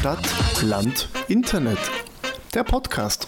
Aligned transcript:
Stadt, 0.00 0.62
Land, 0.62 1.10
Internet. 1.28 1.78
Der 2.54 2.64
Podcast. 2.64 3.26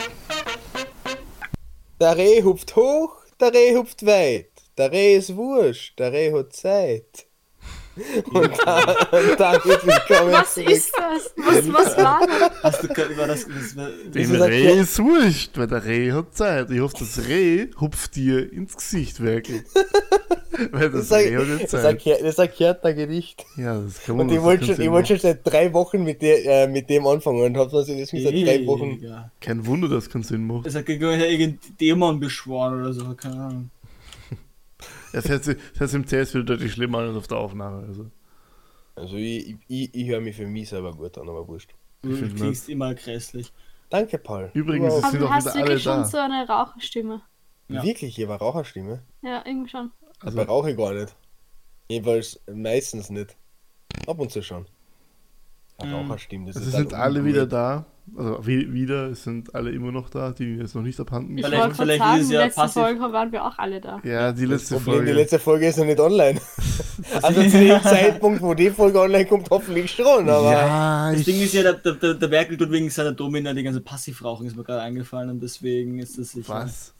Der 2.01 2.17
Reh 2.17 2.42
hupft 2.42 2.74
hoch, 2.76 3.14
der 3.38 3.53
Reh 3.53 3.76
hupft 3.76 4.06
weit. 4.06 4.48
Der 4.79 4.90
Reh 4.90 5.16
ist 5.16 5.37
wurscht, 5.37 5.98
der 5.98 6.12
Reh 6.12 6.32
hat 6.32 6.54
Zeit. 6.54 7.27
Und 8.33 8.51
da, 8.65 8.79
und 9.13 9.38
damit 9.38 9.65
willkommen 9.65 10.33
Was 10.33 10.56
ist 10.56 10.93
das? 10.97 11.35
Was, 11.37 11.72
was 11.72 11.97
war 11.99 12.26
das? 12.26 12.63
Hast 12.63 12.83
du 12.83 12.88
gerade 12.88 13.13
über 13.13 13.26
das. 13.26 13.45
das 13.47 13.75
Dem 14.13 14.33
Reh 14.33 14.81
ist 14.81 14.99
wurscht, 14.99 15.58
weil 15.58 15.67
der 15.67 15.85
Reh 15.85 16.12
hat 16.12 16.34
Zeit. 16.34 16.70
Ich 16.70 16.80
hoffe, 16.80 16.97
das 17.01 17.29
Reh 17.29 17.66
hupft 17.79 18.16
dir 18.16 18.51
ins 18.51 18.77
Gesicht 18.77 19.20
wirklich. 19.20 19.62
weil 20.73 20.89
das, 20.89 21.09
Das 21.09 21.11
ist 21.11 21.12
ein, 21.12 21.37
Reh 21.37 21.37
hat 21.37 21.62
das 21.65 21.84
ein, 21.84 22.01
Zeit. 22.01 22.23
Das 22.23 22.29
ist 22.30 22.41
ein 22.41 22.51
Kärntner 22.51 22.95
Gedicht. 22.95 23.45
Ja, 23.59 23.79
das 23.79 24.02
kann 24.02 24.16
man 24.16 24.27
Und 24.27 24.33
ich 24.33 24.37
das 24.37 24.45
wollte 24.45 24.65
schon, 24.66 24.80
ich 24.80 24.91
wollte 24.91 25.09
schon 25.09 25.19
seit 25.19 25.41
drei 25.45 25.73
Wochen 25.74 26.02
mit, 26.02 26.23
der, 26.23 26.65
äh, 26.65 26.66
mit 26.69 26.88
dem 26.88 27.07
anfangen 27.07 27.43
und 27.43 27.57
habe 27.59 27.71
das 27.71 27.88
jetzt 27.88 28.11
schon 28.11 28.23
seit 28.23 28.33
drei 28.33 28.66
Wochen. 28.66 28.99
Ja. 29.02 29.30
Kein 29.38 29.66
Wunder, 29.66 29.88
dass 29.88 30.09
keinen 30.09 30.23
Sinn 30.24 30.47
macht. 30.47 30.66
Es 30.66 30.74
hat 30.74 30.87
gegen 30.87 31.05
irgendeinen 31.05 31.59
Dämon 31.79 32.19
beschworen 32.19 32.80
oder 32.80 32.95
so, 32.95 33.15
keine 33.15 33.35
Ahnung. 33.35 33.71
Es 35.12 35.29
hört 35.29 35.45
sich 35.45 35.57
das 35.73 35.80
hört 35.80 35.91
sich 35.91 35.98
im 36.01 36.07
CS 36.07 36.34
wieder 36.34 36.45
deutlich 36.45 36.73
schlimmer 36.73 36.98
an 36.98 37.09
als 37.09 37.16
auf 37.16 37.29
der 37.29 37.39
Aufnahme. 37.39 37.87
Also. 37.87 38.11
Also 38.95 39.16
ich, 39.16 39.57
ich, 39.69 39.95
ich 39.95 40.09
höre 40.09 40.21
mich 40.21 40.37
für 40.37 40.47
mich 40.47 40.69
selber 40.69 40.93
gut 40.93 41.16
an, 41.19 41.29
aber 41.29 41.47
wurscht. 41.48 41.75
Du 42.02 42.11
klingst 42.35 42.69
immer 42.69 42.95
grässlich. 42.95 43.52
Danke, 43.91 44.19
Paul. 44.19 44.51
Übrigens, 44.55 44.93
Wow. 44.93 45.05
es 45.05 45.11
sind 45.11 45.21
du 45.21 45.27
auch 45.27 45.30
hast 45.30 45.45
wieder 45.47 45.55
alle 45.55 45.65
wirklich 45.66 45.83
schon 45.83 46.05
so 46.05 46.19
eine 46.19 46.47
Raucherstimme. 46.48 47.23
Ja. 47.69 47.83
Wirklich, 47.83 48.19
ich 48.19 48.29
war 48.29 48.38
Raucherstimme. 48.38 49.02
Ja, 49.23 49.43
irgendwie 49.47 49.69
schon. 49.71 49.93
Also, 50.21 50.38
Aber 50.41 50.51
rauche 50.51 50.71
ich 50.73 50.77
gar 50.77 50.93
nicht. 50.95 51.15
Jedenfalls 51.88 52.41
meistens 52.52 53.10
nicht. 53.10 53.37
Ab 54.07 54.19
und 54.19 54.30
zu 54.30 54.43
schon. 54.43 54.66
Eine 55.79 55.91
Mhm. 55.91 55.97
Raucherstimme, 56.10 56.47
das 56.47 56.57
also 56.57 56.68
ist 56.68 56.77
sind 56.77 56.95
alle 56.95 57.24
wieder 57.24 57.46
da. 57.46 57.87
Also 58.17 58.47
wie, 58.47 58.73
wieder, 58.73 59.15
sind 59.15 59.55
alle 59.55 59.71
immer 59.71 59.93
noch 59.93 60.11
da, 60.11 60.33
die 60.33 60.57
jetzt 60.57 60.75
noch 60.75 60.83
nicht 60.83 60.99
abhanden 61.01 61.39
Ich 61.39 61.45
Vielleicht- 61.47 61.63
wollte 61.63 61.77
gerade 61.77 61.87
vielleicht 61.87 62.03
sagen, 62.03 62.17
ist 62.19 62.23
es 62.25 62.29
die 62.29 62.35
ja 62.35 62.45
letzte 62.45 62.61
passiv. 62.61 62.83
Folge 62.83 63.01
waren 63.13 63.33
wir 63.33 63.45
auch 63.45 63.59
alle 63.59 63.81
da. 63.81 64.00
Ja, 64.05 64.33
die 64.33 64.45
letzte 64.45 64.75
Problem, 64.75 64.95
Folge. 64.97 65.11
die 65.12 65.17
letzte 65.19 65.39
Folge 65.39 65.67
ist 65.69 65.78
noch 65.78 65.84
nicht 65.86 66.00
online. 66.00 66.41
Also 67.23 67.42
zu 67.42 67.58
dem 67.58 67.80
Zeitpunkt, 67.83 68.42
wo 68.42 68.55
die 68.55 68.70
Folge 68.70 69.00
online 69.00 69.27
kommt, 69.27 69.48
hoffentlich 69.50 69.91
schon, 69.91 70.28
aber. 70.28 70.53
ja, 70.53 71.11
Das 71.11 71.20
ich, 71.20 71.27
Ding 71.27 71.41
ist 71.42 71.53
ja, 71.55 71.62
der, 71.62 71.75
der, 71.75 71.92
der, 71.95 72.14
der 72.14 72.30
Werkel 72.30 72.56
tut 72.56 72.70
wegen 72.70 72.89
seiner 72.91 73.12
Domina 73.12 73.53
die 73.55 73.62
ganze 73.62 73.80
Passivrauchen, 73.80 74.47
ist 74.47 74.56
mir 74.56 74.62
gerade 74.64 74.83
eingefallen 74.83 75.30
und 75.30 75.42
deswegen 75.42 75.98
ist 75.98 76.19
das 76.19 76.30
sicher. 76.33 76.53
Was? 76.55 76.95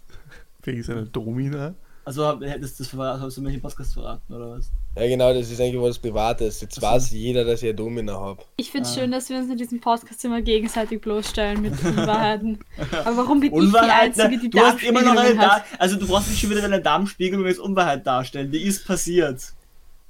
Wegen 0.63 0.83
seiner 0.83 1.03
Domina? 1.03 1.75
Also 2.05 2.41
hättest 2.41 2.79
du 2.81 2.83
das 2.83 2.91
verraten, 2.91 3.21
hast 3.23 3.37
du 3.37 3.43
mich 3.43 3.55
im 3.55 3.61
Podcast 3.61 3.95
verraten, 3.95 4.35
oder 4.35 4.51
was? 4.51 4.71
Ja, 4.97 5.07
genau, 5.07 5.33
das 5.33 5.49
ist 5.51 5.61
eigentlich 5.61 5.81
was 5.81 5.99
Privates. 6.01 6.61
Jetzt 6.61 6.75
so. 6.75 6.83
weiß 6.83 7.11
jeder, 7.13 7.45
dass 7.45 7.63
ich 7.63 7.69
eine 7.69 7.77
Domina 7.77 8.15
habe. 8.15 8.43
Ich 8.57 8.73
finde 8.73 8.89
es 8.89 8.97
Ah. 8.97 9.01
schön, 9.01 9.13
dass 9.13 9.29
wir 9.31 9.39
uns 9.39 9.49
in 9.51 9.57
diesem 9.57 9.81
Podcast 9.81 10.25
immer 10.25 10.43
gegenseitig 10.43 11.01
bloßstellen 11.01 11.63
mit 11.63 11.73
Unwahrheiten. 11.85 12.59
Aber 13.05 13.17
warum 13.19 13.39
bin 13.39 13.53
ich 13.53 13.59
die 13.59 13.67
Unwahrheit, 13.67 14.19
Einzige, 14.19 14.39
die 14.41 14.51
du 14.51 14.59
hast 14.59 14.83
immer 14.83 15.03
noch 15.03 15.17
eine 15.17 15.37
da 15.37 15.57
hat? 15.57 15.65
Also 15.79 15.97
du 15.97 16.07
brauchst 16.09 16.29
nicht 16.29 16.41
schon 16.41 16.51
wieder 16.51 16.63
deine 16.63 16.81
Darmspiegelung 16.83 17.47
als 17.47 17.61
Unwahrheit 17.61 18.05
darstellen, 18.05 18.51
die 18.51 18.63
ist 18.63 18.85
passiert. 18.85 19.41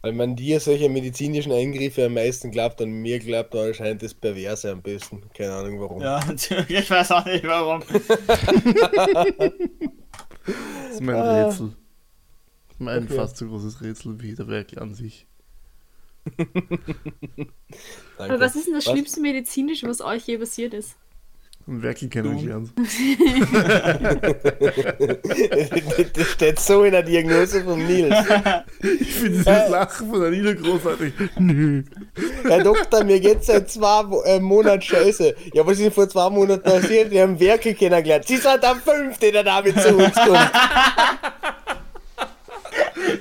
Weil 0.01 0.13
man 0.15 0.35
dir 0.35 0.59
solche 0.61 0.89
medizinischen 0.89 1.53
Eingriffe 1.53 2.07
am 2.07 2.15
meisten 2.15 2.51
glaubt, 2.51 2.81
an 2.83 2.89
mir 2.91 3.19
glaubt 3.21 3.55
man 3.55 3.69
anscheinend 3.69 4.03
das 4.03 4.15
Perverse 4.15 4.71
am 4.73 4.81
besten. 4.83 5.23
Keine 5.33 5.53
Ahnung 5.53 5.79
warum. 5.81 6.01
Ja, 6.03 6.19
natürlich, 6.27 6.71
ich 6.71 6.91
weiß 6.91 7.13
auch 7.13 7.25
nicht 7.27 7.45
warum. 7.47 7.83
Das 10.45 10.95
ist 10.95 11.01
mein. 11.01 11.15
Rätsel. 11.15 11.73
Mein 12.79 13.05
Okay. 13.05 13.15
fast 13.15 13.37
so 13.37 13.47
großes 13.47 13.83
Rätsel 13.83 14.21
wie 14.21 14.35
der 14.35 14.49
Werkel 14.49 14.79
an 14.79 14.95
sich. 14.95 15.27
Aber 18.19 18.41
was 18.41 18.57
ist 18.57 18.67
denn 18.67 18.75
das 18.75 18.87
Was? 18.87 18.93
schlimmste 18.93 19.21
medizinische, 19.21 19.89
was 19.89 20.01
euch 20.01 20.27
je 20.27 20.39
passiert 20.39 20.75
ist? 20.75 20.97
Und 21.65 21.81
Werkel 21.83 22.09
kennengelernt. 22.09 22.73
das 26.15 26.27
steht 26.33 26.59
so 26.59 26.83
in 26.83 26.91
der 26.91 27.05
Diagnose 27.05 27.63
von 27.63 27.87
Nils. 27.87 28.17
Ich 29.01 29.15
finde 29.15 29.39
dieses 29.39 29.69
Lachen 29.69 30.11
von 30.11 30.25
Anina 30.25 30.55
großartig. 30.55 31.13
Nö. 31.39 31.85
Herr 32.43 32.65
Doktor, 32.65 33.05
mir 33.05 33.21
geht's 33.21 33.47
seit 33.47 33.71
zwei 33.71 34.03
äh, 34.25 34.41
Monaten 34.41 34.83
scheiße. 34.83 35.37
Ja, 35.55 35.65
was 35.65 35.75
ist 35.75 35.83
denn 35.85 35.93
vor 35.93 36.09
zwei 36.09 36.29
Monaten 36.31 36.65
passiert? 36.65 37.13
Wir 37.13 37.23
haben 37.23 37.39
Werke 37.39 37.75
kennengelernt. 37.75 38.25
Sie 38.27 38.39
sind 38.39 38.61
der 38.61 38.75
Fünfte, 38.75 39.31
der 39.31 39.45
damit 39.45 39.81
zu 39.81 39.97
uns 39.97 40.15
kommt. 40.15 40.51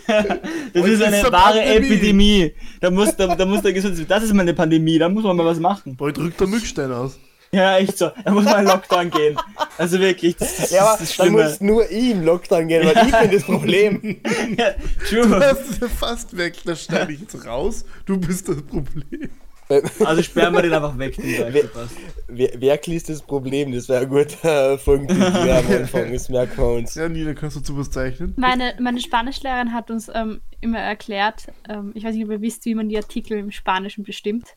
Das 0.74 0.86
ist 0.88 1.02
eine 1.02 1.24
wahre 1.32 1.60
Pandemie. 1.60 1.88
Epidemie. 1.88 2.54
Da 2.80 2.90
muss, 2.92 3.16
da, 3.16 3.36
da 3.36 3.46
muss 3.46 3.62
der 3.62 3.74
Gesundheits... 3.74 4.08
Das 4.08 4.24
ist 4.24 4.34
mal 4.34 4.42
eine 4.42 4.54
Pandemie, 4.54 4.98
da 5.00 5.10
muss 5.10 5.24
man 5.24 5.36
mal 5.36 5.46
was 5.46 5.60
machen. 5.60 5.96
Boah, 5.96 6.12
drückt 6.12 6.40
der 6.40 6.48
Mückstein 6.48 6.92
aus. 6.92 7.20
Ja, 7.54 7.78
echt 7.78 7.98
so. 7.98 8.10
Da 8.24 8.32
muss 8.32 8.46
mal 8.46 8.56
ein 8.56 8.66
Lockdown 8.66 9.10
gehen. 9.10 9.38
Also 9.78 10.00
wirklich, 10.00 10.38
das, 10.38 10.56
das, 10.56 10.72
Ja, 10.72 10.84
aber 10.86 10.98
das 11.00 11.14
Schlimme. 11.14 11.44
muss 11.44 11.60
nur 11.60 11.92
ich 11.92 12.12
im 12.12 12.24
Lockdown 12.24 12.68
gehen, 12.70 12.86
weil 12.88 13.06
ich 13.08 13.12
bin 13.20 13.32
das 13.32 13.44
Problem. 13.44 14.22
Ja, 14.58 14.72
Du 15.10 15.22
true. 15.24 15.40
hast 15.46 15.70
es 15.70 15.80
ja 15.82 15.88
fast 15.90 16.38
weg, 16.38 16.56
da 16.64 16.76
schneide 16.76 17.12
ich 17.12 17.20
jetzt 17.22 17.46
raus. 17.46 17.84
Du 18.06 18.18
bist 18.18 18.48
das 18.48 18.62
Problem. 18.62 19.30
Also 20.06 20.24
sperren 20.24 20.54
wir 20.54 20.62
den 20.62 20.74
einfach 20.74 20.98
weg, 20.98 21.16
den 21.16 21.54
Werkel 21.54 21.70
passt. 21.70 21.96
Wer, 22.28 22.60
Werkel 22.60 22.94
ist 22.94 23.10
das 23.10 23.22
Problem? 23.22 23.72
Das 23.72 23.90
wäre 23.90 24.02
ein 24.02 24.10
guter 24.10 24.78
Folgentitel 24.78 25.48
ja, 25.48 25.60
am 25.60 25.72
Anfang, 25.72 26.12
das 26.12 26.30
merken 26.30 26.58
wir 26.58 26.72
uns. 26.74 26.96
Ja, 26.96 27.08
Nina, 27.10 27.34
kannst 27.34 27.58
du 27.58 27.62
zu 27.62 27.78
was 27.78 27.90
zeichnen? 27.90 28.34
Meine, 28.38 28.76
meine 28.80 29.00
Spanischlehrerin 29.00 29.74
hat 29.74 29.92
uns 29.92 30.10
ähm, 30.14 30.42
immer 30.60 30.80
erklärt, 30.80 31.48
ähm, 31.70 31.92
ich 31.96 32.04
weiß 32.04 32.16
nicht, 32.16 32.26
ob 32.26 32.32
ihr 32.32 32.42
wisst, 32.42 32.66
wie 32.66 32.76
man 32.76 32.90
die 32.90 32.98
Artikel 32.98 33.38
im 33.38 33.52
Spanischen 33.52 34.04
bestimmt. 34.04 34.56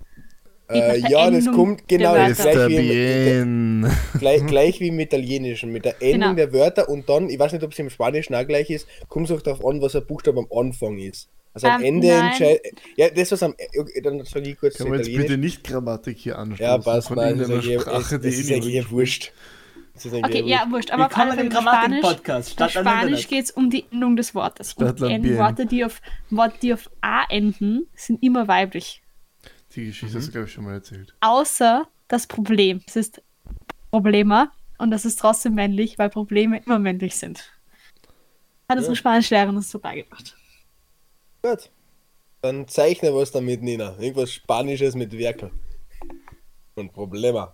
Äh, 0.68 0.98
ja, 1.10 1.30
das 1.30 1.46
kommt 1.46 1.86
genau 1.88 2.14
Wörter. 2.14 2.34
gleich 2.34 2.68
wie, 2.68 3.28
im, 3.30 3.86
gleich, 4.18 4.46
gleich 4.46 4.80
wie 4.80 4.88
im 4.88 4.98
Italienischen, 4.98 5.70
mit 5.70 5.84
der 5.84 6.00
Endung 6.00 6.20
Genau. 6.20 6.34
der 6.34 6.52
Wörter 6.52 6.88
und 6.88 7.08
dann, 7.08 7.28
ich 7.28 7.38
weiß 7.38 7.52
nicht, 7.52 7.62
ob 7.64 7.72
es 7.72 7.78
im 7.78 7.90
Spanischen 7.90 8.34
auch 8.34 8.46
gleich 8.46 8.70
ist, 8.70 8.86
kommt 9.08 9.28
es 9.28 9.36
auch 9.36 9.42
darauf 9.42 9.64
an, 9.64 9.82
was 9.82 9.92
der 9.92 10.00
Buchstabe 10.00 10.38
am 10.40 10.46
Anfang 10.58 10.98
ist. 10.98 11.28
Also 11.52 11.68
am 11.68 11.80
Ähm, 11.82 11.86
Ende 11.96 12.10
entscheidet. 12.10 12.80
Ja, 12.96 13.10
das, 13.10 13.30
was 13.30 13.42
am. 13.42 13.54
Okay, 13.78 14.00
dann 14.02 14.24
sage 14.24 14.50
ich 14.50 14.58
kurz 14.58 14.76
Kann 14.76 14.88
man 14.88 14.98
jetzt 14.98 15.14
bitte 15.14 15.38
nicht 15.38 15.62
Grammatik 15.62 16.18
hier 16.18 16.36
anstoßen? 16.38 16.64
Ja, 16.64 16.78
passt 16.78 17.10
mal. 17.10 17.36
Das 17.36 17.48
ist 17.48 17.66
irgendeiner 17.68 18.54
eigentlich, 18.56 18.74
eh 18.74 18.78
eh 18.78 18.90
wurscht. 18.90 19.32
Okay, 19.96 20.40
eh 20.40 20.48
ja, 20.48 20.58
wurscht. 20.62 20.72
wurscht. 20.72 20.90
Aber 20.90 21.06
auf 21.06 21.16
alle 21.16 21.40
im 21.40 21.50
Spanisch, 21.52 22.00
Grammatik-Podcast, 22.02 22.50
Spanisch 22.50 22.76
Internet. 22.76 23.28
geht 23.28 23.44
es 23.44 23.50
um 23.52 23.70
die 23.70 23.84
Endung 23.92 24.16
des 24.16 24.34
Wortes. 24.34 24.72
Und 24.74 24.98
die 24.98 25.04
End 25.04 25.12
Lambien. 25.12 25.38
Worte, 25.38 25.66
die 25.66 25.84
auf, 25.84 26.00
Worte, 26.30 26.56
die 26.60 26.74
auf 26.74 26.90
A 27.02 27.22
enden, 27.30 27.86
sind 27.94 28.20
immer 28.20 28.48
weiblich. 28.48 29.03
Die 29.74 29.86
Geschichte 29.86 30.16
hast 30.16 30.28
du, 30.28 30.32
glaube 30.32 30.46
ich, 30.46 30.52
schon 30.52 30.64
mal 30.64 30.74
erzählt. 30.74 31.14
Außer 31.20 31.88
das 32.08 32.26
Problem. 32.26 32.80
Es 32.86 32.96
ist 32.96 33.22
Problema 33.90 34.52
und 34.78 34.90
das 34.90 35.04
ist 35.04 35.18
trotzdem 35.18 35.54
männlich, 35.54 35.98
weil 35.98 36.10
Probleme 36.10 36.60
immer 36.64 36.78
männlich 36.78 37.16
sind. 37.16 37.50
Hat 38.68 38.78
unsere 38.78 38.96
Spanischlehrerin 38.96 39.56
uns 39.56 39.70
so 39.70 39.78
beigebracht. 39.78 40.36
Gut. 41.42 41.70
Dann 42.40 42.68
zeichne 42.68 43.14
was 43.14 43.30
damit, 43.30 43.62
Nina. 43.62 43.96
Irgendwas 43.98 44.32
Spanisches 44.32 44.94
mit 44.94 45.16
Werkel. 45.16 45.50
Und 46.74 46.92
Problema. 46.92 47.52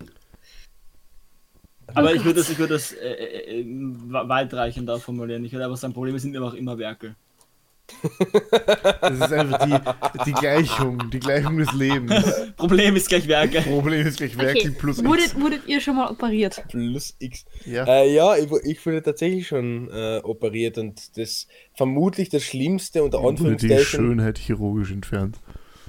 Aber 1.94 2.10
Oh 2.10 2.14
ich 2.14 2.24
würde 2.24 2.40
das, 2.40 2.50
ich 2.50 2.58
würde 2.58 2.74
das 2.74 2.92
äh, 2.92 3.12
äh, 3.12 3.60
äh, 3.60 3.64
weitreichender 4.10 4.98
formulieren. 5.00 5.44
Ich 5.44 5.52
würde 5.52 5.64
einfach 5.64 5.76
sagen, 5.76 5.94
Probleme 5.94 6.18
sind 6.18 6.36
einfach 6.36 6.54
immer 6.54 6.78
Werkel. 6.78 7.16
Das 9.00 9.12
ist 9.12 9.32
einfach 9.32 9.66
die, 9.66 10.24
die 10.26 10.32
Gleichung, 10.32 11.10
die 11.10 11.20
Gleichung 11.20 11.58
des 11.58 11.72
Lebens. 11.72 12.24
Problem 12.56 12.96
ist 12.96 13.08
gleich 13.08 13.26
Werkel. 13.28 13.62
Problem 13.62 14.06
ist 14.06 14.18
gleich 14.18 14.36
Werkel 14.36 14.60
Okay, 14.60 14.76
plus 14.78 15.04
wurdet, 15.04 15.26
X. 15.26 15.40
wurdet 15.40 15.60
ihr 15.66 15.80
schon 15.80 15.96
mal 15.96 16.10
operiert? 16.10 16.62
Plus 16.68 17.14
X. 17.18 17.44
Ja. 17.66 17.84
Äh, 17.84 18.14
ja, 18.14 18.36
ich, 18.36 18.50
ich 18.64 18.84
wurde 18.86 19.02
tatsächlich 19.02 19.48
schon 19.48 19.90
äh, 19.92 20.20
operiert 20.22 20.78
und 20.78 21.16
das 21.16 21.46
vermutlich 21.74 22.28
das 22.28 22.42
Schlimmste 22.42 23.02
unter 23.02 23.18
Wurde 23.22 23.36
die 23.36 23.42
Anführungszeichen. 23.42 23.84
Schönheit 23.84 24.38
chirurgisch 24.38 24.90
entfernt. 24.90 25.38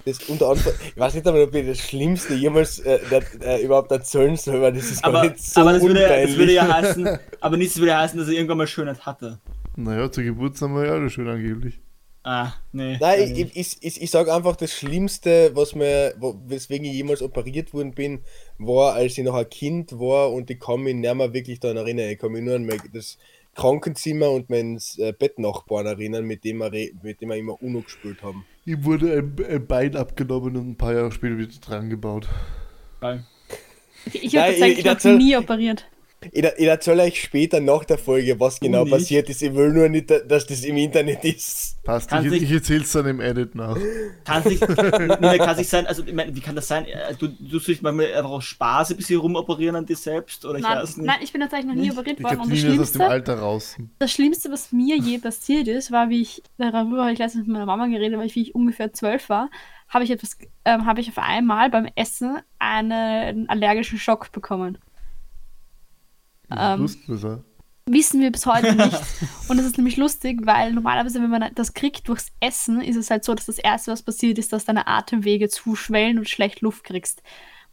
Das 0.06 0.18
unter 0.30 0.50
Anführ 0.50 0.74
ich 0.88 1.00
weiß 1.00 1.14
nicht 1.14 1.28
einmal, 1.28 1.44
ob 1.44 1.52
das 1.52 1.80
Schlimmste 1.80 2.34
jemals 2.34 2.80
äh, 2.80 3.00
der, 3.12 3.24
äh, 3.42 3.64
überhaupt 3.64 3.92
erzählen 3.92 4.36
soll, 4.36 4.60
weil 4.62 4.74
das 4.74 4.90
ist 4.90 5.04
gar 5.04 5.14
Aber, 5.14 5.24
nicht 5.30 5.40
so 5.40 5.62
aber 5.62 5.74
das, 5.74 5.84
würde, 5.84 6.02
das 6.02 6.36
würde 6.38 6.54
ja 6.54 6.68
heißen, 6.68 7.20
aber 7.40 7.58
nichts 7.58 7.78
würde 7.78 7.96
heißen, 7.96 8.18
dass 8.18 8.28
er 8.28 8.34
irgendwann 8.34 8.58
mal 8.58 8.68
Schönheit 8.68 9.06
hatte. 9.06 9.40
Naja, 9.76 10.12
zur 10.12 10.24
Geburt 10.24 10.58
sind 10.58 10.74
wir 10.74 10.86
ja 10.86 10.94
alle 10.94 11.10
schön 11.10 11.28
angeblich. 11.30 11.80
Ah, 12.24 12.54
nee. 12.72 12.98
Nein, 13.00 13.36
ich, 13.36 13.56
ich, 13.56 13.78
ich, 13.82 14.02
ich 14.02 14.12
sage 14.12 14.32
einfach, 14.34 14.56
das 14.56 14.72
Schlimmste, 14.72 15.52
was 15.56 15.74
mir, 15.74 16.14
weswegen 16.46 16.86
ich 16.86 16.94
jemals 16.94 17.22
operiert 17.24 17.74
worden 17.74 17.94
bin, 17.94 18.20
war, 18.60 18.94
als 18.94 19.18
ich 19.18 19.24
noch 19.24 19.34
ein 19.34 19.50
Kind 19.50 19.94
war 20.00 20.32
und 20.32 20.50
ich 20.52 20.60
kann 20.60 20.82
mich 20.82 20.94
nicht 20.96 21.16
mehr 21.16 21.34
wirklich 21.34 21.60
daran 21.60 21.78
erinnern. 21.78 22.10
Ich 22.10 22.20
kann 22.20 22.32
mich 22.32 22.44
nur 22.44 22.56
an 22.56 22.66
mein, 22.66 22.80
das 22.94 23.18
Krankenzimmer 23.56 24.30
und 24.30 24.50
meinen 24.52 24.80
äh, 24.98 25.14
Bettnachbarn 25.14 25.88
erinnern, 25.88 26.26
mit 26.26 26.44
dem 26.44 26.60
wir, 26.60 26.70
mit 27.02 27.22
dem 27.22 27.30
wir 27.30 27.36
immer 27.38 27.62
UNO 27.62 27.82
gespielt 27.82 28.22
haben. 28.22 28.46
Ihm 28.66 28.86
wurde 28.86 29.14
ein, 29.18 29.36
ein 29.50 29.66
Bein 29.68 29.96
abgenommen 29.96 30.56
und 30.56 30.70
ein 30.70 30.78
paar 30.78 30.94
Jahre 30.94 31.12
später 31.12 31.38
wieder 31.40 31.52
dran 31.60 31.90
gebaut. 31.90 32.28
Geil. 33.02 33.26
Ich, 34.06 34.24
ich 34.24 34.36
habe 34.36 34.44
Nein, 34.44 34.52
tatsächlich 34.52 34.80
ich- 34.80 34.86
noch 34.86 34.94
dazu- 34.94 35.18
nie 35.18 35.36
operiert. 35.36 35.86
Ich, 36.32 36.44
ich 36.44 36.68
erzähle 36.68 37.02
euch 37.04 37.20
später 37.20 37.60
nach 37.60 37.84
der 37.84 37.98
Folge, 37.98 38.40
was 38.40 38.60
genau 38.60 38.84
nicht. 38.84 38.92
passiert 38.94 39.28
ist. 39.30 39.42
Ich 39.42 39.56
will 39.56 39.74
nur 39.74 39.90
nicht, 39.90 40.12
dass 40.12 40.46
das 40.46 40.64
im 40.64 40.78
Internet 40.78 41.26
ist. 41.26 41.82
Passt, 41.84 42.12
Kann 42.12 42.24
ich, 42.26 42.30
sich- 42.32 42.44
ich 42.44 42.52
erzähl's 42.52 42.92
dann 42.92 43.08
im 43.08 43.20
Edit 43.20 43.56
nach. 43.56 43.76
Kann 44.24 44.44
sich, 44.44 44.62
Nina, 44.62 45.38
kann 45.40 45.56
sich 45.58 45.68
sein, 45.68 45.88
also 45.88 46.04
ich 46.06 46.14
meine, 46.14 46.36
wie 46.36 46.40
kann 46.40 46.56
das 46.56 46.68
sein? 46.68 46.86
Äh, 46.86 47.16
Du, 47.18 47.28
du 47.28 47.60
dich 47.60 47.82
manchmal 47.82 48.14
einfach 48.14 48.30
aus 48.30 48.44
Spaß 48.46 48.92
ein 48.92 48.98
bisschen 48.98 49.20
rumoperieren 49.20 49.76
an 49.76 49.86
dir 49.88 49.96
selbst? 49.96 50.46
Oder 50.46 50.60
ich 50.60 50.64
Nein, 50.64 50.78
weiß 50.78 50.98
nicht. 50.98 51.08
nein, 51.08 51.18
ich 51.24 51.32
bin 51.32 51.42
tatsächlich 51.42 51.68
noch 51.68 51.82
nie 51.82 51.92
operiert 51.92 52.20
Ich 52.20 52.24
worden. 52.24 52.36
glaube, 52.36 52.44
Und 52.44 52.52
das 52.52 52.60
ist 52.60 52.66
aus 52.66 52.92
dem 52.92 53.00
Schlimmste, 53.02 53.08
Alter 53.08 53.40
raus. 53.40 53.78
das 53.98 54.12
Schlimmste, 54.12 54.52
was 54.52 54.72
mir 54.72 54.98
je 54.98 55.18
passiert 55.18 55.68
ist, 55.68 55.92
war, 55.92 56.10
wie 56.10 56.22
ich, 56.22 56.44
darüber 56.60 57.02
habe 57.02 57.14
ich 57.14 57.20
letztens 57.20 57.48
mit 57.48 57.54
meiner 57.54 57.66
Mama 57.66 57.88
geredet, 57.88 58.20
weil 58.20 58.28
ich, 58.28 58.36
wie 58.36 58.44
ich 58.44 58.54
ungefähr 58.54 58.94
zwölf 58.94 59.28
war, 59.30 59.50
habe 59.90 60.04
ich 60.04 60.12
etwas, 60.12 60.38
ähm, 60.66 60.86
habe 60.86 61.02
ich 61.02 61.10
auf 61.10 61.18
einmal 61.18 61.72
beim 61.72 61.88
Essen 61.96 62.38
einen 62.60 63.50
allergischen 63.50 63.98
Schock 63.98 64.32
bekommen. 64.32 64.78
Ähm. 66.58 66.82
Wissen 67.88 68.22
wir 68.22 68.32
bis 68.32 68.46
heute 68.46 68.76
nicht. 68.76 69.02
Und 69.50 69.58
das 69.58 69.66
ist 69.66 69.78
nämlich 69.78 69.98
lustig, 69.98 70.42
weil 70.44 70.72
normalerweise, 70.72 71.22
wenn 71.22 71.32
man 71.32 71.52
das 71.56 71.74
kriegt 71.74 72.08
durchs 72.08 72.32
Essen, 72.40 72.80
ist 72.80 72.96
es 72.96 73.10
halt 73.10 73.26
so, 73.26 73.34
dass 73.34 73.48
das 73.48 73.58
Erste, 73.58 73.92
was 73.92 74.04
passiert, 74.04 74.38
ist, 74.38 74.54
dass 74.54 74.66
deine 74.66 74.88
Atemwege 74.88 75.50
zuschwellen 75.50 76.20
und 76.20 76.30
schlecht 76.30 76.62
Luft 76.62 76.84
kriegst. 76.84 77.24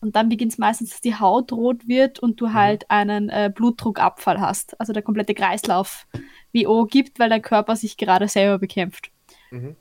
Und 0.00 0.16
dann 0.16 0.28
beginnt 0.28 0.52
es 0.52 0.58
meistens, 0.58 0.90
dass 0.90 1.00
die 1.00 1.16
Haut 1.16 1.52
rot 1.52 1.88
wird 1.88 2.20
und 2.20 2.40
du 2.40 2.52
halt 2.52 2.90
einen 2.90 3.28
äh, 3.28 3.52
Blutdruckabfall 3.52 4.40
hast. 4.40 4.80
Also 4.80 4.92
der 4.92 5.02
komplette 5.02 5.34
Kreislauf 5.34 6.06
WO 6.54 6.86
gibt, 6.86 7.18
weil 7.18 7.28
der 7.28 7.40
Körper 7.40 7.76
sich 7.76 7.96
gerade 7.96 8.28
selber 8.28 8.58
bekämpft. 8.58 9.10
Mhm. 9.50 9.76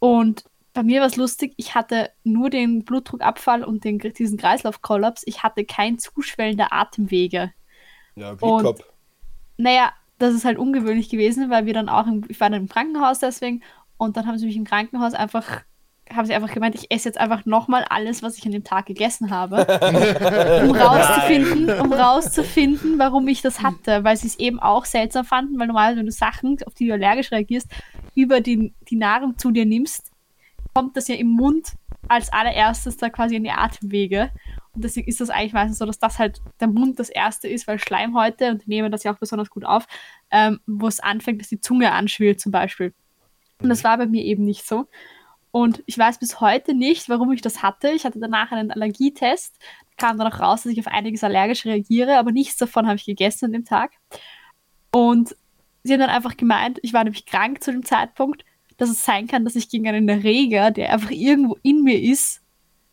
Und 0.00 0.44
bei 0.72 0.82
mir 0.82 1.00
war 1.00 1.06
es 1.06 1.16
lustig, 1.16 1.54
ich 1.56 1.74
hatte 1.74 2.10
nur 2.24 2.50
den 2.50 2.84
Blutdruckabfall 2.84 3.64
und 3.64 3.84
den, 3.84 3.98
diesen 3.98 4.38
Kreislaufkollaps. 4.38 5.22
Ich 5.26 5.42
hatte 5.42 5.64
kein 5.64 5.98
Zuschwellen 5.98 6.56
der 6.56 6.72
Atemwege. 6.72 7.52
Ja, 8.16 8.34
Glück 8.34 8.42
Und- 8.42 8.62
gehabt. 8.62 8.84
Naja, 9.56 9.92
das 10.18 10.34
ist 10.34 10.44
halt 10.44 10.58
ungewöhnlich 10.58 11.08
gewesen, 11.08 11.50
weil 11.50 11.66
wir 11.66 11.74
dann 11.74 11.88
auch, 11.88 12.06
im, 12.06 12.24
ich 12.28 12.40
war 12.40 12.50
dann 12.50 12.62
im 12.62 12.68
Krankenhaus 12.68 13.18
deswegen 13.18 13.62
und 13.98 14.16
dann 14.16 14.26
haben 14.26 14.38
sie 14.38 14.46
mich 14.46 14.56
im 14.56 14.64
Krankenhaus 14.64 15.12
einfach, 15.14 15.62
haben 16.12 16.26
sie 16.26 16.34
einfach 16.34 16.52
gemeint, 16.52 16.74
ich 16.74 16.90
esse 16.90 17.08
jetzt 17.08 17.18
einfach 17.18 17.44
nochmal 17.46 17.84
alles, 17.88 18.22
was 18.22 18.36
ich 18.38 18.44
an 18.46 18.52
dem 18.52 18.64
Tag 18.64 18.86
gegessen 18.86 19.30
habe, 19.30 19.56
um 20.64 20.74
rauszufinden, 20.74 21.80
um 21.80 21.92
rauszufinden, 21.92 22.98
warum 22.98 23.28
ich 23.28 23.42
das 23.42 23.62
hatte, 23.62 24.02
weil 24.04 24.16
sie 24.16 24.26
es 24.28 24.38
eben 24.38 24.60
auch 24.60 24.84
seltsam 24.86 25.24
fanden, 25.24 25.58
weil 25.58 25.66
normalerweise, 25.66 25.98
wenn 26.00 26.06
du 26.06 26.12
Sachen, 26.12 26.56
auf 26.66 26.74
die 26.74 26.86
du 26.88 26.94
allergisch 26.94 27.30
reagierst, 27.30 27.68
über 28.14 28.40
die, 28.40 28.72
die 28.88 28.96
Nahrung 28.96 29.38
zu 29.38 29.50
dir 29.50 29.66
nimmst, 29.66 30.10
kommt 30.74 30.96
das 30.96 31.08
ja 31.08 31.14
im 31.16 31.28
Mund 31.28 31.72
als 32.08 32.32
allererstes 32.32 32.96
da 32.96 33.08
quasi 33.08 33.36
in 33.36 33.44
die 33.44 33.50
Atemwege. 33.50 34.30
Und 34.72 34.84
deswegen 34.84 35.08
ist 35.08 35.20
das 35.20 35.30
eigentlich 35.30 35.52
meistens 35.52 35.78
so, 35.78 35.86
dass 35.86 35.98
das 35.98 36.18
halt 36.18 36.40
der 36.60 36.68
Mund 36.68 36.98
das 36.98 37.08
erste 37.08 37.48
ist, 37.48 37.66
weil 37.66 37.78
Schleimhäute, 37.78 38.50
und 38.50 38.64
die 38.64 38.68
nehmen 38.68 38.90
das 38.92 39.02
ja 39.02 39.12
auch 39.12 39.18
besonders 39.18 39.50
gut 39.50 39.64
auf, 39.64 39.86
ähm, 40.30 40.60
wo 40.66 40.86
es 40.86 41.00
anfängt, 41.00 41.40
dass 41.40 41.48
die 41.48 41.60
Zunge 41.60 41.92
anschwillt 41.92 42.40
zum 42.40 42.52
Beispiel. 42.52 42.94
Und 43.60 43.68
das 43.68 43.84
war 43.84 43.98
bei 43.98 44.06
mir 44.06 44.24
eben 44.24 44.44
nicht 44.44 44.66
so. 44.66 44.86
Und 45.52 45.82
ich 45.86 45.98
weiß 45.98 46.18
bis 46.18 46.40
heute 46.40 46.74
nicht, 46.74 47.08
warum 47.08 47.32
ich 47.32 47.42
das 47.42 47.62
hatte. 47.62 47.90
Ich 47.90 48.04
hatte 48.04 48.20
danach 48.20 48.52
einen 48.52 48.70
Allergietest. 48.70 49.58
Kam 49.96 50.16
dann 50.16 50.32
auch 50.32 50.40
raus, 50.40 50.62
dass 50.62 50.72
ich 50.72 50.78
auf 50.78 50.86
einiges 50.86 51.24
allergisch 51.24 51.64
reagiere, 51.64 52.18
aber 52.18 52.30
nichts 52.30 52.56
davon 52.56 52.86
habe 52.86 52.96
ich 52.96 53.04
gegessen 53.04 53.46
an 53.46 53.52
dem 53.52 53.64
Tag. 53.64 53.92
Und 54.92 55.36
sie 55.82 55.92
haben 55.92 56.00
dann 56.00 56.10
einfach 56.10 56.36
gemeint, 56.36 56.78
ich 56.82 56.92
war 56.92 57.04
nämlich 57.04 57.26
krank 57.26 57.62
zu 57.62 57.72
dem 57.72 57.84
Zeitpunkt, 57.84 58.44
dass 58.80 58.90
es 58.90 59.04
sein 59.04 59.26
kann, 59.26 59.44
dass 59.44 59.54
ich 59.56 59.68
gegen 59.68 59.86
einen 59.88 60.08
Erreger, 60.08 60.70
der 60.70 60.92
einfach 60.92 61.10
irgendwo 61.10 61.56
in 61.62 61.82
mir 61.84 62.00
ist, 62.00 62.40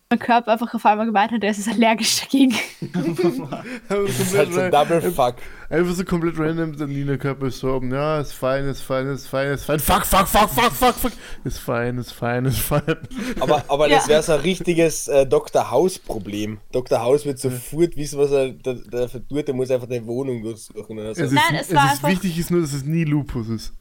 mein 0.10 0.20
Körper 0.20 0.54
einfach 0.54 0.74
auf 0.74 0.86
einmal 0.86 1.06
gemeint 1.06 1.32
hat, 1.34 1.44
der 1.44 1.52
ist 1.52 1.68
allergisch 1.68 2.22
dagegen. 2.22 2.56
Das 3.90 4.20
ist 4.20 4.38
halt 4.38 4.54
so 4.54 4.60
ein 4.62 4.72
Double 4.72 5.02
Fuck. 5.12 5.36
Einfach 5.70 5.94
so 5.94 6.06
komplett 6.06 6.40
random, 6.40 6.78
der 6.78 6.88
Nina-Körper 6.88 7.48
ist 7.48 7.60
so, 7.60 7.82
ja, 7.84 8.22
ist 8.22 8.32
fein, 8.32 8.66
ist 8.68 8.82
fein, 8.82 9.08
ist 9.08 9.28
fein, 9.28 9.52
ist 9.52 9.66
fein, 9.66 9.80
fuck, 9.80 10.06
fuck, 10.06 10.26
fuck, 10.28 10.50
fuck, 10.50 10.72
fuck, 10.72 10.94
fuck, 10.96 11.12
ist 11.44 11.60
fein, 11.60 11.98
ist 11.98 12.14
fein, 12.14 12.46
ist 12.46 12.60
fein. 12.60 12.84
Aber, 13.42 13.66
aber 13.68 13.90
das 13.90 14.06
Ja. 14.06 14.14
wäre 14.14 14.24
so 14.24 14.32
ein 14.34 14.40
richtiges 14.42 15.10
äh, 15.10 15.26
Dr. 15.26 15.70
House-Problem. 15.72 16.60
Dr. 16.72 17.02
House 17.02 17.26
wird 17.26 17.40
sofort 17.40 17.98
wissen, 17.98 18.18
was 18.18 18.32
er 18.32 18.52
da, 18.54 18.76
dafür 18.90 19.28
tut. 19.28 19.46
Der 19.46 19.56
muss 19.56 19.70
einfach 19.72 19.90
eine 19.90 20.06
Wohnung 20.06 20.42
durchsuchen 20.42 20.98
oder 20.98 21.14
so. 21.16 21.22
Es 21.24 21.32
ist, 21.32 21.36
Nein, 21.36 21.56
es 21.60 21.68
es 21.70 21.76
war 21.76 21.86
ist 21.86 21.92
einfach- 21.96 22.10
wichtig 22.10 22.40
ist 22.40 22.50
nur, 22.50 22.62
dass 22.62 22.72
es 22.72 22.86
nie 22.86 23.04
Lupus 23.04 23.50
ist. 23.50 23.74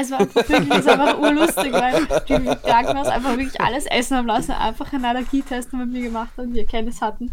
Es 0.00 0.10
war 0.10 0.20
einfach 0.20 0.48
wirklich 0.48 0.70
es 0.78 0.86
war 0.86 1.00
einfach 1.00 1.18
urlustig, 1.18 1.72
weil 1.72 2.06
die 2.06 2.68
Krankenhaus 2.68 3.08
einfach 3.08 3.36
wirklich 3.36 3.60
alles 3.60 3.86
essen 3.86 4.16
haben 4.16 4.26
lassen, 4.26 4.52
einfach 4.52 4.92
einen 4.92 5.04
Allergietest 5.04 5.72
mit 5.72 5.90
mir 5.90 6.02
gemacht 6.02 6.30
haben, 6.36 6.52
die 6.52 6.60
Erkenntnis 6.60 7.00
hatten. 7.00 7.32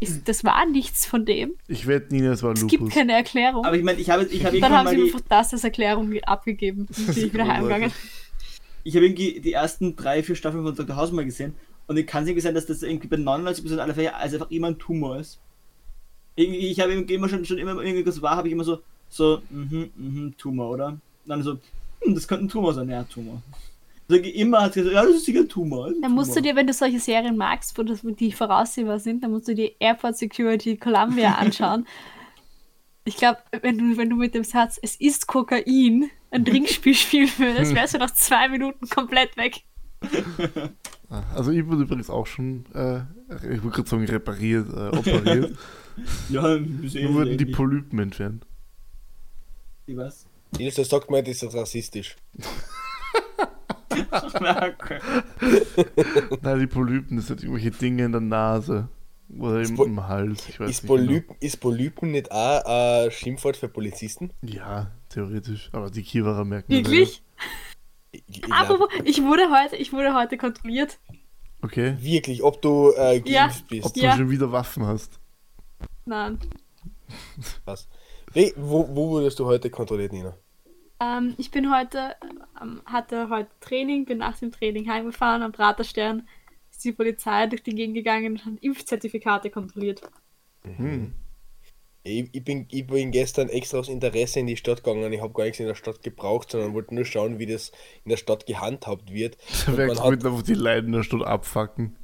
Ist, 0.00 0.28
das 0.28 0.44
war 0.44 0.64
nichts 0.64 1.06
von 1.06 1.24
dem. 1.24 1.54
Ich 1.66 1.88
wette, 1.88 2.14
Nina, 2.14 2.30
es 2.32 2.42
war 2.42 2.52
Es 2.52 2.60
Lupus. 2.60 2.78
gibt 2.78 2.92
keine 2.92 3.14
Erklärung. 3.14 3.64
Aber 3.64 3.76
ich 3.76 3.82
meine, 3.82 3.98
ich 3.98 4.08
habe 4.10 4.24
ich 4.24 4.44
hab 4.44 4.52
Dann 4.52 4.72
haben 4.72 4.88
sie 4.88 5.02
einfach 5.02 5.20
das 5.28 5.52
als 5.52 5.64
Erklärung 5.64 6.12
abgegeben. 6.22 6.86
Bin 6.86 7.08
ich 7.10 7.32
wieder 7.32 7.48
heimgegangen. 7.48 7.90
ich 8.84 8.94
habe 8.94 9.06
irgendwie 9.06 9.40
die 9.40 9.52
ersten 9.52 9.96
drei, 9.96 10.22
vier 10.22 10.36
Staffeln 10.36 10.62
von 10.62 10.74
Dr. 10.76 10.94
House 10.94 11.10
mal 11.10 11.24
gesehen 11.24 11.54
und 11.88 11.96
ich 11.96 12.06
kann 12.06 12.22
es 12.22 12.28
irgendwie 12.28 12.42
sein, 12.42 12.54
dass 12.54 12.66
das 12.66 12.82
irgendwie 12.82 13.08
bei 13.08 13.16
99% 13.16 13.78
aller 13.78 13.94
Fälle 13.94 14.14
also 14.14 14.36
einfach 14.36 14.50
immer 14.50 14.68
ein 14.68 14.78
Tumor 14.78 15.18
ist. 15.18 15.40
Irgendwie, 16.36 16.68
ich 16.68 16.78
habe 16.78 16.92
irgendwie 16.92 17.14
immer 17.14 17.28
schon, 17.28 17.44
schon 17.44 17.58
immer 17.58 17.76
wenn 17.76 17.86
irgendwas 17.86 18.22
war, 18.22 18.36
habe 18.36 18.46
ich 18.46 18.52
immer 18.52 18.62
so, 18.62 18.80
so, 19.08 19.40
mhm, 19.50 19.90
mhm, 19.96 20.34
Tumor, 20.36 20.70
oder? 20.70 20.86
Und 20.88 21.00
dann 21.24 21.42
so, 21.42 21.58
hm, 22.02 22.14
das 22.14 22.28
könnte 22.28 22.44
ein 22.44 22.48
Tumor 22.48 22.74
sein, 22.74 22.88
ja, 22.88 23.02
Tumor. 23.04 23.42
Also 24.10 24.22
immer 24.22 24.62
hat 24.62 24.72
sie 24.74 24.80
gesagt, 24.80 24.94
ja, 24.96 25.04
das 25.04 25.16
ist 25.16 25.26
sicher 25.26 25.40
ein 25.40 25.48
Tumor. 25.48 25.88
ein 25.88 26.00
Dann 26.00 26.12
musst 26.12 26.34
du 26.34 26.40
dir, 26.40 26.56
wenn 26.56 26.66
du 26.66 26.72
solche 26.72 26.98
Serien 26.98 27.36
magst, 27.36 27.76
wo 27.76 27.82
das, 27.82 28.00
die 28.02 28.32
voraussehbar 28.32 28.98
sind, 28.98 29.22
dann 29.22 29.32
musst 29.32 29.48
du 29.48 29.54
dir 29.54 29.70
Airport 29.80 30.16
Security 30.16 30.76
Columbia 30.76 31.34
anschauen. 31.38 31.86
Ich 33.04 33.16
glaube, 33.16 33.38
wenn 33.62 33.78
du, 33.78 33.96
wenn 33.96 34.10
du 34.10 34.16
mit 34.16 34.34
dem 34.34 34.44
Satz, 34.44 34.78
es 34.82 34.96
ist 34.96 35.26
Kokain, 35.26 36.10
ein 36.30 36.44
Trinkspiel 36.44 36.94
spielen 36.94 37.30
würdest, 37.38 37.74
wärst 37.74 37.94
du 37.94 37.98
nach 37.98 38.12
zwei 38.12 38.48
Minuten 38.48 38.88
komplett 38.88 39.36
weg. 39.36 39.62
Ah, 41.10 41.22
Also 41.34 41.52
ich 41.52 41.66
wurde 41.66 41.84
übrigens 41.84 42.10
auch 42.10 42.26
schon, 42.26 42.66
äh, 42.74 42.98
ich 43.50 43.62
wollte 43.62 43.76
gerade 43.76 43.88
sagen, 43.88 44.04
repariert, 44.04 44.68
äh, 44.68 44.94
operiert. 44.94 45.56
Ja, 46.28 46.58
Nur 46.58 47.14
wurden 47.14 47.38
die. 47.38 47.46
Polypen 47.46 47.98
entfernt. 47.98 48.44
Die 49.86 49.96
was? 49.96 50.27
Der 50.52 50.70
sagt 50.72 51.10
mir, 51.10 51.22
das 51.22 51.42
ist 51.42 51.54
rassistisch. 51.54 52.16
okay. 53.90 55.00
Nein, 56.42 56.58
die 56.60 56.66
Polypen, 56.66 57.16
das 57.16 57.26
sind 57.26 57.42
irgendwelche 57.42 57.70
Dinge 57.70 58.04
in 58.04 58.12
der 58.12 58.20
Nase. 58.20 58.88
Oder 59.38 59.60
im, 59.62 59.76
im 59.78 60.06
Hals, 60.08 60.48
ich 60.48 60.58
weiß 60.58 60.70
Ist, 60.70 60.82
nicht 60.84 60.90
genau. 60.90 61.04
Polyp, 61.06 61.30
ist 61.40 61.60
Polypen 61.60 62.12
nicht 62.12 62.32
auch 62.32 62.64
ein 63.04 63.10
Schimpfwort 63.10 63.58
für 63.58 63.68
Polizisten? 63.68 64.30
Ja, 64.42 64.90
theoretisch. 65.10 65.68
Aber 65.72 65.90
die 65.90 66.02
Kiewerer 66.02 66.44
merken 66.46 66.72
das 66.72 66.78
Wirklich? 66.90 67.22
Ich, 68.10 68.22
ich 68.26 68.50
Apropos, 68.52 68.88
ich 69.04 69.22
wurde 69.22 69.42
heute, 69.50 69.76
ich 69.76 69.92
wurde 69.92 70.14
heute 70.14 70.38
kontrolliert. 70.38 70.98
ja. 71.08 71.14
Okay. 71.60 71.96
wirklich, 72.00 72.42
ob 72.44 72.62
du 72.62 72.92
äh, 72.96 73.20
Ja. 73.26 73.48
geimpft 73.48 73.64
Ob 73.64 73.68
bist. 73.68 73.96
du 73.96 74.00
Ja. 74.00 74.16
schon 74.16 74.30
wieder 74.30 74.50
Waffen 74.52 74.86
hast. 74.86 75.18
Nein. 76.06 76.38
Was? 77.64 77.88
Hey, 78.32 78.52
wo, 78.56 78.88
wo 78.94 79.08
wurdest 79.10 79.38
du 79.38 79.44
heute 79.46 79.70
kontrolliert, 79.70 80.12
Nina? 80.12 80.36
Ähm, 81.00 81.34
ich 81.38 81.50
bin 81.50 81.72
heute, 81.74 82.16
ähm, 82.60 82.82
hatte 82.86 83.28
heute 83.30 83.50
Training, 83.60 84.04
bin 84.04 84.18
nach 84.18 84.38
dem 84.38 84.50
Training 84.52 84.88
heimgefahren. 84.88 85.42
Am 85.42 85.52
Praterstern 85.52 86.26
ist 86.70 86.84
die 86.84 86.92
Polizei 86.92 87.46
durch 87.46 87.62
die 87.62 87.74
Gegend 87.74 87.94
gegangen 87.94 88.32
und 88.32 88.44
hat 88.44 88.54
Impfzertifikate 88.60 89.50
kontrolliert. 89.50 90.02
Hm. 90.64 91.14
Ich, 92.04 92.28
ich, 92.32 92.44
bin, 92.44 92.66
ich 92.70 92.86
bin 92.86 93.10
gestern 93.10 93.48
extra 93.48 93.78
aus 93.78 93.88
Interesse 93.88 94.40
in 94.40 94.46
die 94.46 94.56
Stadt 94.56 94.82
gegangen. 94.82 95.12
Ich 95.12 95.20
habe 95.20 95.32
gar 95.34 95.44
nichts 95.44 95.60
in 95.60 95.66
der 95.66 95.74
Stadt 95.74 96.02
gebraucht, 96.02 96.50
sondern 96.50 96.72
wollte 96.72 96.94
nur 96.94 97.04
schauen, 97.04 97.38
wie 97.38 97.46
das 97.46 97.70
in 98.04 98.10
der 98.10 98.16
Stadt 98.16 98.46
gehandhabt 98.46 99.12
wird. 99.12 99.36
Da 99.66 99.72
hat, 99.72 99.78
mit 99.88 100.00
einfach 100.00 100.42
die 100.42 100.54
Leute 100.54 100.86
in 100.86 100.92
der 100.92 101.02
Stadt 101.02 101.22
abfacken. 101.22 101.96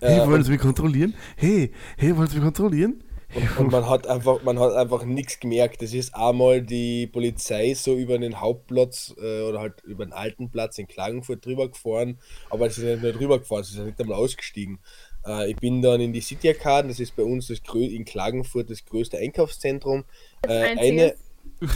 Äh, 0.00 0.08
Hey, 0.08 0.18
wollen 0.26 0.34
und- 0.34 0.44
Sie 0.44 0.52
mich 0.52 0.60
kontrollieren? 0.60 1.14
Hey, 1.36 1.72
hey, 1.96 2.16
wollen 2.16 2.28
Sie 2.28 2.36
mich 2.36 2.44
kontrollieren? 2.44 3.02
Und, 3.34 3.58
und 3.58 3.72
man 3.72 3.88
hat 3.88 4.06
einfach, 4.06 4.42
man 4.42 4.58
hat 4.58 4.72
einfach 4.72 5.04
nichts 5.04 5.38
gemerkt. 5.38 5.82
Es 5.82 5.92
ist 5.92 6.14
einmal 6.14 6.62
die 6.62 7.06
Polizei 7.06 7.74
so 7.74 7.96
über 7.96 8.18
den 8.18 8.40
Hauptplatz 8.40 9.14
äh, 9.20 9.42
oder 9.42 9.60
halt 9.60 9.82
über 9.84 10.06
den 10.06 10.12
alten 10.12 10.50
Platz 10.50 10.78
in 10.78 10.86
Klagenfurt 10.86 11.44
drüber 11.44 11.68
gefahren, 11.68 12.18
aber 12.50 12.70
sie 12.70 12.80
sind 12.80 12.90
nicht 12.90 13.02
nur 13.02 13.12
drüber 13.12 13.38
gefahren, 13.38 13.64
sie 13.64 13.74
sind 13.74 13.86
nicht 13.86 14.00
einmal 14.00 14.18
ausgestiegen. 14.18 14.78
Äh, 15.26 15.50
ich 15.50 15.56
bin 15.56 15.82
dann 15.82 16.00
in 16.00 16.12
die 16.12 16.20
City 16.22 16.48
Arcade, 16.48 16.88
das 16.88 17.00
ist 17.00 17.16
bei 17.16 17.22
uns 17.22 17.48
das 17.48 17.62
grö 17.62 17.84
in 17.84 18.04
Klagenfurt 18.04 18.70
das 18.70 18.84
größte 18.84 19.18
Einkaufszentrum. 19.18 20.04
Äh, 20.46 20.78
eine, 20.78 21.14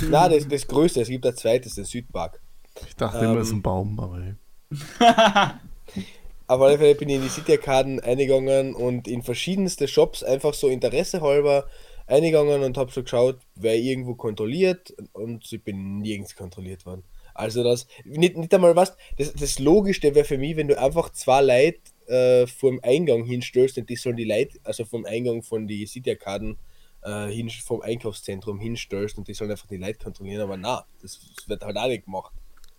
nein, 0.09 0.31
das, 0.31 0.49
das 0.49 0.67
größte, 0.67 1.03
es 1.03 1.09
gibt 1.09 1.27
ein 1.27 1.37
zweites, 1.37 1.75
den 1.75 1.85
Südpark. 1.85 2.41
Ich 2.87 2.97
dachte 2.97 3.25
immer, 3.25 3.37
es 3.37 3.49
ist 3.49 3.53
Ähm. 3.53 3.59
ein 3.59 3.63
Baum, 3.63 4.01
aber 4.01 4.23
hey. 4.23 4.35
Auf 6.53 6.61
alle 6.61 6.77
Fälle 6.77 6.95
bin 6.95 7.09
ich 7.09 7.17
in 7.17 7.23
die 7.23 7.31
City 7.31 7.53
Arcaden 7.53 7.99
eingegangen 7.99 8.75
und 8.75 9.09
in 9.09 9.23
verschiedenste 9.23 9.89
Shops 9.89 10.23
einfach 10.23 10.53
so 10.53 10.69
Interesse 10.69 11.23
halber 11.23 11.67
eingegangen 12.07 12.63
und 12.63 12.77
habe 12.77 12.93
so 12.93 13.03
geschaut, 13.03 13.39
wer 13.55 13.75
irgendwo 13.75 14.17
kontrolliert 14.17 14.95
und 15.15 15.51
ich 15.51 15.65
bin 15.65 16.01
nirgends 16.01 16.37
kontrolliert 16.37 16.85
worden. 16.85 17.05
Also 17.33 17.65
das, 17.65 17.87
nicht, 18.05 18.37
nicht 18.37 18.53
einmal 18.53 18.77
was, 18.77 18.95
das, 19.17 19.33
das 19.33 19.61
Logischste 19.61 20.15
wäre 20.15 20.27
für 20.27 20.37
mich, 20.37 20.55
wenn 20.57 20.69
du 20.69 20.79
einfach 20.79 21.09
zwei 21.13 21.41
Leute 21.41 22.13
äh, 22.13 22.47
vor 22.47 22.71
dem 22.71 22.81
Eingang 22.83 23.25
hinstellst 23.25 23.79
und 23.79 23.89
die 23.89 23.97
sollen 23.97 24.17
die 24.17 24.25
Leute, 24.25 24.59
also 24.63 24.85
vom 24.85 25.07
Eingang 25.07 25.43
von 25.43 25.67
die 25.67 25.87
City 25.87 26.11
Arcaden 26.11 26.59
äh, 27.01 27.29
hin, 27.29 27.49
vom 27.49 27.81
Einkaufszentrum 27.81 28.61
hinstellst 28.61 29.17
und 29.17 29.27
die 29.27 29.33
sollen 29.33 29.53
einfach 29.53 29.69
die 29.69 29.79
Leute 29.79 30.05
kontrollieren, 30.05 30.43
aber 30.43 30.59
na, 30.59 30.85
das, 31.01 31.19
das 31.35 31.49
wird 31.49 31.65
halt 31.65 31.79
auch 31.79 31.89
nicht 31.89 32.05
gemacht. 32.05 32.35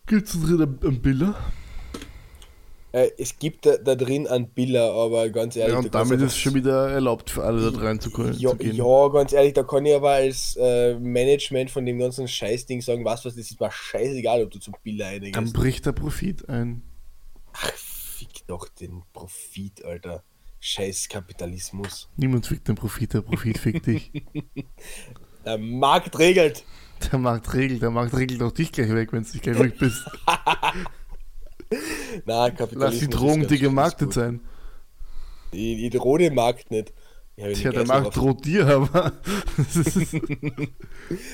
Gibt 0.05 0.27
es 0.27 0.33
drin 0.39 0.61
einen 0.61 1.01
Biller? 1.01 1.35
Äh, 2.93 3.09
es 3.17 3.37
gibt 3.39 3.65
da, 3.65 3.77
da 3.77 3.95
drin 3.95 4.27
einen 4.27 4.47
Biller, 4.49 4.91
aber 4.93 5.27
ganz 5.29 5.55
ehrlich, 5.55 5.73
Ja, 5.73 5.81
da 5.81 5.85
und 5.87 5.91
kannst 5.91 6.11
damit 6.11 6.25
ist 6.25 6.33
es 6.33 6.37
schon 6.37 6.53
wieder 6.53 6.89
erlaubt 6.91 7.29
für 7.31 7.43
alle 7.43 7.71
da 7.71 7.79
reinzukommen. 7.79 8.33
ja, 8.37 8.51
zu 8.51 8.57
gehen. 8.57 8.75
ja, 8.75 9.07
ganz 9.09 9.33
ehrlich, 9.33 9.53
da 9.53 9.63
kann 9.63 9.85
ich 9.85 9.95
aber 9.95 10.11
als 10.11 10.55
äh, 10.61 10.93
Management 10.99 11.71
von 11.71 11.85
dem 11.85 11.97
ganzen 11.99 12.27
Scheißding 12.27 12.81
sagen, 12.81 13.03
was 13.03 13.25
was, 13.25 13.35
das 13.35 13.49
ist 13.51 13.59
mir 13.59 13.71
scheißegal, 13.71 14.43
ob 14.43 14.51
du 14.51 14.59
zum 14.59 14.75
Biller 14.83 15.11
Dann 15.11 15.23
reingehst. 15.33 15.53
bricht 15.53 15.85
der 15.87 15.91
Profit 15.93 16.47
ein. 16.47 16.83
Fick 17.75 18.45
doch 18.47 18.67
den 18.69 19.01
Profit, 19.11 19.83
Alter. 19.83 20.23
Scheiß 20.59 21.09
Kapitalismus. 21.09 22.09
Niemand 22.15 22.47
fickt 22.47 22.67
den 22.67 22.75
Profit, 22.75 23.13
der 23.15 23.21
Profit 23.21 23.57
fickt 23.57 23.85
dich. 23.87 24.11
Der 25.45 25.57
Markt 25.57 26.17
regelt. 26.19 26.63
Der 27.11 27.19
Markt 27.19 27.53
regelt, 27.53 27.81
der 27.81 27.91
Markt 27.91 28.15
regelt 28.15 28.41
auch 28.41 28.53
dich 28.53 28.71
gleich 28.71 28.89
weg, 28.93 29.11
wenn 29.11 29.23
du 29.23 29.29
nicht 29.29 29.41
gleich 29.43 29.59
ruhig 29.59 29.77
bist. 29.77 30.05
Na, 32.25 32.49
Kapitalismus. 32.49 32.79
Lass 32.79 32.99
die 32.99 33.07
Drogen 33.07 33.47
dir 33.47 33.57
gemarktet 33.57 34.13
sein. 34.13 34.41
Ich 35.51 35.89
drohe 35.91 36.19
dem 36.19 36.35
Markt 36.35 36.71
nicht. 36.71 36.93
Ich 37.35 37.43
habe 37.43 37.53
Tja, 37.53 37.71
der 37.73 37.85
Markt 37.85 38.15
droht 38.15 38.45
dir, 38.45 38.67
aber. 38.67 39.13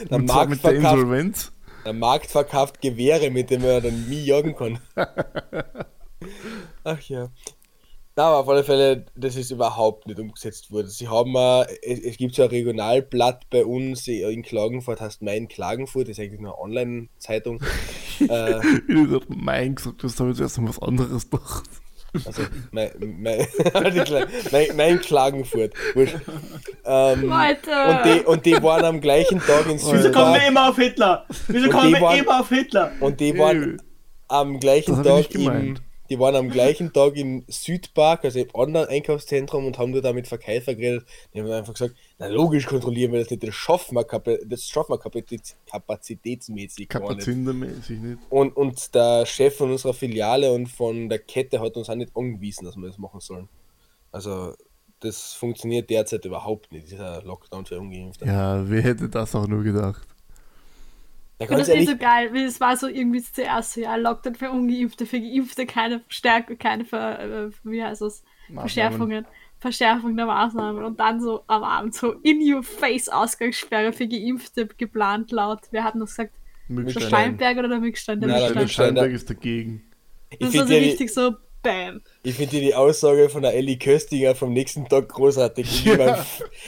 Der, 0.09 0.19
Markt 0.19 0.49
mit 0.49 0.63
der 0.63 0.71
verkauft, 0.71 0.93
Insolvenz. 0.93 1.51
der 1.85 1.93
Markt 1.93 2.31
verkauft 2.31 2.81
Gewehre, 2.81 3.29
mit 3.29 3.49
denen 3.49 3.63
er 3.63 3.81
dann 3.81 4.09
nie 4.09 4.23
jagen 4.23 4.55
kann. 4.55 4.79
Ach 6.83 7.01
ja. 7.01 7.29
Na, 8.19 8.25
aber 8.25 8.39
auf 8.39 8.49
alle 8.49 8.65
Fälle, 8.65 9.05
das 9.15 9.37
ist 9.37 9.49
überhaupt 9.49 10.05
nicht 10.05 10.19
umgesetzt 10.19 10.73
worden. 10.73 10.89
Sie 10.89 11.07
haben, 11.07 11.33
äh, 11.37 11.65
es, 11.81 12.01
es 12.01 12.17
gibt 12.17 12.35
so 12.35 12.43
ein 12.43 12.49
Regionalblatt 12.49 13.49
bei 13.49 13.63
uns 13.63 14.05
in 14.09 14.43
Klagenfurt, 14.43 14.99
heißt 14.99 15.21
Mein 15.21 15.47
Klagenfurt, 15.47 16.09
das 16.09 16.17
ist 16.17 16.25
eigentlich 16.25 16.41
nur 16.41 16.51
eine 16.51 16.61
Online-Zeitung. 16.61 17.61
äh, 18.19 18.59
du 18.89 19.07
gerade 19.07 19.25
mein 19.29 19.73
gesagt 19.75 20.03
hast, 20.03 20.19
habe 20.19 20.31
ich 20.31 20.35
zuerst 20.35 20.59
mal 20.59 20.67
was 20.67 20.81
anderes 20.81 21.29
gedacht. 21.29 21.63
also, 22.25 22.41
mein, 22.71 22.91
mein, 22.99 23.47
mein, 24.51 24.67
mein 24.75 24.99
Klagenfurt. 24.99 25.73
Ähm, 25.95 27.31
und, 27.31 28.03
die, 28.03 28.25
und 28.25 28.45
die 28.45 28.61
waren 28.61 28.83
am 28.83 28.99
gleichen 28.99 29.39
Tag 29.39 29.65
in 29.65 29.77
Wieso 29.77 29.91
kommen 29.91 30.01
Südpark 30.01 30.41
wir 30.41 30.47
immer 30.49 30.69
auf 30.71 30.75
Hitler? 30.75 31.25
Wieso 31.47 31.69
kommen 31.69 31.93
wir 31.93 32.01
waren- 32.01 32.19
immer 32.19 32.41
auf 32.41 32.49
Hitler? 32.49 32.91
und 32.99 33.17
die 33.21 33.37
waren 33.37 33.77
Ey, 33.79 33.85
am 34.27 34.59
gleichen 34.59 35.01
Das 35.03 35.19
ich 35.21 35.29
Tag 35.29 35.35
im. 35.35 35.79
Die 36.09 36.19
waren 36.19 36.35
am 36.35 36.49
gleichen 36.49 36.91
Tag 36.93 37.15
im 37.15 37.43
Südpark, 37.47 38.25
also 38.25 38.39
im 38.39 38.47
Online-Einkaufszentrum 38.53 39.65
und 39.65 39.77
haben 39.77 39.91
nur 39.91 40.01
damit 40.01 40.27
Verkehr 40.27 40.61
vergräbt. 40.61 41.05
Die 41.33 41.39
haben 41.41 41.51
einfach 41.51 41.73
gesagt, 41.73 41.95
na 42.17 42.27
logisch 42.27 42.65
kontrollieren 42.65 43.11
wir 43.11 43.19
das 43.19 43.29
nicht, 43.29 43.43
das 43.43 43.55
schaffen 43.55 43.95
wir, 43.95 44.03
kapa- 44.03 44.39
das 44.45 44.63
schaffen 44.67 44.93
wir 44.93 44.97
kapazit 44.99 45.55
kapazitätsmäßig. 45.69 46.89
Kapazindermäßig 46.89 47.99
nicht. 47.99 48.17
Und, 48.29 48.55
und 48.57 48.93
der 48.95 49.25
Chef 49.25 49.55
von 49.57 49.71
unserer 49.71 49.93
Filiale 49.93 50.51
und 50.51 50.67
von 50.67 51.09
der 51.09 51.19
Kette 51.19 51.59
hat 51.59 51.75
uns 51.77 51.89
auch 51.89 51.95
nicht 51.95 52.15
angewiesen, 52.15 52.65
dass 52.65 52.75
wir 52.75 52.87
das 52.87 52.97
machen 52.97 53.19
sollen. 53.19 53.47
Also 54.11 54.53
das 55.01 55.33
funktioniert 55.33 55.89
derzeit 55.89 56.25
überhaupt 56.25 56.71
nicht, 56.71 56.91
dieser 56.91 57.21
Lockdown 57.23 57.65
für 57.65 57.79
Ungeimpfte. 57.79 58.25
Ja, 58.25 58.69
wer 58.69 58.81
hätte 58.81 59.07
das 59.07 59.33
auch 59.35 59.47
nur 59.47 59.63
gedacht? 59.63 60.05
Ja, 61.39 61.47
Und 61.47 61.49
ganz 61.55 61.67
das 61.67 61.69
ist 61.69 61.73
ehrlich, 61.75 61.89
so 61.89 61.97
geil, 61.97 62.33
wie 62.33 62.43
es 62.43 62.59
war 62.59 62.75
so 62.77 62.87
irgendwie 62.87 63.21
zuerst 63.23 63.73
so, 63.73 63.81
ja, 63.81 63.95
Lockdown 63.95 64.35
für 64.35 64.51
Ungeimpfte, 64.51 65.05
für 65.05 65.19
Geimpfte 65.19 65.65
keine 65.65 66.01
Verstärkung, 66.01 66.57
keine 66.57 66.85
Ver, 66.85 67.19
äh, 67.47 67.49
wie 67.63 67.83
heißt 67.83 68.01
das, 68.01 68.23
Verschärfungen, 68.53 69.25
Verschärfung 69.59 70.15
der 70.17 70.25
Maßnahmen 70.25 70.83
und 70.83 70.99
dann 70.99 71.21
so 71.21 71.43
am 71.47 71.63
Abend 71.63 71.93
so 71.95 72.13
in 72.23 72.41
your 72.41 72.63
face 72.63 73.09
Ausgangssperre 73.09 73.93
für 73.93 74.07
Geimpfte 74.07 74.67
geplant 74.67 75.31
laut, 75.31 75.59
wir 75.71 75.83
hatten 75.83 75.99
das 75.99 76.11
gesagt, 76.11 76.33
der 76.67 76.75
Mückstein. 76.75 77.03
Steinberg 77.07 77.57
oder 77.57 77.67
der 77.69 77.79
Mückstein, 77.79 78.19
der 78.19 78.29
Nein, 78.29 78.39
Der 78.39 78.53
der 78.53 78.61
Mückstein. 78.63 78.85
Steinberg 78.85 79.11
ist 79.11 79.29
dagegen. 79.29 79.83
ich 80.29 80.39
Das 80.39 80.55
war 80.57 80.67
finde 80.67 80.67
so 80.67 80.79
richtig 80.79 81.13
so, 81.13 81.35
bam. 81.61 82.01
Ich 82.23 82.35
finde 82.35 82.59
die 82.59 82.75
Aussage 82.75 83.29
von 83.29 83.41
der 83.41 83.53
Ellie 83.53 83.77
Köstinger 83.77 84.35
vom 84.35 84.53
nächsten 84.53 84.87
Tag 84.87 85.09
großartig. 85.09 85.85
Ja. 85.85 85.93
Ich 85.93 85.97
mein, 85.97 86.25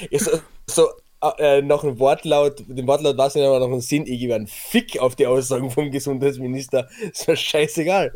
ist 0.10 0.26
so, 0.26 0.40
so 0.68 0.90
äh, 1.38 1.62
noch 1.62 1.84
ein 1.84 2.00
Wortlaut, 2.00 2.64
den 2.68 2.88
Wortlaut 2.88 3.18
weiß 3.18 3.36
ich 3.36 3.42
nicht, 3.42 3.48
aber 3.48 3.60
noch 3.60 3.72
einen 3.72 3.82
Sinn, 3.82 4.06
ich 4.08 4.20
gebe 4.20 4.36
einen 4.36 4.48
Fick 4.48 5.00
auf 5.00 5.16
die 5.16 5.28
Aussagen 5.28 5.70
vom 5.70 5.92
Gesundheitsminister. 5.92 6.90
Ist 7.12 7.28
mir 7.28 7.36
scheißegal. 7.36 8.14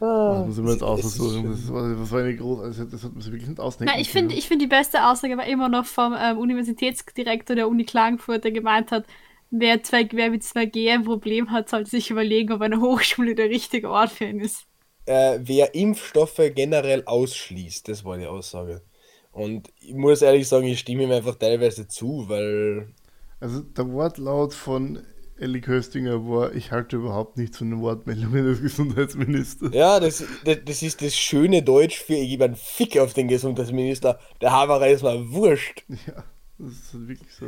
Das 0.00 0.46
muss 0.46 0.58
ich 0.58 0.64
mir 0.64 0.70
jetzt 0.70 0.82
es 0.82 0.82
aussuchen. 0.82 1.50
Das 1.50 1.72
war, 1.72 1.94
das 1.94 2.10
war 2.10 2.20
eine 2.20 2.34
große, 2.34 2.62
also 2.62 2.84
das 2.84 3.04
hat 3.04 3.12
man 3.12 3.22
sich 3.22 3.30
wirklich 3.30 3.48
nicht 3.48 3.60
ausdenken 3.60 3.92
Nein, 3.92 4.02
ich 4.02 4.10
finde 4.10 4.34
ich 4.34 4.48
find 4.48 4.60
die 4.60 4.66
beste 4.66 5.06
Aussage 5.06 5.36
war 5.36 5.46
immer 5.46 5.68
noch 5.68 5.86
vom 5.86 6.16
ähm, 6.18 6.38
Universitätsdirektor 6.38 7.54
der 7.54 7.68
Uni 7.68 7.84
Klagenfurt, 7.84 8.42
der 8.42 8.50
gemeint 8.50 8.90
hat, 8.90 9.04
wer, 9.50 9.80
zwei, 9.84 10.08
wer 10.10 10.30
mit 10.30 10.42
2G 10.42 10.92
ein 10.92 11.04
Problem 11.04 11.52
hat, 11.52 11.68
sollte 11.68 11.90
sich 11.90 12.10
überlegen, 12.10 12.52
ob 12.52 12.62
eine 12.62 12.80
Hochschule 12.80 13.36
der 13.36 13.48
richtige 13.48 13.90
Ort 13.90 14.10
für 14.10 14.24
ihn 14.24 14.40
ist. 14.40 14.64
Äh, 15.06 15.38
wer 15.40 15.72
Impfstoffe 15.74 16.40
generell 16.54 17.04
ausschließt, 17.06 17.88
das 17.88 18.04
war 18.04 18.18
die 18.18 18.26
Aussage. 18.26 18.82
Und 19.32 19.68
ich 19.80 19.94
muss 19.94 20.22
ehrlich 20.22 20.46
sagen, 20.46 20.66
ich 20.66 20.78
stimme 20.80 21.04
ihm 21.04 21.10
einfach 21.10 21.36
teilweise 21.36 21.88
zu, 21.88 22.28
weil 22.28 22.88
Also 23.40 23.60
der 23.60 23.90
Wortlaut 23.90 24.52
von 24.54 25.00
Elli 25.38 25.60
Köstinger 25.60 26.24
war, 26.28 26.54
ich 26.54 26.70
halte 26.70 26.96
überhaupt 26.96 27.36
nichts 27.38 27.58
von 27.58 27.70
den 27.70 27.80
Wortmeldungen 27.80 28.44
des 28.44 28.60
Gesundheitsministers. 28.62 29.74
ja, 29.74 29.98
das, 29.98 30.22
das, 30.44 30.58
das 30.64 30.82
ist 30.82 31.02
das 31.02 31.16
schöne 31.16 31.62
Deutsch 31.62 31.98
für 32.00 32.14
ich 32.14 32.28
gebe 32.28 32.44
einen 32.44 32.56
Fick 32.56 32.98
auf 32.98 33.14
den 33.14 33.26
Gesundheitsminister. 33.28 34.20
Der 34.40 34.52
Haberer 34.52 34.88
ist 34.88 35.02
mal 35.02 35.30
wurscht. 35.30 35.82
Ja, 36.06 36.24
das 36.58 36.72
ist 36.72 36.92
halt 36.92 37.08
wirklich 37.08 37.32
so. 37.34 37.46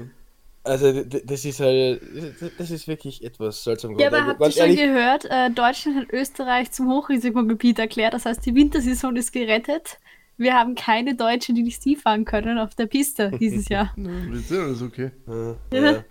Also 0.66 1.04
das 1.04 1.44
ist 1.44 1.60
halt, 1.60 2.00
das- 2.58 2.70
ist 2.70 2.88
wirklich 2.88 3.22
etwas 3.22 3.62
seltsam. 3.62 3.98
Ja, 3.98 4.06
aber 4.08 4.24
habt 4.26 4.40
ihr 4.40 4.50
schon 4.50 4.60
ehrlich, 4.62 4.80
gehört, 4.80 5.26
äh, 5.26 5.50
Deutschland 5.50 5.98
hat 5.98 6.10
Österreich 6.10 6.72
zum 6.72 6.88
Hochrisikogebiet 6.90 7.78
erklärt, 7.78 8.14
das 8.14 8.24
heißt, 8.24 8.44
die 8.46 8.54
Wintersaison 8.54 9.14
ist 9.16 9.30
gerettet. 9.32 9.98
Wir 10.36 10.54
haben 10.54 10.74
keine 10.74 11.14
Deutschen, 11.14 11.54
die 11.54 11.62
nicht 11.62 11.80
Skifahren 11.80 12.24
können 12.24 12.58
auf 12.58 12.74
der 12.74 12.86
Piste 12.86 13.30
dieses 13.38 13.68
Jahr. 13.68 13.94
Ja, 13.96 14.34
ist 14.34 14.50
ja 14.50 14.62
alles 14.62 14.82
okay. 14.82 15.10
Ja, 15.26 15.78
ja. 15.78 16.04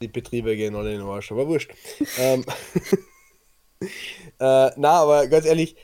Die 0.00 0.08
Betriebe 0.08 0.56
gehen 0.56 0.74
alle 0.74 0.92
in 0.92 1.00
den 1.00 1.06
Arsch, 1.06 1.32
aber 1.32 1.46
wurscht. 1.46 1.72
ähm, 2.18 2.44
äh, 3.80 4.70
na, 4.76 4.90
aber 4.90 5.26
ganz 5.26 5.46
ehrlich, 5.46 5.76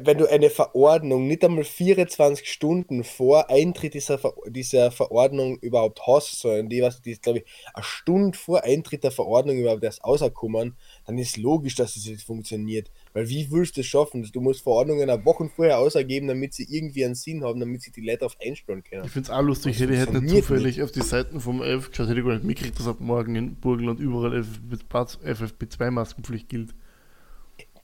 wenn 0.00 0.16
du 0.16 0.30
eine 0.30 0.48
Verordnung 0.48 1.26
nicht 1.26 1.44
einmal 1.44 1.64
24 1.64 2.50
Stunden 2.50 3.04
vor 3.04 3.50
Eintritt 3.50 3.92
dieser, 3.92 4.18
Ver 4.18 4.32
dieser 4.48 4.90
Verordnung 4.90 5.58
überhaupt 5.58 6.00
hast, 6.06 6.40
sondern 6.40 6.70
die, 6.70 6.80
was, 6.80 7.02
die 7.02 7.12
ist, 7.12 7.22
glaube 7.22 7.40
ich, 7.40 7.44
eine 7.74 7.84
Stunde 7.84 8.38
vor 8.38 8.64
Eintritt 8.64 9.04
der 9.04 9.10
Verordnung 9.10 9.58
überhaupt 9.58 9.84
erst 9.84 10.02
rauskommen, 10.02 10.74
dann 11.06 11.18
ist 11.18 11.36
logisch, 11.36 11.74
dass 11.74 11.96
es 11.96 12.06
nicht 12.06 12.22
funktioniert. 12.22 12.90
Weil 13.12 13.28
wie 13.28 13.50
willst 13.50 13.76
du 13.76 13.82
es 13.82 13.86
schaffen? 13.86 14.26
Du 14.32 14.40
musst 14.40 14.62
Verordnungen 14.62 15.10
eine 15.10 15.22
Woche 15.24 15.50
vorher 15.54 15.78
ausgeben, 15.78 16.28
damit 16.28 16.54
sie 16.54 16.66
irgendwie 16.68 17.04
einen 17.04 17.14
Sinn 17.14 17.44
haben, 17.44 17.60
damit 17.60 17.82
sich 17.82 17.92
die 17.92 18.00
Leute 18.00 18.20
darauf 18.20 18.38
einstellen 18.40 18.82
können. 18.82 19.04
Ich 19.04 19.10
finde 19.10 19.30
es 19.30 19.36
auch 19.36 19.42
lustig, 19.42 19.72
Das 19.72 19.82
hätte 19.82 19.92
ich 19.92 20.00
hätte 20.00 20.22
nicht 20.22 20.46
zufällig 20.46 20.82
auf 20.82 20.92
die 20.92 21.02
Seiten 21.02 21.40
vom 21.40 21.60
Elf 21.60 21.90
geschaut, 21.90 22.08
hätte 22.08 22.20
ich 22.20 22.24
gar 22.24 22.34
nicht 22.34 22.44
mitgekriegt, 22.44 22.78
dass 22.78 22.88
ab 22.88 23.00
morgen 23.00 23.36
in 23.36 23.56
Burgenland 23.56 24.00
überall 24.00 24.32
FFP2-Maskenpflicht 24.32 26.48
gilt. 26.48 26.74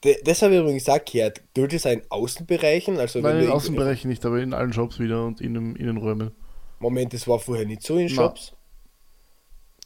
De 0.04 0.16
das 0.25 0.40
habe 0.42 0.54
ich 0.54 0.61
übrigens 0.61 0.88
auch 0.88 1.04
gehört. 1.04 1.42
Gilt 1.54 1.73
es 1.75 1.85
in 1.85 2.02
Außenbereichen? 2.09 2.99
Also 2.99 3.21
Nein, 3.21 3.37
wenn 3.37 3.45
in 3.45 3.50
Außenbereichen 3.50 4.09
nicht, 4.11 4.25
aber 4.25 4.40
in 4.40 4.54
allen 4.54 4.73
Shops 4.73 4.99
wieder 4.99 5.25
und 5.26 5.40
in 5.40 5.54
den 5.54 5.76
Innenräumen. 5.76 6.30
Moment, 6.78 7.12
das 7.12 7.28
war 7.28 7.38
vorher 7.38 7.66
nicht 7.66 7.83
so 7.83 7.97
in 7.99 8.07
Na. 8.07 8.14
Shops. 8.14 8.54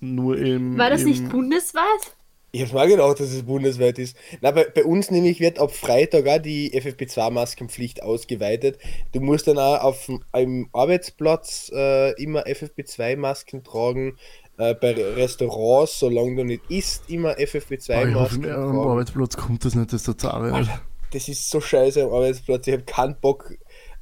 Nur 0.01 0.39
im. 0.39 0.79
War 0.79 0.91
das 0.91 1.03
im, 1.03 1.09
nicht 1.09 1.29
bundesweit? 1.29 2.17
Ich 2.53 2.63
habe 2.63 2.75
mal 2.75 2.87
gedacht, 2.87 3.19
dass 3.19 3.33
es 3.33 3.43
bundesweit 3.43 3.99
ist. 3.99 4.17
Na, 4.41 4.53
bei, 4.53 4.65
bei 4.73 4.85
uns 4.85 5.11
nämlich 5.11 5.41
wird 5.41 5.59
ab 5.59 5.73
Freitag 5.73 6.29
auch 6.29 6.39
die 6.39 6.71
FFP2-Maskenpflicht 6.81 8.01
ausgeweitet. 8.05 8.79
Du 9.11 9.19
musst 9.21 9.49
dann 9.49 9.59
auch 9.59 9.81
auf 9.83 10.07
dem- 10.07 10.23
im 10.37 10.69
Arbeitsplatz 10.73 11.73
äh, 11.75 12.13
immer 12.23 12.47
FFP2-Masken 12.47 13.65
tragen. 13.65 14.19
Äh, 14.57 14.75
bei 14.75 14.93
Restaurants, 14.93 15.99
solange 15.99 16.37
du 16.37 16.45
nicht 16.45 16.63
isst, 16.71 17.11
immer 17.11 17.31
Ah, 17.31 17.39
ich 17.39 17.53
hoffe, 17.55 17.59
FFP2-Masken 17.59 18.45
am 18.45 18.51
tragen. 18.73 18.79
Arbeitsplatz 18.79 19.37
kommt 19.37 19.65
das 19.65 19.75
nicht, 19.75 19.93
das 19.93 20.07
ist. 20.07 20.25
Alter. 20.25 20.81
Das 21.13 21.29
ist 21.29 21.51
so 21.51 21.61
scheiße 21.61 22.05
am 22.05 22.11
Arbeitsplatz. 22.13 22.67
Ich 22.67 22.73
habe 22.73 22.85
keinen 22.85 23.17
Bock, 23.21 23.53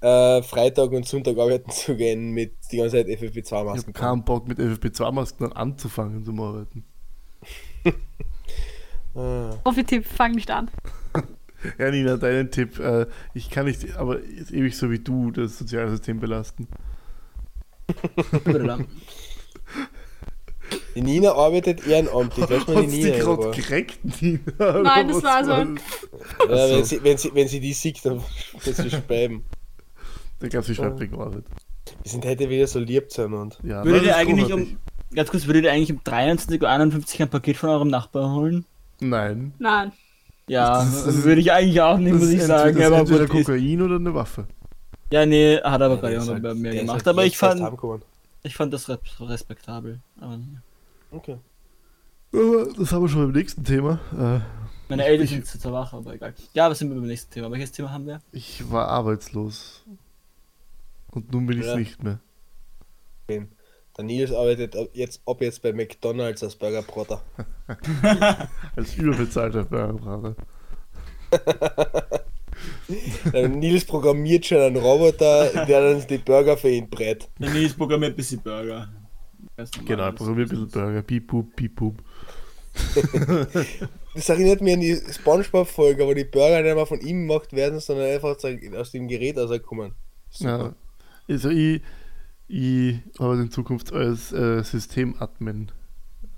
äh, 0.01 0.43
Freitag 0.43 0.91
und 0.93 1.07
Sonntag 1.07 1.39
arbeiten 1.39 1.71
zu 1.71 1.97
gehen 1.97 2.33
mit 2.33 2.55
die 2.71 2.79
ganze 2.79 2.97
Zeit 2.99 3.09
Ich 3.09 3.19
FFP2-Masken. 3.21 3.79
habe 3.79 3.93
keinen 3.93 4.25
Bock 4.25 4.47
mit 4.49 4.59
FFP2-Masken 4.59 5.45
dann 5.49 5.53
anzufangen 5.53 6.25
zum 6.25 6.41
Arbeiten. 6.41 6.85
Ah. 9.15 9.51
Profi-Tipp, 9.63 10.07
fang 10.07 10.33
nicht 10.33 10.51
an. 10.51 10.71
Ja, 11.79 11.91
Nina, 11.91 12.17
deinen 12.17 12.51
Tipp. 12.51 12.79
Äh, 12.81 13.07
ich 13.35 13.49
kann 13.51 13.67
nicht, 13.67 13.95
aber 13.97 14.21
ewig 14.21 14.77
so 14.77 14.91
wie 14.91 14.99
du 14.99 15.31
das 15.31 15.59
Sozialsystem 15.59 16.19
belasten. 16.19 16.67
Die 20.95 21.01
Nina 21.03 21.33
arbeitet 21.33 21.87
ehrenamtlich, 21.87 22.47
lass 22.49 22.67
mal 22.67 22.87
die 22.87 23.01
gerade 23.03 23.51
gekriegt, 23.51 23.99
Nina? 24.23 24.41
Nein, 24.83 25.09
das 25.09 25.23
war 25.23 25.45
so 25.45 25.53
ein- 25.53 25.81
das? 26.39 26.49
Ja, 26.71 26.77
wenn, 26.77 26.85
sie, 26.85 27.03
wenn, 27.05 27.17
sie, 27.19 27.35
wenn 27.35 27.49
sie 27.49 27.61
die 27.61 27.73
sieht, 27.73 28.05
dann 28.05 28.21
wird 28.65 28.77
sie 28.77 28.91
schreiben. 28.91 29.45
Ich 30.43 30.51
glaube, 30.51 30.67
sie 30.67 30.75
schreibt 30.75 31.01
wegen 31.01 31.19
Arbeit. 31.21 31.45
Die 32.05 32.09
sind 32.09 32.25
heute 32.27 32.49
wieder 32.51 32.67
so 32.67 32.79
lieb 32.79 33.11
zueinander. 33.11 33.57
Ja, 33.63 33.85
Würdet 33.85 34.03
das 34.03 34.07
ihr 34.09 34.17
eigentlich 34.17 34.49
großartig. 34.49 34.73
um, 35.11 35.17
ganz 35.17 35.31
kurz, 35.31 35.47
würdet 35.47 35.65
ihr 35.65 35.73
eigentlich 35.73 35.93
um 35.93 36.01
23.51 36.01 36.61
Uhr 36.63 37.21
ein 37.21 37.29
Paket 37.31 37.57
von 37.57 37.71
eurem 37.71 37.89
Nachbarn 37.89 38.35
holen? 38.35 38.65
Nein. 39.01 39.53
Nein. 39.59 39.93
Ja, 40.49 40.79
Das 40.79 41.07
ist- 41.07 41.25
würde 41.25 41.41
ich 41.41 41.53
eigentlich 41.53 41.81
auch 41.81 41.97
nicht, 41.99 42.15
Das 42.15 42.21
muss 42.21 42.31
ich 42.31 42.43
sagen. 42.43 42.75
das 42.75 42.81
ist 42.81 42.87
Aber 42.87 42.99
entweder 42.99 43.25
ist, 43.25 43.31
Kokain 43.31 43.83
oder 43.83 43.97
eine 43.97 44.13
Waffe. 44.15 44.47
ja, 45.13 45.25
nee, 45.25 45.57
hat 45.57 45.81
aber 45.81 45.95
Ja, 45.95 46.01
gerade 46.01 46.15
ist 46.17 46.25
jemand 46.27 46.29
halt- 46.29 46.43
bei 46.43 46.55
mir 46.55 46.71
gemacht. 46.75 46.97
halt 46.97 47.09
Aber 47.09 47.25
ich 47.25 47.39
fand, 47.39 47.63
ich 48.43 48.55
fand 48.57 48.75
das 48.75 48.89
res- 48.89 48.99
respektabel. 49.21 50.01
Aber 50.21 50.37
nee. 50.37 50.59
Okay. 51.13 51.39
Das 52.33 52.91
haben 52.93 53.03
wir 53.03 53.09
schon 53.09 53.27
beim 53.27 53.33
nächsten 53.33 53.63
Thema. 53.65 54.01
Äh, 54.13 54.41
meine 54.89 55.05
Eltern 55.05 55.25
ich- 55.25 55.31
sind 55.31 55.47
zu 55.47 55.59
zur 55.59 55.73
Wache, 55.73 55.97
aber 55.97 56.15
egal. 56.15 56.35
Ja, 56.55 56.71
was 56.71 56.79
sind 56.79 56.89
wir 56.91 56.97
beim 56.97 57.07
nächsten 57.07 57.31
Thema? 57.33 57.51
Welches 57.51 57.73
Thema 57.73 57.91
haben 57.93 58.07
wir? 58.07 58.21
ich 58.33 58.71
war 58.71 58.89
arbeitslos. 58.89 59.85
Und 61.11 61.31
nun 61.33 61.47
bin 61.47 61.61
ich 61.61 61.67
Ja. 61.67 61.77
nicht 61.77 62.03
mehr. 62.03 62.19
Der 63.29 64.05
Nils 64.05 64.33
arbeitet 64.33 64.75
jetzt, 64.95 65.21
ab 65.27 65.41
jetzt 65.43 65.61
bei 65.63 65.73
McDonalds 65.75 66.43
als 66.43 66.57
Burgerbrotter. 66.57 67.23
Als 68.77 68.97
überbezahlter 68.97 69.65
Burgerbrater. 69.65 70.35
Der 73.33 73.49
Nils 73.51 73.85
programmiert 73.85 74.47
schon 74.47 74.59
einen 74.59 74.77
Roboter, 74.77 75.67
der 75.67 75.93
dann 75.95 76.07
die 76.07 76.19
Burger 76.19 76.57
für 76.57 76.71
ihn 76.71 76.89
brät. 76.89 77.29
Der 77.39 77.51
Nils 77.51 77.75
programmiert 77.75 78.15
ein 78.15 78.17
bisschen 78.17 78.41
Burger. 78.41 78.89
Ganz 79.63 79.77
normal. 79.77 79.97
Genau, 79.97 80.13
programmiert 80.13 80.51
ein 80.51 80.67
bisschen 80.67 80.71
Burger. 80.71 81.03
Piep, 81.03 81.27
pup, 81.29 81.57
piep, 81.57 81.77
pup. 81.77 82.03
Das 84.15 84.29
erinnert 84.29 84.61
mich 84.61 84.75
an 84.75 84.81
die 84.81 84.97
Spongebob-Folge, 84.97 86.07
wo 86.07 86.13
die 86.13 86.25
Burger 86.25 86.61
nicht 86.61 86.75
mehr 86.75 86.85
von 86.85 87.01
ihm 87.01 87.27
gemacht 87.27 87.55
werden, 87.55 87.81
sondern 87.81 88.11
einfach 88.11 88.39
so 88.39 88.49
aus 88.77 88.91
dem 88.91 89.09
Gerät 89.09 89.39
rauskommen. 89.39 89.95
Ja. 90.33 90.75
Also 91.29 91.49
ich, 91.49 91.81
ich 92.47 92.99
arbeite 93.19 93.43
in 93.43 93.51
Zukunft 93.51 93.93
als 93.93 94.33
äh, 94.33 94.63
Systemadmin 94.63 95.73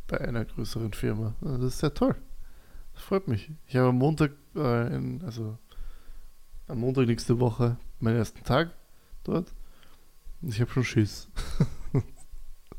bei 0.07 0.21
einer 0.21 0.45
größeren 0.45 0.93
Firma. 0.93 1.35
Also 1.40 1.57
Das 1.57 1.75
ist 1.75 1.78
sehr 1.81 1.95
toll. 1.95 2.14
Das 2.95 3.02
freut 3.02 3.26
mich. 3.26 3.50
Ich 3.66 3.75
habe 3.75 3.88
am 3.88 3.99
Montag, 3.99 4.33
äh, 4.54 4.95
in, 4.95 5.23
also 5.25 5.59
am 6.69 6.78
Montag 6.78 7.07
nächste 7.07 7.40
Woche 7.40 7.76
meinen 7.99 8.19
ersten 8.19 8.45
Tag 8.45 8.71
dort. 9.25 9.52
Und 10.43 10.50
ich 10.50 10.61
habe 10.61 10.71
schon 10.71 10.85
Schiss, 10.85 11.28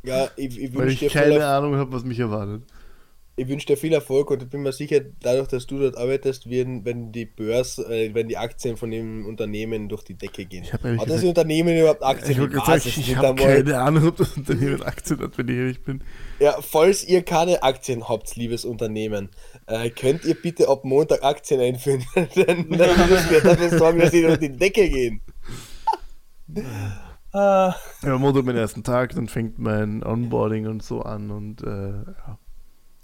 Ja, 0.05 0.29
ich, 0.35 0.59
ich 0.59 0.73
weil 0.73 0.83
wünsche 0.87 0.93
ich 0.93 0.99
dir, 0.99 1.09
viel 1.09 1.21
keine 1.21 1.45
Ahnung 1.45 1.75
habe, 1.75 1.91
was 1.91 2.03
mich 2.03 2.19
erwartet. 2.19 2.61
ich 3.37 3.47
wünsch 3.49 3.65
dir 3.65 3.75
viel 3.75 3.91
Erfolg 3.93 4.31
und 4.31 4.43
ich 4.43 4.49
bin 4.49 4.61
mir 4.61 4.71
sicher, 4.71 5.01
dadurch, 5.21 5.47
dass 5.47 5.67
du 5.67 5.79
dort 5.79 5.97
arbeitest, 5.97 6.49
werden, 6.49 6.85
wenn 6.85 7.11
die 7.11 7.25
Börse, 7.25 7.83
äh, 7.93 8.13
wenn 8.13 8.27
die 8.29 8.37
Aktien 8.37 8.77
von 8.77 8.91
dem 8.91 9.25
Unternehmen 9.25 9.89
durch 9.89 10.03
die 10.03 10.13
Decke 10.13 10.45
gehen. 10.45 10.63
Ich 10.63 10.71
Hat 10.71 10.83
das 10.83 10.99
gesagt, 10.99 11.23
Unternehmen 11.23 11.77
überhaupt 11.77 12.03
Aktien? 12.03 12.31
ich, 12.31 12.87
ich 12.87 12.97
nicht 12.97 13.15
habe 13.17 13.35
keine 13.35 13.77
Ahnung, 13.77 14.07
ob 14.07 14.17
das 14.17 14.37
Unternehmen 14.37 14.81
Aktien 14.83 15.19
hat, 15.19 15.37
wenn 15.37 15.47
ich 15.49 15.55
ehrlich 15.55 15.83
bin. 15.83 16.01
Ja, 16.39 16.57
falls 16.61 17.03
ihr 17.03 17.23
keine 17.23 17.61
Aktien 17.63 18.07
habt, 18.07 18.35
liebes 18.35 18.63
Unternehmen, 18.63 19.29
äh, 19.67 19.89
könnt 19.89 20.23
ihr 20.23 20.35
bitte 20.35 20.69
ab 20.69 20.85
Montag 20.85 21.23
Aktien 21.23 21.59
einführen, 21.59 22.05
dann, 22.15 22.69
dann 22.69 23.09
müssen 23.09 23.31
wir 23.31 23.41
dafür 23.41 23.77
sorgen, 23.77 23.99
dass 23.99 24.11
sie 24.11 24.21
durch 24.21 24.39
die 24.39 24.51
Decke 24.51 24.89
gehen. 24.89 25.21
Ah, 27.35 27.75
Ja, 28.01 28.15
am 28.15 28.21
Montag 28.21 28.45
meinen 28.45 28.57
ersten 28.57 28.81
Tag, 28.83 29.13
dann 29.13 29.27
fängt 29.27 29.59
mein 29.59 30.03
Onboarding 30.05 30.67
und 30.67 30.81
so 30.81 31.01
an 31.01 31.31
und 31.31 31.63
äh, 31.63 31.91
ja. 31.91 32.37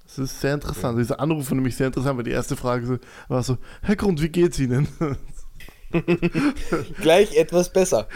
Das 0.06 0.20
ist 0.20 0.40
sehr 0.40 0.54
interessant. 0.54 0.98
Dieser 0.98 1.20
Anruf 1.20 1.50
war 1.50 1.56
nämlich 1.56 1.76
sehr 1.76 1.88
interessant, 1.88 2.18
weil 2.18 2.24
die 2.24 2.32
erste 2.32 2.56
Frage 2.56 3.02
war 3.28 3.44
so, 3.44 3.58
Herr 3.82 3.98
Grund, 3.98 4.22
wie 4.22 4.30
geht's 4.30 4.58
Ihnen? 4.58 4.88
gleich 7.02 7.36
etwas 7.36 7.72
besser. 7.74 8.08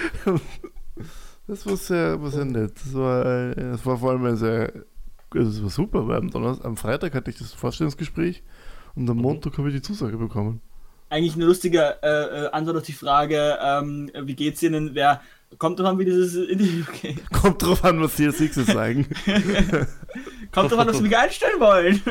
Das 1.48 1.66
war 1.66 1.76
sehr, 1.76 2.22
war 2.22 2.32
sehr 2.32 2.46
nett. 2.46 2.74
Das 2.84 2.94
war, 2.94 3.26
äh, 3.26 3.56
das 3.56 3.86
war 3.86 3.98
vor 3.98 4.12
allem 4.12 4.26
ein 4.26 4.38
sehr, 4.38 4.72
also 5.34 5.50
es 5.50 5.62
war 5.62 5.70
super, 5.70 6.08
weil 6.08 6.18
am, 6.18 6.32
Donnerstag, 6.32 6.66
am 6.66 6.78
Freitag 6.78 7.14
hatte 7.14 7.30
ich 7.30 7.38
das 7.38 7.52
Vorstellungsgespräch 7.54 8.42
und 8.96 9.10
am 9.10 9.18
Montag 9.18 9.58
habe 9.58 9.68
ich 9.68 9.76
die 9.76 9.82
Zusage 9.82 10.18
bekommen. 10.18 10.62
Eigentlich 11.10 11.36
eine 11.36 11.46
lustige 11.46 11.98
äh, 12.02 12.46
äh, 12.46 12.52
Antwort 12.52 12.78
auf 12.78 12.84
die 12.84 12.94
Frage, 12.94 13.58
ähm, 13.62 14.12
wie 14.24 14.36
geht's 14.36 14.64
Ihnen? 14.64 14.96
Wer 14.96 15.22
kommt 15.58 15.80
drauf 15.80 15.88
an, 15.88 16.00
wie 16.00 16.06
dieses 16.06 16.36
Interview 16.36 16.84
geht? 17.02 17.30
Kommt 17.32 17.62
drauf 17.62 17.84
an, 17.84 18.02
was 18.02 18.16
die 18.16 18.28
nächstes 18.28 18.68
sagen. 18.68 19.08
Kommt 20.52 20.72
drauf 20.72 20.80
an, 20.80 20.90
ob 20.90 20.96
Sie 20.96 21.02
mich 21.02 21.18
einstellen 21.18 21.60
wollen. 21.60 22.02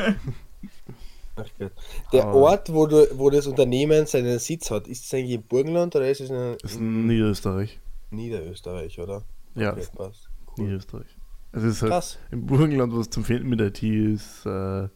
Der 2.13 2.25
Ah. 2.25 2.33
Ort, 2.33 2.71
wo, 2.71 2.85
du, 2.87 3.07
wo 3.17 3.29
das 3.29 3.45
Unternehmen 3.47 4.05
seinen 4.05 4.39
Sitz 4.39 4.71
hat, 4.71 4.87
ist 4.87 5.03
es 5.05 5.13
eigentlich 5.13 5.33
im 5.35 5.43
Burgenland 5.43 5.95
oder 5.95 6.09
ist 6.09 6.21
es 6.21 6.29
in, 6.29 6.55
ist 6.63 6.75
in 6.77 7.07
Niederösterreich. 7.07 7.79
Niederösterreich, 8.11 8.99
oder? 8.99 9.23
Ja, 9.55 9.71
Okay, 9.73 9.85
passt. 9.95 10.29
Cool. 10.57 10.65
Niederösterreich. 10.65 11.07
Es 11.51 11.63
ist 11.63 11.81
halt 11.81 11.91
Krass. 11.91 12.19
im 12.31 12.45
Burgenland, 12.45 12.93
was 12.95 13.09
zum 13.09 13.25
Finden 13.25 13.49
mit 13.49 13.59
IT 13.61 13.81
ist, 13.83 14.45
äh, 14.45 14.83
äh, 14.83 14.87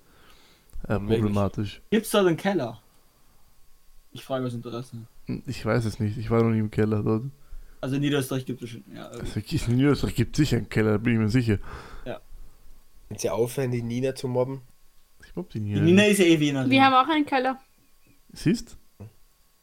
problematisch. 0.87 1.81
Gibt's 1.89 2.11
dort 2.11 2.27
einen 2.27 2.37
Keller? 2.37 2.81
Ich 4.11 4.23
frage 4.23 4.45
aus 4.45 4.53
Interesse. 4.53 4.95
Ich 5.45 5.65
weiß 5.65 5.85
es 5.85 5.99
nicht. 5.99 6.17
Ich 6.17 6.29
war 6.29 6.41
noch 6.43 6.49
nie 6.51 6.59
im 6.59 6.71
Keller 6.71 7.03
dort. 7.03 7.23
Also 7.81 7.95
in 7.95 8.01
Niederösterreich 8.01 8.45
gibt 8.45 8.61
es 8.61 8.69
schon. 8.69 8.83
Ja, 8.93 9.07
Also 9.07 9.23
in 9.67 9.77
Niederösterreich 9.77 10.15
gibt 10.15 10.37
es 10.37 10.37
sicher 10.37 10.57
einen 10.57 10.69
Keller, 10.69 10.91
da 10.91 10.97
bin 10.97 11.13
ich 11.13 11.19
mir 11.19 11.29
sicher. 11.29 11.59
Wenn 13.09 13.17
sie 13.17 13.29
aufhören, 13.29 13.71
die 13.71 13.81
Nina 13.81 14.13
zu 14.13 14.27
mobben. 14.27 14.61
Ich 15.25 15.33
glaube 15.33 15.49
die 15.51 15.59
die 15.59 15.65
Nina. 15.65 15.81
Nina 15.81 16.03
ist 16.05 16.19
ja 16.19 16.25
eh 16.25 16.39
Wiener. 16.39 16.69
Wir 16.69 16.83
haben 16.83 16.93
auch 16.93 17.11
einen 17.11 17.25
Keller. 17.25 17.59
Siehst? 18.33 18.77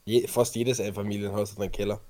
Je, 0.04 0.26
fast 0.26 0.56
jedes 0.56 0.80
Einfamilienhaus 0.80 1.52
hat 1.52 1.60
einen 1.60 1.72
Keller. 1.72 2.00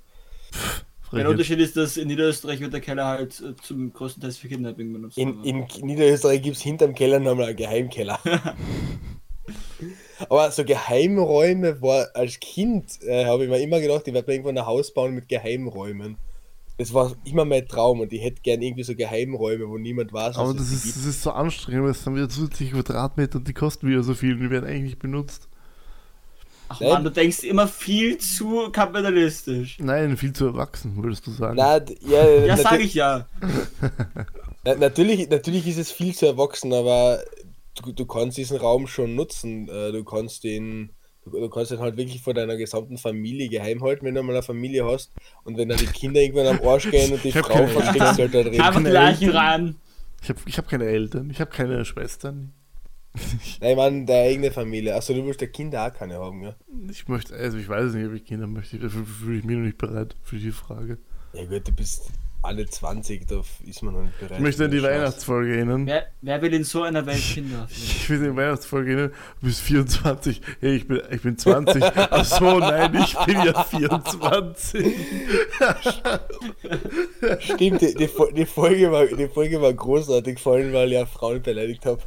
Der. 1.12 1.28
Unterschied 1.28 1.60
ist, 1.60 1.76
dass 1.76 1.96
in 1.98 2.08
Niederösterreich 2.08 2.58
wird 2.60 2.72
der 2.72 2.80
Keller 2.80 3.06
halt 3.06 3.40
äh, 3.40 3.54
zum 3.62 3.92
größten 3.92 4.20
Teil 4.20 4.32
für 4.32 4.48
Kidnapping 4.48 4.92
benutzt. 4.92 5.16
In, 5.18 5.44
in 5.44 5.66
Niederösterreich 5.82 6.42
gibt 6.42 6.56
es 6.56 6.62
hinterm 6.62 6.94
Keller 6.94 7.20
nochmal 7.20 7.48
einen 7.48 7.56
Geheimkeller. 7.56 8.18
Aber 10.28 10.50
so 10.50 10.64
Geheimräume 10.64 11.80
war 11.82 12.08
als 12.14 12.40
Kind, 12.40 13.02
äh, 13.02 13.26
habe 13.26 13.44
ich 13.44 13.50
mir 13.50 13.60
immer 13.60 13.80
gedacht, 13.80 14.06
ich 14.06 14.14
werde 14.14 14.28
mir 14.28 14.34
irgendwann 14.34 14.58
ein 14.58 14.66
Haus 14.66 14.92
bauen 14.92 15.14
mit 15.14 15.28
Geheimräumen. 15.28 16.16
Das 16.78 16.92
war 16.92 17.14
immer 17.24 17.46
mein 17.46 17.66
Traum 17.66 18.00
und 18.00 18.12
ich 18.12 18.22
hätte 18.22 18.42
gern 18.42 18.60
irgendwie 18.60 18.82
so 18.82 18.94
Geheimräume, 18.94 19.66
wo 19.68 19.78
niemand 19.78 20.12
weiß, 20.12 20.36
Aber 20.36 20.50
was 20.50 20.56
das 20.56 20.72
ist, 20.72 20.96
das 20.96 21.06
ist 21.06 21.22
so 21.22 21.30
anstrengend, 21.30 21.84
weil 21.84 21.90
es 21.90 22.04
dann 22.04 22.14
wieder 22.14 22.28
zusätzliche 22.28 22.72
Quadratmeter 22.72 23.38
und 23.38 23.48
die 23.48 23.54
kosten 23.54 23.88
wieder 23.88 24.02
so 24.02 24.14
viel 24.14 24.34
und 24.34 24.40
die 24.40 24.50
werden 24.50 24.66
eigentlich 24.66 24.82
nicht 24.82 24.98
benutzt. 24.98 25.48
Ach 26.68 26.80
Nein. 26.80 26.90
man, 26.90 27.04
du 27.04 27.10
denkst 27.10 27.44
immer 27.44 27.68
viel 27.68 28.18
zu 28.18 28.70
kapitalistisch. 28.72 29.78
Nein, 29.80 30.16
viel 30.16 30.32
zu 30.32 30.46
erwachsen, 30.46 31.02
würdest 31.02 31.26
du 31.26 31.30
sagen. 31.30 31.56
Na, 31.56 31.80
ja, 32.00 32.46
Ja, 32.46 32.56
sag 32.56 32.80
ich 32.80 32.94
ja. 32.94 33.26
na, 34.64 34.74
natürlich, 34.74 35.30
natürlich 35.30 35.66
ist 35.66 35.78
es 35.78 35.92
viel 35.92 36.14
zu 36.14 36.26
erwachsen, 36.26 36.72
aber 36.72 37.20
du, 37.82 37.92
du 37.92 38.06
kannst 38.06 38.36
diesen 38.36 38.56
Raum 38.58 38.86
schon 38.86 39.14
nutzen. 39.14 39.68
Äh, 39.68 39.92
Du 39.92 40.04
kannst 40.04 40.44
den, 40.44 40.90
du, 41.24 41.30
du 41.30 41.48
kannst 41.48 41.70
den 41.70 41.78
halt 41.78 41.96
wirklich 41.96 42.22
vor 42.22 42.34
deiner 42.34 42.56
gesamten 42.56 42.98
Familie 42.98 43.48
geheim 43.48 43.82
halten, 43.82 44.04
wenn 44.06 44.14
du 44.14 44.22
mal 44.22 44.32
eine 44.32 44.42
Familie 44.42 44.84
hast. 44.84 45.12
Und 45.44 45.56
wenn 45.56 45.68
dann 45.68 45.78
die 45.78 45.86
Kinder 45.86 46.20
irgendwann 46.20 46.58
am 46.58 46.66
Arsch 46.66 46.90
gehen 46.90 47.12
und 47.12 47.22
die 47.22 47.32
Frau 47.32 47.66
versteckst 47.66 48.18
halt 48.18 48.34
da 48.34 48.42
drin. 48.42 48.60
Einfach 48.60 49.34
ran. 49.34 49.76
Ich 50.22 50.28
habe 50.30 50.40
ich 50.46 50.58
hab 50.58 50.68
keine 50.68 50.86
Eltern, 50.86 51.30
ich 51.30 51.40
habe 51.40 51.50
keine 51.50 51.84
Schwestern. 51.84 52.52
Nein, 53.60 53.76
meine, 53.76 54.04
deine 54.04 54.28
eigene 54.28 54.50
Familie. 54.50 54.94
Achso, 54.94 55.14
du 55.14 55.24
willst 55.24 55.40
ja 55.40 55.46
Kinder 55.46 55.86
auch 55.86 55.94
keine 55.94 56.14
haben, 56.18 56.42
ja? 56.42 56.54
Ich 56.90 57.08
möchte, 57.08 57.34
also 57.34 57.56
ich 57.58 57.68
weiß 57.68 57.94
nicht, 57.94 58.06
ob 58.06 58.12
ich 58.14 58.24
Kinder 58.24 58.46
möchte. 58.46 58.78
Dafür 58.78 59.04
fühle 59.04 59.38
ich 59.38 59.44
mich 59.44 59.56
noch 59.56 59.64
nicht 59.64 59.78
bereit 59.78 60.16
für 60.22 60.36
die 60.36 60.50
Frage. 60.50 60.98
Ja 61.32 61.44
gut, 61.44 61.66
du 61.66 61.72
bist 61.72 62.10
alle 62.42 62.66
20, 62.66 63.26
da 63.26 63.42
ist 63.66 63.82
man 63.82 63.94
noch 63.94 64.02
nicht 64.02 64.18
bereit. 64.18 64.38
Ich 64.38 64.42
möchte 64.42 64.64
an 64.64 64.70
die 64.70 64.78
Spaß. 64.78 64.90
Weihnachtsfolge 64.90 65.56
erinnern. 65.56 65.86
Wer, 65.86 66.06
wer 66.22 66.42
will 66.42 66.54
in 66.54 66.64
so 66.64 66.82
einer 66.82 67.04
Welt 67.06 67.20
Kinder? 67.20 67.66
Ich 67.70 68.08
will 68.08 68.18
in 68.18 68.32
die 68.32 68.36
Weihnachtsfolge 68.36 68.90
erinnern. 68.90 69.12
Du 69.40 69.46
bist 69.46 69.60
24. 69.60 70.40
Hey, 70.60 70.76
ich 70.76 70.86
bin, 70.86 71.02
ich 71.10 71.22
bin 71.22 71.36
20. 71.36 71.82
Ach 71.82 72.24
so, 72.24 72.58
nein, 72.58 72.94
ich 72.94 73.16
bin 73.24 73.42
ja 73.42 73.64
24. 73.64 74.94
Stimmt, 77.40 77.82
die, 77.82 77.94
die, 77.94 78.08
die, 78.34 78.46
Folge 78.46 78.92
war, 78.92 79.06
die 79.06 79.28
Folge 79.28 79.60
war 79.60 79.72
großartig, 79.72 80.38
vor 80.38 80.54
allem 80.54 80.72
weil 80.72 80.88
ich 80.88 80.94
ja 80.94 81.06
Frauen 81.06 81.42
beleidigt 81.42 81.84
habe. 81.86 82.02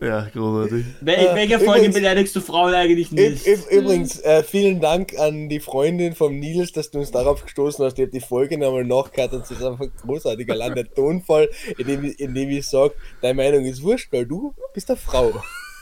Ja, 0.00 0.28
großartig. 0.32 0.84
In 1.00 1.08
Äh, 1.08 1.34
welcher 1.34 1.58
Folge 1.58 1.78
übrigens- 1.86 1.94
beleidigst 1.96 2.36
du 2.36 2.40
Frauen 2.40 2.72
eigentlich 2.72 3.10
nicht? 3.10 3.44
Übrigens, 3.70 4.20
äh, 4.20 4.44
vielen 4.44 4.80
Dank 4.80 5.18
an 5.18 5.48
die 5.48 5.58
Freundin 5.58 6.14
vom 6.14 6.38
Nils, 6.38 6.70
dass 6.72 6.90
du 6.92 7.00
uns 7.00 7.10
darauf 7.10 7.42
gestoßen 7.42 7.84
hast. 7.84 7.98
Ich 7.98 8.02
habe 8.02 8.12
die 8.12 8.20
Folge 8.20 8.56
nochmal 8.58 8.84
nachgehört 8.84 9.32
und 9.32 9.42
es 9.42 9.50
ist 9.50 9.62
einfach 9.62 9.86
großartig. 10.02 10.48
Allein 10.52 10.74
der 10.76 10.88
Tonfall, 10.88 11.50
in 11.76 11.86
dem, 11.88 12.04
ich- 12.04 12.20
in 12.20 12.32
dem 12.32 12.48
ich 12.48 12.66
sage, 12.68 12.94
deine 13.22 13.34
Meinung 13.34 13.64
ist 13.64 13.82
wurscht, 13.82 14.12
weil 14.12 14.24
du 14.24 14.54
bist 14.72 14.88
eine 14.88 14.98
Frau. 14.98 15.32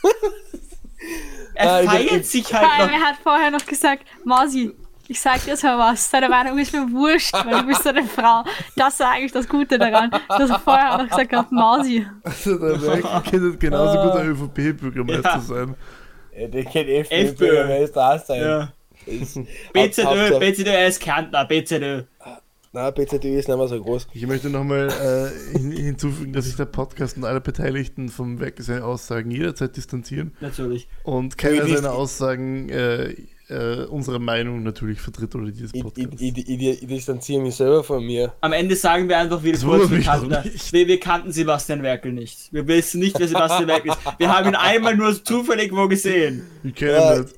er 1.53 1.71
Ah, 1.71 1.81
ich- 1.81 1.89
feiert 1.89 2.11
ich- 2.21 2.27
sich 2.27 2.47
Vor 2.47 2.59
halt 2.59 2.79
allem, 2.79 2.91
noch. 2.91 2.97
er 2.99 3.05
hat 3.05 3.15
vorher 3.21 3.51
noch 3.51 3.65
gesagt, 3.67 4.03
Mausi, 4.25 4.71
ich 5.07 5.19
sag 5.19 5.43
dir 5.45 5.55
so 5.57 5.67
was, 5.67 6.09
deine 6.09 6.29
Meinung 6.29 6.57
ist 6.57 6.73
mir 6.73 6.91
wurscht, 6.91 7.33
weil 7.33 7.61
du 7.61 7.67
bist 7.67 7.83
so 7.83 7.89
eine 7.89 8.03
Frau. 8.03 8.43
Das 8.75 8.95
ist 8.95 9.01
eigentlich 9.01 9.31
das 9.31 9.47
Gute 9.47 9.77
daran, 9.77 10.11
dass 10.29 10.49
er 10.49 10.59
vorher 10.59 10.93
auch 10.95 10.97
noch 11.03 11.09
gesagt 11.09 11.33
hat, 11.33 11.51
Mausi. 11.51 12.05
Also, 12.23 12.57
der 12.57 12.77
Merkel 12.77 13.21
könnte 13.29 13.57
genauso 13.57 14.01
gut 14.01 14.19
ein 14.19 14.27
ÖVP-Bürgermeister 14.29 15.29
Ja. 15.35 15.39
sein. 15.39 15.75
Äh, 16.31 16.49
Der 16.49 16.65
kennt 16.65 16.89
FPÖ, 16.89 17.15
FPÖ. 17.15 17.67
wer 17.67 17.79
ist 17.79 17.95
da 17.95 18.19
sein? 18.19 18.41
Ja. 18.41 18.73
Ist- 19.05 19.39
BZÖ, 19.73 20.39
BZÖ, 20.39 20.69
er 20.69 20.87
ist 20.87 20.99
Kärntner, 20.99 21.45
BZÖ. 21.45 22.03
Na, 22.73 22.91
PZÖ 22.91 23.39
ist 23.39 23.47
nicht 23.47 23.57
mehr 23.57 23.67
so 23.69 23.81
groß. 23.81 24.07
Ich 24.13 24.27
möchte 24.27 24.49
nochmal 24.49 24.89
äh, 24.89 25.57
hin, 25.57 25.71
hinzufügen, 25.71 26.33
dass 26.33 26.45
sich 26.45 26.57
der 26.57 26.65
Podcast 26.65 27.15
und 27.17 27.23
alle 27.23 27.39
Beteiligten 27.39 28.09
vom 28.09 28.39
Werk 28.41 28.55
seine 28.59 28.83
Aussagen 28.83 29.31
jederzeit 29.31 29.75
distanzieren 29.77 30.35
Natürlich. 30.41 30.87
und 31.03 31.37
keiner 31.37 31.65
seiner 31.67 31.93
Aussagen 31.93 32.67
äh, 32.69 33.15
äh, 33.49 33.85
unsere 33.85 34.19
Meinung 34.19 34.63
natürlich 34.63 34.99
vertritt 34.99 35.33
oder 35.35 35.49
dieses 35.51 35.71
Ich, 35.73 35.77
ich, 35.77 35.83
Podcasts. 35.83 36.21
ich, 36.21 36.37
ich, 36.49 36.81
ich 36.83 36.87
distanziere 36.87 37.41
mich 37.41 37.55
selber 37.55 37.83
von 37.83 38.03
mir. 38.05 38.33
Am 38.41 38.51
Ende 38.53 38.75
sagen 38.75 39.07
wir 39.07 39.17
einfach 39.17 39.41
Das 39.41 39.63
kurz, 39.63 39.89
wir 39.89 40.01
kannten, 40.01 40.29
wir, 40.31 40.87
wir 40.87 40.99
kannten 40.99 41.31
Sebastian 41.31 41.81
Werkel 41.83 42.11
nicht. 42.13 42.51
Wir 42.51 42.67
wissen 42.67 42.99
nicht, 42.99 43.17
wer 43.19 43.27
Sebastian 43.27 43.67
Werkel 43.67 43.91
ist. 43.91 43.99
Wir 44.17 44.35
haben 44.35 44.49
ihn 44.49 44.55
einmal 44.55 44.97
nur 44.97 45.23
zufällig 45.23 45.71
wo 45.73 45.87
gesehen. 45.87 46.43
Ich 46.63 46.75
kenne 46.75 46.91
Ja. 46.91 47.15
ihn 47.15 47.21
nicht. 47.21 47.35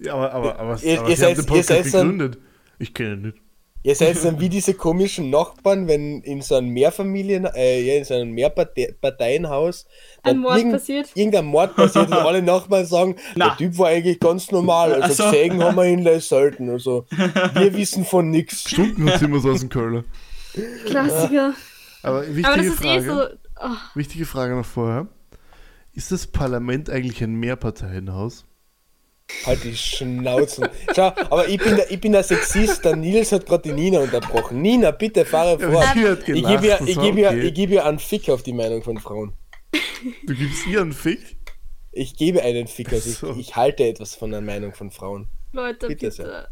Ja, 0.00 0.14
aber, 0.14 0.32
aber, 0.32 0.58
aber, 0.58 0.82
Ihr- 0.82 0.98
aber 1.00 1.10
ihr 1.10 1.16
sie 1.16 1.24
haben 1.26 1.34
seid- 1.34 1.36
den 1.36 1.44
ihr 1.44 1.46
Podcast 1.46 1.68
seid 1.68 1.84
gegründet. 2.02 2.38
Ich 2.78 2.94
kenne 2.94 3.12
ihn 3.14 3.22
nicht. 3.22 3.36
Ihr 3.82 3.94
seid 3.94 4.22
dann 4.24 4.38
wie 4.40 4.50
diese 4.50 4.74
komischen 4.74 5.30
Nachbarn, 5.30 5.88
wenn 5.88 6.20
in 6.20 6.42
so 6.42 6.54
einem 6.56 6.68
Mehrfamilien, 6.68 7.46
äh, 7.46 7.80
ja, 7.80 7.94
in 7.94 8.04
so 8.04 8.12
einem 8.14 8.32
Mehrparteienhaus 8.32 9.86
Ein 10.22 10.38
Mord 10.38 10.58
irgend- 10.58 10.72
passiert. 10.72 11.08
irgendein 11.14 11.46
Mord 11.46 11.74
passiert 11.76 12.08
und 12.08 12.12
alle 12.12 12.42
Nachbarn 12.42 12.84
sagen, 12.84 13.16
Na. 13.36 13.48
der 13.48 13.56
Typ 13.56 13.78
war 13.78 13.88
eigentlich 13.88 14.20
ganz 14.20 14.50
normal, 14.50 14.92
also 15.02 15.06
Ach 15.24 15.26
so. 15.26 15.30
gesehen 15.30 15.62
haben 15.62 15.76
wir 15.76 15.86
ihn 15.86 16.00
leider 16.00 16.20
selten. 16.20 16.68
Also 16.68 17.06
wir 17.54 17.74
wissen 17.76 18.04
von 18.04 18.30
nichts. 18.30 18.68
Stunken 18.70 19.10
hat 19.10 19.22
immer 19.22 19.40
so 19.40 19.50
aus 19.50 19.60
dem 19.60 19.70
Kölner. 19.70 20.04
Klassiker. 20.86 21.54
Aber 22.02 22.26
wichtige 22.26 22.48
Aber 22.48 22.56
das 22.58 22.66
ist 22.66 22.74
Frage, 22.82 22.98
eh 22.98 23.00
so. 23.08 23.26
Oh, 23.62 23.76
wichtige 23.94 24.26
Frage 24.26 24.56
noch 24.56 24.64
vorher. 24.66 25.06
Ist 25.94 26.12
das 26.12 26.26
Parlament 26.26 26.88
eigentlich 26.90 27.22
ein 27.22 27.34
Mehrparteienhaus? 27.34 28.44
Halt 29.46 29.64
die 29.64 29.74
Schnauzen. 29.76 30.68
Schau, 30.94 31.06
aber 31.08 31.48
ich 31.48 31.58
bin 31.58 31.76
der, 31.76 31.90
ich 31.90 32.00
bin 32.00 32.12
der 32.12 32.22
Sexist, 32.22 32.84
der 32.84 32.96
Nils 32.96 33.32
hat 33.32 33.46
gerade 33.46 33.62
die 33.62 33.72
Nina 33.72 34.00
unterbrochen. 34.00 34.60
Nina, 34.60 34.90
bitte 34.90 35.24
fahre 35.24 35.58
Ja, 35.60 35.70
vor. 35.70 35.82
sie 35.94 36.08
hat 36.08 36.28
Ich 36.28 36.44
gebe 36.46 36.66
ja, 36.66 36.78
das 36.78 36.88
ich 36.88 36.96
ja, 36.96 37.02
okay. 37.30 37.40
ich 37.40 37.54
gebe 37.54 37.74
ja 37.74 37.84
einen 37.86 37.98
Fick 37.98 38.28
auf 38.28 38.42
die 38.42 38.52
Meinung 38.52 38.82
von 38.82 38.98
Frauen. 38.98 39.32
Du 40.26 40.34
gibst 40.34 40.66
ihr 40.66 40.80
einen 40.82 40.92
Fick? 40.92 41.36
Ich 41.92 42.16
gebe 42.16 42.42
einen 42.42 42.66
Fick, 42.66 42.92
also 42.92 43.10
So. 43.10 43.30
ich, 43.32 43.38
ich 43.50 43.56
halte 43.56 43.84
etwas 43.84 44.14
von 44.14 44.30
der 44.30 44.40
Meinung 44.40 44.74
von 44.74 44.90
Frauen. 44.90 45.28
Leute, 45.52 45.88
Bitte 45.88 46.06
bitte. 46.06 46.10
sehr. 46.12 46.48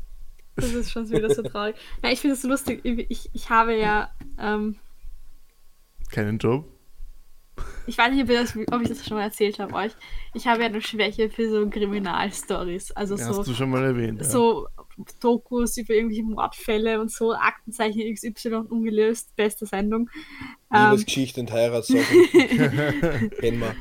Das 0.57 0.73
ist 0.73 0.91
schon 0.91 1.09
wieder 1.11 1.33
so 1.33 1.43
traurig. 1.43 1.77
Na, 2.03 2.11
ich 2.11 2.19
finde 2.21 2.35
es 2.35 2.43
so 2.43 2.49
lustig. 2.49 2.81
Ich, 2.85 3.07
ich, 3.11 3.31
ich 3.33 3.49
habe 3.51 3.77
ja. 3.79 4.11
Ähm, 4.41 4.77
Keinen 6.11 6.39
Job? 6.39 6.65
Ich 7.87 7.97
weiß 7.99 8.13
nicht, 8.13 8.23
ob, 8.23 8.29
das, 8.29 8.57
ob 8.73 8.83
ich 8.83 8.89
das 8.89 9.05
schon 9.07 9.17
mal 9.17 9.25
erzählt 9.25 9.59
habe 9.59 9.75
euch. 9.75 9.93
Ich 10.35 10.47
habe 10.47 10.61
ja 10.61 10.67
eine 10.67 10.81
Schwäche 10.83 11.31
für 11.31 11.49
so 11.51 11.69
Kriminalstories. 11.69 12.91
Also 12.93 13.17
Ja, 13.17 13.33
so. 13.33 13.39
hast 13.41 13.49
du 13.49 13.55
schon 13.55 13.71
mal 13.71 13.85
erwähnt. 13.85 14.19
Ja. 14.21 14.25
so 14.29 14.67
Dokus 15.21 15.77
über 15.77 15.95
irgendwelche 15.95 16.25
Mordfälle 16.25 17.01
und 17.01 17.11
so, 17.13 17.33
Aktenzeichen 17.33 18.03
XY 18.15 18.55
ungelöst, 18.69 19.35
beste 19.37 19.65
Sendung. 19.65 20.11
Ähm, 20.75 20.91
Liebesgeschichte 20.91 21.41
und 21.41 21.53
Heiratssachen. 21.53 22.03
Kennen 23.41 23.61
wir. 23.61 23.75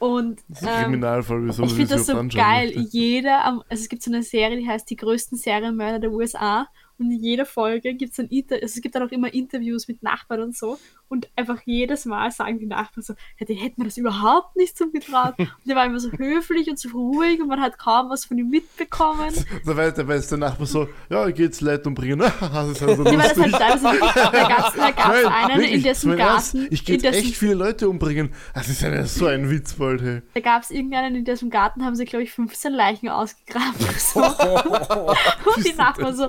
und 0.00 0.40
Das 0.48 0.62
ist 0.62 0.68
ähm, 0.68 0.82
Kriminalfall, 0.84 1.46
wieso 1.46 1.62
ich 1.64 1.72
finde 1.72 1.94
das 1.94 2.06
so 2.06 2.14
geil. 2.28 2.72
möchte. 2.74 2.80
Jeder, 2.96 3.44
am- 3.44 3.62
also 3.68 3.82
es 3.82 3.88
gibt 3.88 4.02
so 4.02 4.10
eine 4.10 4.22
Serie, 4.22 4.58
die 4.58 4.66
heißt 4.68 4.90
Die 4.90 4.96
größten 4.96 5.38
Serienmörder 5.38 6.00
der 6.00 6.10
USA. 6.10 6.66
Und 6.98 7.10
in 7.10 7.22
jeder 7.22 7.44
Folge 7.44 7.94
gibt 7.94 8.12
es 8.12 8.20
ein 8.20 8.28
Inter 8.28 8.56
also 8.56 8.66
es 8.66 8.80
gibt 8.80 8.94
dann 8.94 9.02
auch 9.02 9.12
immer 9.12 9.32
Interviews 9.32 9.86
mit 9.88 10.02
Nachbarn 10.02 10.40
und 10.40 10.56
so. 10.56 10.78
Und 11.08 11.28
einfach 11.36 11.60
jedes 11.64 12.04
Mal 12.04 12.32
sagen 12.32 12.58
die 12.58 12.66
Nachbarn 12.66 13.02
so, 13.02 13.14
ja, 13.38 13.46
den 13.46 13.56
hätten 13.56 13.84
das 13.84 13.96
überhaupt 13.96 14.56
nicht 14.56 14.76
zugetraut. 14.76 15.34
Und 15.38 15.48
der 15.64 15.76
war 15.76 15.86
immer 15.86 16.00
so 16.00 16.10
höflich 16.10 16.68
und 16.68 16.78
so 16.78 16.88
ruhig 16.90 17.40
und 17.40 17.48
man 17.48 17.60
hat 17.60 17.78
kaum 17.78 18.10
was 18.10 18.24
von 18.24 18.38
ihm 18.38 18.48
mitbekommen. 18.48 19.32
Da 19.64 19.76
weiß, 19.76 19.94
da 19.94 20.06
weiß 20.06 20.28
der 20.28 20.38
Nachbar 20.38 20.66
so, 20.66 20.88
ja, 21.10 21.26
ich 21.26 21.34
geh 21.34 21.44
jetzt 21.44 21.60
Leute 21.60 21.88
umbringen. 21.88 22.18
das 22.40 22.68
ist 22.68 22.78
so 22.78 22.86
Nee, 22.86 22.96
weil 22.96 23.16
das 23.16 23.38
halt 23.38 23.52
teilweise, 23.52 23.98
da 24.32 24.90
gab 24.90 25.14
es 25.14 25.26
einen, 25.26 25.60
wirklich, 25.60 25.72
in 25.72 25.82
dessen 25.82 26.16
Garten, 26.16 26.68
Ich 26.70 26.84
gehe 26.84 26.98
echt 27.02 27.36
viele 27.36 27.54
Leute 27.54 27.88
umbringen. 27.88 28.32
Das 28.54 28.68
ist 28.68 28.82
ja 28.82 29.04
so 29.06 29.26
ein 29.26 29.50
Witz 29.50 29.74
bald, 29.74 30.02
hey. 30.02 30.22
da 30.34 30.40
gab 30.40 30.62
es 30.62 30.70
irgendeinen, 30.70 31.16
in 31.16 31.24
dessen 31.24 31.50
Garten 31.50 31.84
haben 31.84 31.94
sie, 31.94 32.04
glaube 32.04 32.22
ich, 32.24 32.32
15 32.32 32.72
Leichen 32.72 33.08
ausgegraben. 33.08 33.74
So. 33.98 34.20
und 34.20 35.66
die 35.66 35.74
Nachbarn 35.74 36.14
so, 36.14 36.28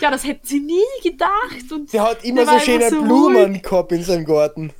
ja, 0.00 0.10
das 0.10 0.24
hätten 0.24 0.46
sie 0.46 0.60
nie 0.60 0.80
gedacht. 1.02 1.72
Und 1.72 1.92
Der 1.92 2.02
hat 2.02 2.24
immer 2.24 2.44
Der 2.44 2.46
so 2.46 2.50
immer 2.52 2.60
schöne 2.60 2.90
so 2.90 3.02
Blumen 3.02 3.50
ruhig. 3.52 3.62
gehabt 3.62 3.92
in 3.92 4.02
seinem 4.02 4.24
Garten. 4.24 4.72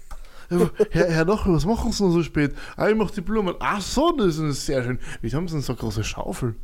Ja, 0.51 0.71
Herr, 0.91 1.11
Herr 1.11 1.25
Nochel, 1.25 1.55
was 1.55 1.65
machen 1.67 1.91
Sie 1.91 2.05
noch 2.05 2.13
so 2.13 2.23
spät? 2.23 2.55
Ah, 2.77 2.89
ich 2.89 2.95
mach 2.97 3.11
die 3.11 3.21
Blumen. 3.21 3.55
Ach 3.59 3.81
so, 3.81 4.13
das 4.13 4.39
ist 4.39 4.65
sehr 4.67 4.83
schön. 4.85 4.99
Wie 5.21 5.33
haben 5.35 5.49
Sie 5.49 5.55
denn 5.55 5.63
so 5.63 5.73
eine 5.73 5.79
große 5.81 6.05
Schaufel? 6.05 6.55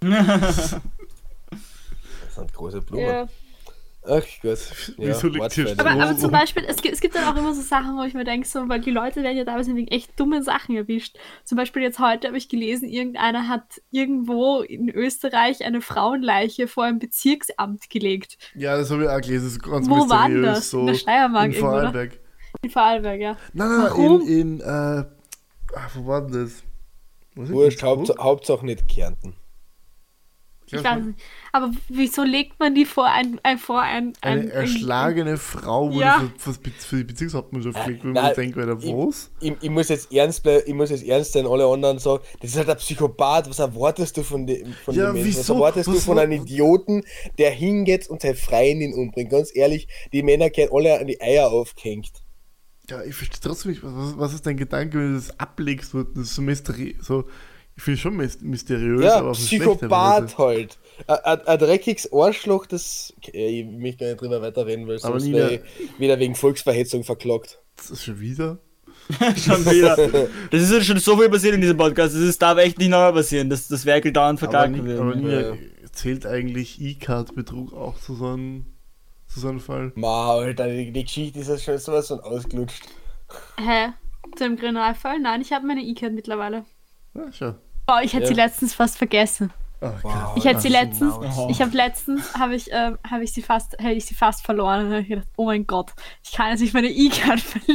Das 0.00 0.76
sind 2.44 2.52
große 2.54 2.80
Blumen. 2.82 3.04
ja. 3.06 3.28
Ach 4.02 4.24
Gott. 4.42 4.58
Ja, 4.98 5.08
Wieso 5.08 5.28
liegt 5.28 5.52
hier. 5.52 5.74
Aber, 5.76 5.90
aber 5.90 6.16
zum? 6.16 6.30
Beispiel, 6.30 6.64
es 6.66 6.76
gibt, 6.76 6.94
es 6.94 7.00
gibt 7.00 7.14
dann 7.14 7.24
auch 7.24 7.36
immer 7.36 7.54
so 7.54 7.60
Sachen, 7.60 7.96
wo 7.96 8.02
ich 8.02 8.14
mir 8.14 8.24
denke, 8.24 8.46
so, 8.46 8.68
weil 8.68 8.80
die 8.80 8.90
Leute 8.90 9.22
werden 9.22 9.36
ja 9.36 9.44
teilweise 9.44 9.74
wegen 9.74 9.88
echt 9.88 10.18
dummen 10.18 10.42
Sachen 10.42 10.76
erwischt. 10.76 11.16
Zum 11.44 11.56
Beispiel 11.56 11.82
jetzt 11.82 11.98
heute 11.98 12.28
habe 12.28 12.38
ich 12.38 12.48
gelesen, 12.48 12.88
irgendeiner 12.88 13.48
hat 13.48 13.80
irgendwo 13.90 14.60
in 14.60 14.88
Österreich 14.88 15.64
eine 15.64 15.80
Frauenleiche 15.80 16.68
vor 16.68 16.84
ein 16.84 16.98
Bezirksamt 16.98 17.90
gelegt. 17.90 18.38
Ja, 18.54 18.76
das 18.76 18.90
habe 18.90 19.04
ich 19.04 19.08
auch 19.08 19.20
gelesen. 19.20 19.44
Das 19.44 19.52
ist 19.52 19.62
ganz 19.62 19.88
Wo 19.88 20.08
war 20.08 20.28
das? 20.28 20.70
So 20.70 20.80
In 20.80 20.86
der 20.86 20.94
Steiermark 20.94 21.46
in 21.46 21.52
irgendwo? 21.52 21.70
Vorarlberg. 21.70 22.20
In 22.62 22.70
Vorarlberg, 22.70 23.20
ja. 23.20 23.36
Nein, 23.52 23.68
nein, 23.68 23.78
nein, 23.78 23.90
Warum? 23.90 24.20
in, 24.22 24.28
in 24.28 24.60
äh, 24.60 24.64
ah, 24.64 25.06
wo 25.94 26.06
war 26.06 26.22
denn 26.22 26.44
das? 26.44 26.62
Wurscht, 27.34 27.82
das? 27.82 27.88
Hauptsache, 27.88 28.18
Hauptsache 28.18 28.66
nicht 28.66 28.88
Kärnten. 28.88 29.34
Ich 30.72 30.84
weiß 30.84 31.04
nicht. 31.04 31.18
Aber 31.52 31.70
wieso 31.88 32.22
legt 32.22 32.58
man 32.60 32.74
die 32.74 32.84
vor 32.84 33.06
ein, 33.06 33.40
ein 33.42 33.58
vor 33.58 33.80
ein, 33.80 34.12
ein 34.20 34.40
Eine 34.40 34.52
erschlagene 34.52 35.36
Frau 35.36 35.90
wurde 35.90 36.00
Ja. 36.00 36.30
für, 36.38 36.52
für, 36.54 36.70
für 36.70 36.96
die 36.96 37.04
Bezirkshauptmannschaft 37.04 37.84
gelegt, 37.84 38.04
wo 38.04 38.08
Nein, 38.08 38.24
man 38.24 38.34
denkt, 38.34 38.58
Alter, 38.58 38.82
was? 38.82 39.30
Ich, 39.40 39.52
ich 39.60 39.70
muss 39.70 39.88
jetzt 39.88 40.12
ernst 40.12 40.42
bleiben, 40.42 40.62
ich 40.66 40.74
muss 40.74 40.90
jetzt 40.90 41.04
ernst 41.06 41.32
sein, 41.32 41.46
alle 41.46 41.66
anderen 41.66 41.98
sagen, 41.98 42.22
das 42.40 42.50
ist 42.50 42.56
halt 42.56 42.68
ein 42.70 42.76
Psychopath, 42.76 43.48
was 43.48 43.58
erwartest 43.58 44.16
du 44.16 44.22
von 44.22 44.46
dem, 44.46 44.72
von 44.84 44.94
Ja, 44.94 45.06
dem 45.06 45.14
Menschen? 45.14 45.30
Was 45.30 45.38
wieso? 45.38 45.54
erwartest 45.54 45.86
du 45.88 45.94
Was 45.94 46.04
von 46.04 46.16
war- 46.16 46.22
einem 46.24 46.42
Idioten, 46.42 47.02
der 47.38 47.50
hingeht 47.50 48.08
und 48.10 48.22
seine 48.22 48.34
Freundin 48.34 48.92
umbringt? 48.94 49.30
Ganz 49.30 49.50
ehrlich, 49.54 49.88
die 50.12 50.22
Männer 50.22 50.50
gehen 50.50 50.68
alle 50.72 50.98
an 51.00 51.06
die 51.06 51.20
Eier 51.20 51.50
aufgehängt. 51.50 52.10
Ja, 52.90 53.02
ich 53.02 53.14
verstehe 53.14 53.40
trotzdem 53.42 53.72
nicht, 53.72 53.82
was, 53.84 54.16
was 54.18 54.32
ist 54.32 54.46
dein 54.46 54.56
Gedanke, 54.56 54.98
wenn 54.98 55.10
du 55.10 55.14
das 55.16 55.38
ablegst, 55.38 55.92
das 55.92 56.06
ist 56.24 56.34
so, 56.34 56.40
mysteri 56.40 56.96
so 57.02 57.24
ich 57.78 57.82
finde 57.84 57.94
es 57.94 58.00
schon 58.00 58.16
mys- 58.20 58.42
mysteriös, 58.44 59.04
Ja, 59.04 59.16
aber 59.18 59.30
auf 59.30 59.38
Psychopath 59.38 60.36
halt. 60.36 60.76
Ein- 61.06 61.46
Ein 61.46 61.58
dreckiges 61.58 62.12
Arschloch, 62.12 62.66
das. 62.66 63.14
Okay, 63.18 63.60
ich 63.60 63.66
möchte 63.66 64.04
gar 64.04 64.08
nicht 64.10 64.20
drüber 64.20 64.42
weiterreden, 64.42 64.86
weil 64.88 64.96
Aber 64.96 65.20
sonst 65.20 65.32
wäre 65.32 65.54
ich 65.54 65.60
wieder 66.00 66.18
wegen 66.18 66.34
Volksverhetzung 66.34 67.04
verklagt. 67.04 67.60
Das 67.76 67.90
ist 67.90 68.04
schon 68.04 68.18
wieder. 68.20 68.58
Schon 69.36 69.64
wieder. 69.64 69.96
Das 70.50 70.60
ist 70.60 70.70
ja 70.70 70.82
schon 70.82 70.98
so 70.98 71.16
viel 71.16 71.30
passiert 71.30 71.54
in 71.54 71.62
diesem 71.62 71.78
Podcast. 71.78 72.14
Das 72.14 72.20
ist, 72.20 72.42
darf 72.42 72.58
echt 72.58 72.76
nicht 72.78 72.90
nochmal 72.90 73.14
passieren, 73.14 73.48
dass 73.48 73.66
das 73.68 73.86
Werkel 73.86 74.12
dauernd 74.12 74.42
nie, 74.42 74.84
wird. 74.84 75.00
aber 75.00 75.14
nie, 75.14 75.30
Ja. 75.32 75.54
zählt 75.92 76.26
eigentlich 76.26 76.78
E-Card-Betrug 76.78 77.72
auch 77.72 77.98
zu 77.98 78.14
so 78.16 78.26
einem, 78.26 78.66
zu 79.26 79.40
so 79.40 79.48
einem 79.48 79.60
Fall? 79.60 79.92
Ma, 79.94 80.32
Alter, 80.34 80.68
die, 80.68 80.90
die 80.92 81.04
Geschichte 81.04 81.38
ist 81.38 81.48
ja 81.48 81.56
schon 81.56 81.78
sowas 81.78 82.08
von 82.08 82.20
ausgelutscht. 82.20 82.82
Hä? 83.56 83.92
Zu 84.36 84.44
einem 84.44 84.58
Kriminalfall? 84.58 85.20
Nein, 85.20 85.40
ich 85.40 85.52
habe 85.52 85.66
meine 85.66 85.80
E-Card 85.82 86.12
mittlerweile. 86.12 86.66
Ja, 87.14 87.32
schon. 87.32 87.54
Oh, 87.88 87.98
ich 88.02 88.12
hätte 88.12 88.24
Ja. 88.24 88.28
sie 88.28 88.34
letztens 88.34 88.74
fast 88.74 88.98
vergessen. 88.98 89.50
Oh, 89.80 89.88
Wow. 90.02 90.36
Ich 90.36 90.44
hätte 90.44 90.60
sie 90.60 90.68
letztens, 90.68 91.14
Schnauze. 91.14 91.46
ich 91.50 91.62
habe 91.62 91.76
letztens, 91.76 92.34
habe 92.34 92.54
ich, 92.56 92.68
ähm, 92.72 92.98
habe 93.08 93.22
ich 93.24 93.32
sie 93.32 93.42
fast, 93.42 93.74
hätte 93.78 93.94
ich 93.94 94.04
sie 94.06 94.14
fast 94.14 94.44
verloren. 94.44 94.80
Und 94.80 94.84
dann 94.86 94.92
habe 94.94 95.02
ich 95.02 95.08
gedacht, 95.08 95.28
oh 95.36 95.46
mein 95.46 95.66
Gott, 95.66 95.92
ich 96.24 96.32
kann 96.32 96.50
jetzt 96.50 96.60
nicht 96.60 96.74
meine 96.74 96.88
E-Card 96.88 97.40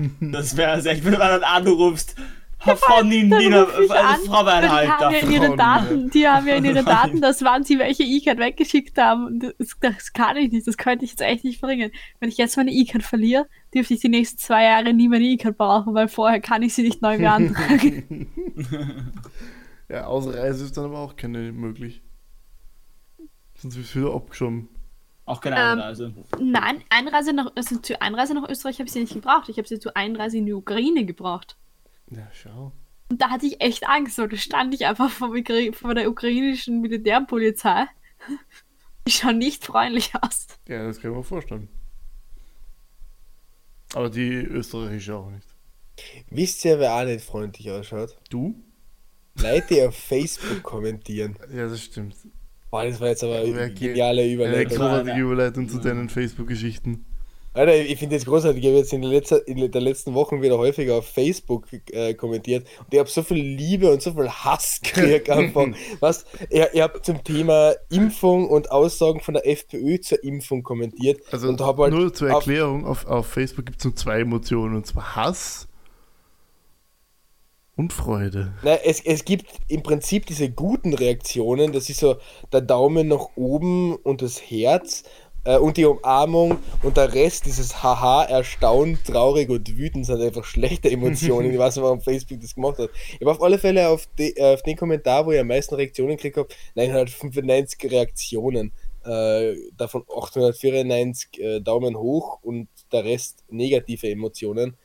verlieren. 0.00 0.16
Das 0.32 0.56
wäre 0.56 0.70
also 0.72 0.88
echt, 0.88 1.04
wenn 1.04 1.12
du 1.14 1.20
einen 1.22 1.42
anrufst. 1.44 2.14
Frau 2.60 2.74
Dann 2.98 3.08
Nina, 3.08 3.62
ruf 3.62 3.72
ich 3.84 3.90
an, 3.92 4.16
Frau 4.26 4.44
weil 4.44 4.62
die 4.62 4.68
haben 4.68 4.84
ja 4.84 4.90
Weinhalter. 4.98 5.20
in 5.26 5.30
ihre 5.32 5.46
Frau 5.46 5.56
Daten, 5.56 6.10
die 6.10 6.26
haben 6.28 6.48
ja 6.48 6.54
in 6.56 6.64
ihre 6.64 6.82
Daten, 6.82 7.20
das 7.20 7.42
waren 7.44 7.62
sie, 7.62 7.78
welche 7.78 8.02
E-Card 8.02 8.38
weggeschickt 8.38 8.98
haben. 8.98 9.26
Und 9.26 9.54
das, 9.58 9.76
das 9.80 10.12
kann 10.12 10.36
ich 10.36 10.50
nicht, 10.50 10.66
das 10.66 10.76
könnte 10.76 11.04
ich 11.04 11.12
jetzt 11.12 11.20
echt 11.20 11.44
nicht 11.44 11.60
bringen. 11.60 11.92
Wenn 12.18 12.28
ich 12.28 12.36
jetzt 12.36 12.56
meine 12.56 12.72
E-Card 12.72 13.04
verliere, 13.04 13.46
dürfte 13.72 13.94
ich 13.94 14.00
die 14.00 14.08
nächsten 14.08 14.38
zwei 14.38 14.64
Jahre 14.64 14.92
nie 14.92 15.08
meine 15.08 15.24
E-Card 15.24 15.56
brauchen, 15.56 15.94
weil 15.94 16.08
vorher 16.08 16.40
kann 16.40 16.62
ich 16.62 16.74
sie 16.74 16.82
nicht 16.82 17.00
neu 17.00 17.18
beantragen. 17.18 18.26
Ja, 19.88 20.06
Ausreise 20.06 20.64
ist 20.64 20.76
dann 20.76 20.86
aber 20.86 20.98
auch 20.98 21.16
keine 21.16 21.52
möglich. 21.52 22.02
Sonst 23.56 23.76
wird 23.76 23.86
es 23.86 23.96
wieder 23.96 24.14
abgeschoben. 24.14 24.68
Auch 25.24 25.40
keine 25.40 25.56
Ähm, 25.56 25.62
Anreise. 25.62 26.14
Nein, 26.40 26.82
Einreise 26.90 27.32
nach, 27.32 27.52
also 27.54 27.78
zur 27.78 28.00
Einreise 28.00 28.34
nach 28.34 28.48
Österreich 28.48 28.78
habe 28.78 28.86
ich 28.86 28.92
sie 28.92 29.00
nicht 29.00 29.14
gebraucht. 29.14 29.48
Ich 29.48 29.58
habe 29.58 29.68
sie 29.68 29.78
zur 29.78 29.96
Einreise 29.96 30.38
in 30.38 30.46
die 30.46 30.52
Ukraine 30.52 31.04
gebraucht. 31.04 31.56
Ja, 32.10 32.26
schau. 32.32 32.72
Und 33.10 33.20
da 33.20 33.30
hatte 33.30 33.46
ich 33.46 33.60
echt 33.60 33.86
Angst, 33.88 34.18
weil 34.18 34.28
da 34.28 34.36
stand 34.36 34.74
ich 34.74 34.86
einfach 34.86 35.10
vor, 35.10 35.34
vor 35.72 35.94
der 35.94 36.10
ukrainischen 36.10 36.80
Militärpolizei. 36.80 37.86
Die 39.06 39.12
schauen 39.12 39.38
nicht 39.38 39.64
freundlich 39.64 40.12
aus. 40.20 40.46
Ja, 40.66 40.84
das 40.84 41.00
kann 41.00 41.10
ich 41.10 41.16
mir 41.16 41.24
vorstellen. 41.24 41.68
Aber 43.94 44.10
die 44.10 44.34
österreichische 44.34 45.16
auch 45.16 45.30
nicht. 45.30 45.46
Wisst 46.30 46.64
ihr, 46.64 46.78
wer 46.78 46.94
auch 46.94 47.04
nicht 47.04 47.24
freundlich 47.24 47.70
ausschaut? 47.70 48.16
Du? 48.30 48.54
Leute, 49.42 49.66
die 49.74 49.82
auf 49.82 49.94
Facebook 49.94 50.62
kommentieren. 50.62 51.36
Ja, 51.54 51.68
das 51.68 51.80
stimmt. 51.82 52.14
Boah, 52.70 52.84
das 52.84 53.00
war 53.00 53.08
jetzt 53.08 53.24
aber 53.24 53.36
eine 53.38 53.70
ge- 53.70 53.88
geniale 53.88 54.22
Eine 54.22 54.32
Überleitung. 54.32 54.76
großartige 54.78 55.20
Überleitung 55.20 55.68
zu 55.68 55.78
deinen 55.78 56.08
Facebook-Geschichten. 56.08 57.04
Alter, 57.54 57.74
ich 57.76 57.98
finde 57.98 58.14
das 58.16 58.26
großartig. 58.26 58.62
Ich 58.62 58.68
habe 58.68 58.76
jetzt 58.78 58.92
in 58.92 59.00
der, 59.00 59.10
letzten, 59.10 59.38
in 59.46 59.72
der 59.72 59.80
letzten 59.80 60.14
Wochen 60.14 60.42
wieder 60.42 60.58
häufiger 60.58 60.96
auf 60.96 61.08
Facebook 61.08 61.66
äh, 61.90 62.12
kommentiert 62.14 62.68
und 62.78 62.92
ich 62.92 62.98
habe 63.00 63.08
so 63.08 63.22
viel 63.22 63.38
Liebe 63.38 63.90
und 63.90 64.00
so 64.02 64.12
viel 64.12 64.28
Hass 64.28 64.80
gekriegt 64.84 65.30
einfach. 65.30 65.66
Was? 66.00 66.24
Ich, 66.50 66.62
ich 66.74 66.80
habe 66.80 67.00
zum 67.02 67.24
Thema 67.24 67.72
Impfung 67.90 68.48
und 68.48 68.70
Aussagen 68.70 69.20
von 69.20 69.34
der 69.34 69.48
FPÖ 69.48 69.98
zur 69.98 70.22
Impfung 70.22 70.62
kommentiert 70.62 71.20
Also 71.32 71.48
und 71.48 71.60
habe 71.60 71.84
halt 71.84 71.94
nur 71.94 72.12
zur 72.12 72.28
auf- 72.28 72.46
Erklärung, 72.46 72.84
auf, 72.86 73.06
auf 73.06 73.26
Facebook 73.26 73.64
gibt 73.66 73.78
es 73.78 73.84
nur 73.86 73.96
zwei 73.96 74.20
Emotionen, 74.20 74.76
und 74.76 74.86
zwar 74.86 75.16
Hass 75.16 75.67
und 77.78 77.92
Freude. 77.92 78.52
Na, 78.64 78.74
es, 78.84 79.00
es 79.00 79.24
gibt 79.24 79.46
im 79.68 79.84
Prinzip 79.84 80.26
diese 80.26 80.50
guten 80.50 80.94
Reaktionen, 80.94 81.72
das 81.72 81.88
ist 81.88 82.00
so 82.00 82.16
der 82.52 82.60
Daumen 82.60 83.06
nach 83.06 83.28
oben 83.36 83.94
und 83.94 84.20
das 84.20 84.40
Herz 84.40 85.04
äh, 85.44 85.58
und 85.58 85.76
die 85.76 85.84
Umarmung 85.84 86.58
und 86.82 86.96
der 86.96 87.14
Rest, 87.14 87.46
dieses 87.46 87.80
Haha, 87.80 88.24
erstaunt, 88.24 89.04
traurig 89.06 89.48
und 89.48 89.76
wütend 89.76 90.06
sind 90.06 90.20
einfach 90.20 90.44
schlechte 90.44 90.90
Emotionen. 90.90 91.50
ich 91.52 91.58
weiß 91.58 91.76
nicht, 91.76 91.84
warum 91.84 92.00
Facebook 92.00 92.40
das 92.40 92.56
gemacht 92.56 92.78
hat. 92.78 92.90
Ich 93.12 93.20
habe 93.20 93.30
auf 93.30 93.42
alle 93.42 93.58
Fälle 93.58 93.88
auf, 93.88 94.08
de, 94.18 94.36
äh, 94.36 94.54
auf 94.54 94.62
den 94.62 94.76
Kommentar, 94.76 95.24
wo 95.24 95.30
ich 95.30 95.38
am 95.38 95.46
meisten 95.46 95.76
Reaktionen 95.76 96.16
gekriegt 96.16 96.36
habe, 96.36 96.48
995 96.74 97.92
Reaktionen. 97.92 98.72
Äh, 99.04 99.54
davon 99.76 100.02
894 100.02 101.40
äh, 101.40 101.60
Daumen 101.60 101.96
hoch 101.96 102.40
und 102.42 102.66
der 102.90 103.04
Rest 103.04 103.44
negative 103.48 104.10
Emotionen. 104.10 104.76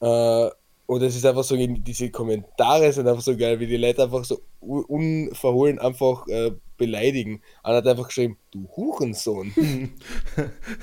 Äh, 0.00 0.50
und 0.86 1.02
es 1.02 1.16
ist 1.16 1.24
einfach 1.24 1.44
so, 1.44 1.56
diese 1.56 2.10
Kommentare 2.10 2.92
sind 2.92 3.08
einfach 3.08 3.22
so 3.22 3.36
geil, 3.36 3.58
wie 3.58 3.66
die 3.66 3.76
Leute 3.76 4.02
einfach 4.02 4.24
so 4.24 4.42
unverhohlen 4.60 5.78
einfach 5.78 6.26
äh, 6.28 6.52
beleidigen. 6.76 7.40
Einer 7.62 7.78
hat 7.78 7.86
einfach 7.86 8.08
geschrieben, 8.08 8.38
du 8.50 8.68
Hurensohn. 8.76 9.52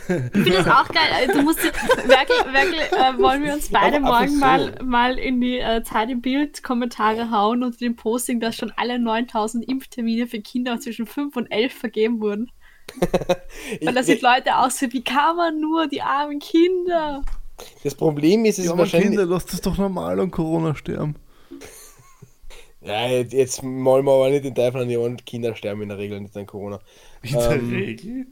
Ich 0.08 0.32
finde 0.32 0.52
das 0.52 0.68
auch 0.68 0.88
geil. 0.88 1.10
Also, 1.14 1.34
Du 1.34 1.42
musst 1.44 1.64
wirklich, 1.64 2.54
wirklich 2.54 2.92
äh, 2.92 3.18
wollen 3.22 3.44
wir 3.44 3.54
uns 3.54 3.70
beide 3.70 4.00
morgen 4.00 4.30
so. 4.30 4.40
mal, 4.40 4.80
mal 4.84 5.20
in 5.20 5.40
die 5.42 5.60
äh, 5.60 5.84
Zeit 5.84 6.10
im 6.10 6.22
Bild 6.22 6.64
Kommentare 6.64 7.32
hauen 7.32 7.64
unter 7.64 7.78
dem 7.78 7.96
Posting, 7.96 8.40
dass 8.40 8.56
schon 8.56 8.74
alle 8.76 9.00
9000 9.00 9.68
Impftermine 9.68 10.28
für 10.28 10.42
Kinder 10.42 10.80
zwischen 10.80 11.06
5 11.06 11.36
und 11.36 11.48
11 11.48 11.74
vergeben 11.74 12.22
wurden. 12.22 12.52
Weil 13.82 13.94
da 13.94 14.04
sind 14.04 14.22
Leute 14.22 14.58
aus, 14.58 14.80
so, 14.80 14.92
wie 14.92 15.04
kann 15.04 15.36
man 15.38 15.60
nur, 15.60 15.88
die 15.88 16.02
armen 16.02 16.40
Kinder. 16.40 17.24
Das 17.84 17.95
Problem 17.95 18.45
ist, 18.45 18.60
es 18.60 18.65
Ja, 18.65 18.78
wahrscheinlich. 18.78 19.19
Kinder, 19.19 19.26
lasst 19.26 19.54
es 19.54 19.62
doch 19.62 19.78
normal 19.78 20.19
an 20.19 20.32
Corona 20.32 20.76
sterben. 20.76 21.15
Ja, 22.82 23.08
jetzt, 23.08 23.34
jetzt 23.34 23.62
malen 23.63 24.06
wir 24.06 24.12
aber 24.13 24.30
nicht 24.30 24.43
den 24.45 24.56
Teufel 24.56 24.82
an 24.82 24.89
die 24.89 24.97
Ohren. 24.97 25.17
Kinder 25.17 25.56
sterben 25.56 25.82
in 25.84 25.89
der 25.89 25.97
Regel 26.00 26.19
nicht 26.19 26.36
an 26.38 26.47
Corona. 26.47 26.82
In 27.21 27.47
der 27.47 27.60
Ähm, 27.60 27.69
Regel. 27.69 28.28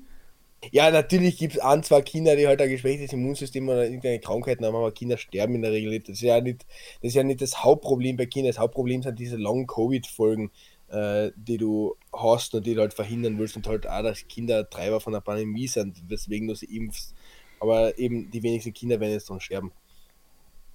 Ja, 0.72 0.92
natürlich 0.92 1.38
gibt 1.38 1.54
es 1.56 1.60
ein, 1.62 1.84
zwei 1.84 2.02
Kinder, 2.02 2.36
die 2.36 2.48
halt 2.48 2.62
ein 2.62 2.70
geschwächtes 2.70 3.14
Immunsystem 3.14 3.70
oder 3.70 3.86
irgendeine 3.86 4.20
Krankheiten 4.20 4.66
haben, 4.66 4.76
aber 4.76 4.92
Kinder 4.92 5.18
sterben 5.18 5.56
in 5.56 5.62
der 5.62 5.72
Regel 5.72 5.92
nicht. 5.92 6.10
Das 6.10 6.18
ist 6.18 6.22
ja 6.24 6.42
nicht 6.42 6.66
das, 7.02 7.14
ja 7.14 7.24
nicht 7.24 7.42
das 7.42 7.64
Hauptproblem 7.64 8.18
bei 8.18 8.26
Kindern. 8.26 8.52
Das 8.52 8.60
Hauptproblem 8.60 9.02
sind 9.04 9.20
diese 9.20 9.38
langen 9.38 9.68
Covid-Folgen, 9.68 10.52
äh, 10.90 11.32
die 11.36 11.58
du 11.58 11.96
hast 12.14 12.54
und 12.56 12.66
die 12.68 12.76
du 12.76 12.82
halt 12.82 12.94
verhindern 12.94 13.40
willst 13.40 13.56
und 13.56 13.68
halt 13.68 13.88
auch, 13.88 14.04
dass 14.04 14.28
Kinder 14.28 14.70
Treiber 14.70 15.00
von 15.00 15.14
der 15.14 15.22
Pandemie 15.22 15.68
sind, 15.68 16.04
weswegen 16.10 16.48
du 16.50 16.56
sie 16.56 16.66
impfst. 16.76 17.16
Aber 17.60 17.98
eben 17.98 18.30
die 18.32 18.44
wenigsten 18.44 18.74
Kinder 18.74 19.00
werden 19.00 19.14
jetzt 19.14 19.30
dann 19.30 19.40
sterben. 19.40 19.72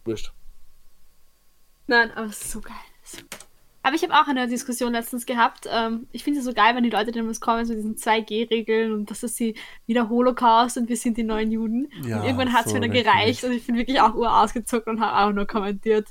Wurscht. 0.04 0.32
Nein, 1.86 2.10
aber 2.12 2.26
es 2.26 2.42
ist 2.42 2.52
so 2.52 2.60
geil. 2.60 2.74
Aber 3.82 3.94
ich 3.94 4.02
habe 4.02 4.14
auch 4.14 4.26
eine 4.26 4.48
Diskussion 4.48 4.92
letztens 4.92 5.26
gehabt. 5.26 5.68
Ähm, 5.70 6.06
ich 6.10 6.24
finde 6.24 6.38
es 6.38 6.46
so 6.46 6.54
geil, 6.54 6.74
wenn 6.74 6.84
die 6.84 6.90
Leute 6.90 7.12
dann 7.12 7.28
was 7.28 7.40
kommen, 7.40 7.66
so 7.66 7.74
diesen 7.74 7.96
2G-Regeln 7.96 8.92
und 8.92 9.10
das 9.10 9.22
ist 9.22 9.38
die, 9.38 9.54
wieder 9.86 10.08
Holocaust 10.08 10.78
und 10.78 10.88
wir 10.88 10.96
sind 10.96 11.18
die 11.18 11.22
neuen 11.22 11.52
Juden. 11.52 11.88
Ja, 12.02 12.20
und 12.20 12.24
irgendwann 12.24 12.54
hat 12.54 12.64
es 12.64 12.72
so 12.72 12.78
wieder 12.78 12.88
lächerlich. 12.88 13.04
gereicht 13.04 13.44
und 13.44 13.52
ich 13.52 13.66
bin 13.66 13.76
wirklich 13.76 14.00
auch 14.00 14.14
urausgezuckt 14.14 14.86
und 14.86 15.00
habe 15.00 15.18
auch 15.18 15.34
nur 15.34 15.46
kommentiert, 15.46 16.08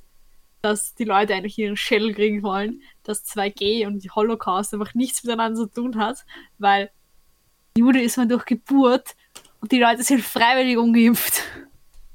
dass 0.61 0.93
die 0.93 1.03
Leute 1.03 1.33
eigentlich 1.33 1.57
ihren 1.57 1.75
Schädel 1.75 2.13
kriegen 2.13 2.43
wollen, 2.43 2.83
dass 3.01 3.25
2G 3.25 3.87
und 3.87 4.03
die 4.03 4.11
Holocaust 4.11 4.71
einfach 4.75 4.93
nichts 4.93 5.23
miteinander 5.23 5.59
zu 5.59 5.65
tun 5.65 5.97
hat, 5.97 6.25
weil 6.59 6.91
Jude 7.75 8.03
ist 8.03 8.17
man 8.17 8.29
durch 8.29 8.45
Geburt 8.45 9.15
und 9.63 9.71
die 9.71 9.79
Leute 9.79 10.03
sind 10.03 10.21
freiwillig 10.21 10.77
ungeimpft. 10.77 11.41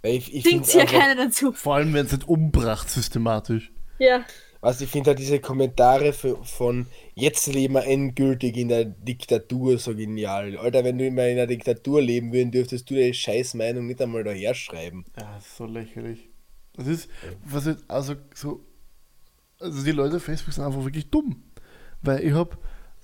Ich, 0.02 0.34
ich 0.34 0.44
hier 0.46 0.60
einfach- 0.82 0.86
keiner 0.86 1.16
dazu. 1.16 1.52
Vor 1.52 1.76
allem, 1.76 1.94
wenn 1.94 2.04
es 2.04 2.12
nicht 2.12 2.28
umbracht 2.28 2.90
systematisch. 2.90 3.72
Ja. 3.98 4.22
Also 4.60 4.84
ich 4.84 4.90
finde 4.90 5.08
halt 5.10 5.18
diese 5.18 5.40
Kommentare 5.40 6.12
für, 6.12 6.44
von 6.44 6.88
jetzt 7.14 7.46
leben 7.46 7.72
wir 7.74 7.86
endgültig 7.86 8.54
in 8.58 8.68
der 8.68 8.84
Diktatur 8.84 9.78
so 9.78 9.94
genial. 9.94 10.58
Alter, 10.58 10.84
wenn 10.84 10.98
du 10.98 11.06
immer 11.06 11.26
in 11.26 11.38
einer 11.38 11.46
Diktatur 11.46 12.02
leben 12.02 12.34
würden, 12.34 12.50
dürftest 12.50 12.90
du 12.90 12.94
deine 12.96 13.14
scheiß 13.14 13.54
Meinung 13.54 13.86
nicht 13.86 14.02
einmal 14.02 14.24
daher 14.24 14.52
schreiben. 14.54 15.06
Ja, 15.18 15.32
das 15.36 15.46
ist 15.46 15.56
so 15.56 15.64
lächerlich. 15.64 16.28
Das 16.74 16.86
ist, 16.86 17.08
was 17.46 17.64
jetzt, 17.64 17.84
also 17.88 18.14
so, 18.34 18.60
also 19.58 19.82
die 19.82 19.92
Leute 19.92 20.16
auf 20.16 20.24
Facebook 20.24 20.52
sind 20.52 20.64
einfach 20.64 20.84
wirklich 20.84 21.08
dumm. 21.08 21.44
Weil 22.02 22.22
ich 22.24 22.34
habe, 22.34 22.58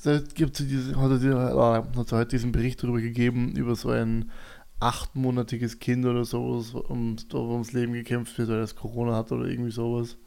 seit 0.05 0.35
gibt 0.35 0.61
es 0.61 0.69
diese, 0.69 0.97
hat 1.01 1.11
äh, 1.23 1.99
hat 1.99 2.13
heute 2.13 2.27
diesen 2.27 2.53
Bericht 2.53 2.83
darüber 2.83 3.01
gegeben, 3.01 3.57
über 3.57 3.75
so 3.75 3.89
ein 3.89 4.31
achtmonatiges 4.79 5.79
Kind 5.79 6.05
oder 6.05 6.25
sowas, 6.25 6.75
um, 6.75 7.17
da 7.31 7.39
ums 7.39 7.73
Leben 7.73 7.95
gekämpft 7.95 8.37
wird, 8.39 8.51
weil 8.51 8.59
es 8.59 8.77
Corona 8.77 9.17
hat 9.17 9.33
oder 9.33 9.47
irgendwie 9.47 9.71
sowas. 9.71 10.19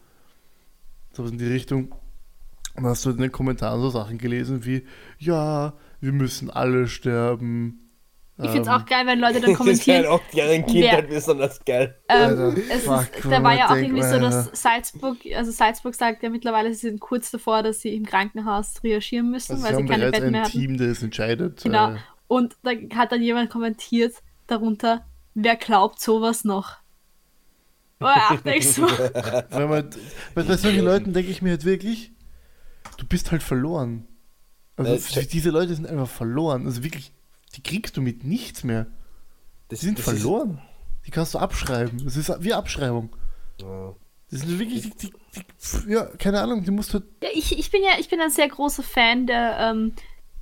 Sowas 1.13 1.31
in 1.31 1.37
die 1.37 1.45
Richtung. 1.45 1.93
Und 2.75 2.85
hast 2.85 3.05
du 3.05 3.11
in 3.11 3.17
den 3.17 3.31
Kommentaren 3.31 3.79
so 3.81 3.89
Sachen 3.89 4.17
gelesen 4.17 4.65
wie, 4.65 4.83
ja, 5.19 5.73
wir 5.99 6.11
müssen 6.11 6.49
alle 6.49 6.87
sterben. 6.87 7.86
Ich 8.39 8.51
finde 8.51 8.61
es 8.61 8.67
Ähm, 8.67 8.73
auch 8.81 8.85
geil, 8.85 9.05
wenn 9.07 9.19
Leute 9.19 9.41
dann 9.41 9.41
Das 9.41 9.65
ist 9.65 9.89
ein 9.89 10.03
kommentieren. 10.03 10.05
achtjährigen 10.05 10.65
Kind 10.67 10.83
wer- 10.83 10.91
halt 10.91 11.09
besonders 11.09 11.59
geil. 11.65 11.99
Ähm, 12.07 12.63
es 12.69 12.85
ist, 12.85 13.11
da 13.25 13.43
war 13.43 13.55
ja 13.55 13.65
auch 13.71 13.75
irgendwie 13.75 14.03
so, 14.03 14.19
dass 14.19 14.49
Salzburg, 14.53 15.17
also 15.35 15.51
Salzburg 15.51 15.95
sagt 15.95 16.21
ja 16.23 16.29
mittlerweile, 16.29 16.73
sie 16.73 16.81
sind 16.87 16.99
kurz 16.99 17.31
davor, 17.31 17.63
dass 17.63 17.81
sie 17.81 17.95
im 17.95 18.05
Krankenhaus 18.05 18.73
triagieren 18.73 19.31
müssen, 19.31 19.53
Also 19.53 19.63
weil 19.63 19.69
sie 19.71 19.75
sie 19.75 19.83
haben 19.83 19.87
keine 19.89 20.11
Betten 20.11 20.31
mehr 20.31 20.41
ein 20.41 20.45
hatten. 20.45 20.51
Team, 20.51 20.77
das 20.77 21.01
entscheidet. 21.01 21.63
Genau. 21.63 21.93
Äh, 21.93 21.97
Und 22.27 22.55
da 22.63 22.71
hat 22.95 23.11
dann 23.11 23.21
jemand 23.23 23.49
kommentiert 23.49 24.13
darunter, 24.47 25.05
wer 25.33 25.55
glaubt 25.55 25.99
sowas 25.99 26.43
noch? 26.43 26.77
Oh, 27.99 28.05
ach, 28.07 28.41
denkst 28.41 28.75
du? 28.75 28.83
Weil 28.83 29.67
man, 29.67 29.89
bei, 30.35 30.43
bei 30.43 30.57
solchen 30.57 30.85
Leuten 30.85 31.13
denke 31.13 31.31
ich 31.31 31.41
mir 31.41 31.51
halt 31.51 31.65
wirklich, 31.65 32.11
du 32.97 33.05
bist 33.07 33.31
halt 33.31 33.43
verloren. 33.43 34.07
Also 34.77 35.19
Äh, 35.19 35.25
diese 35.27 35.51
Leute 35.51 35.75
sind 35.75 35.87
einfach 35.87 36.09
verloren. 36.09 36.65
Also 36.67 36.83
wirklich, 36.83 37.13
die 37.55 37.63
kriegst 37.63 37.97
du 37.97 38.01
mit 38.01 38.23
nichts 38.23 38.63
mehr. 38.63 38.87
Das, 39.69 39.79
Die 39.79 39.85
sind 39.87 39.99
verloren. 39.99 40.61
Die 41.05 41.11
kannst 41.11 41.33
du 41.33 41.39
abschreiben. 41.39 42.03
Das 42.03 42.17
ist 42.17 42.31
wie 42.43 42.53
Abschreibung. 42.53 43.09
Ist, 43.57 43.63
ja. 43.63 43.95
Das 44.29 44.41
sind 44.41 44.59
wirklich, 44.59 44.81
die, 44.81 44.89
die, 44.89 45.13
die, 45.35 45.91
ja, 45.91 46.05
keine 46.17 46.41
Ahnung, 46.41 46.63
die 46.63 46.71
musst 46.71 46.93
du. 46.93 46.99
Ja, 47.23 47.29
ich, 47.33 47.57
ich 47.57 47.71
bin 47.71 47.81
ja 47.81 47.91
ich 47.97 48.09
bin 48.09 48.19
ein 48.19 48.29
sehr 48.29 48.49
großer 48.49 48.83
Fan 48.83 49.25
der 49.25 49.57
ähm, 49.59 49.93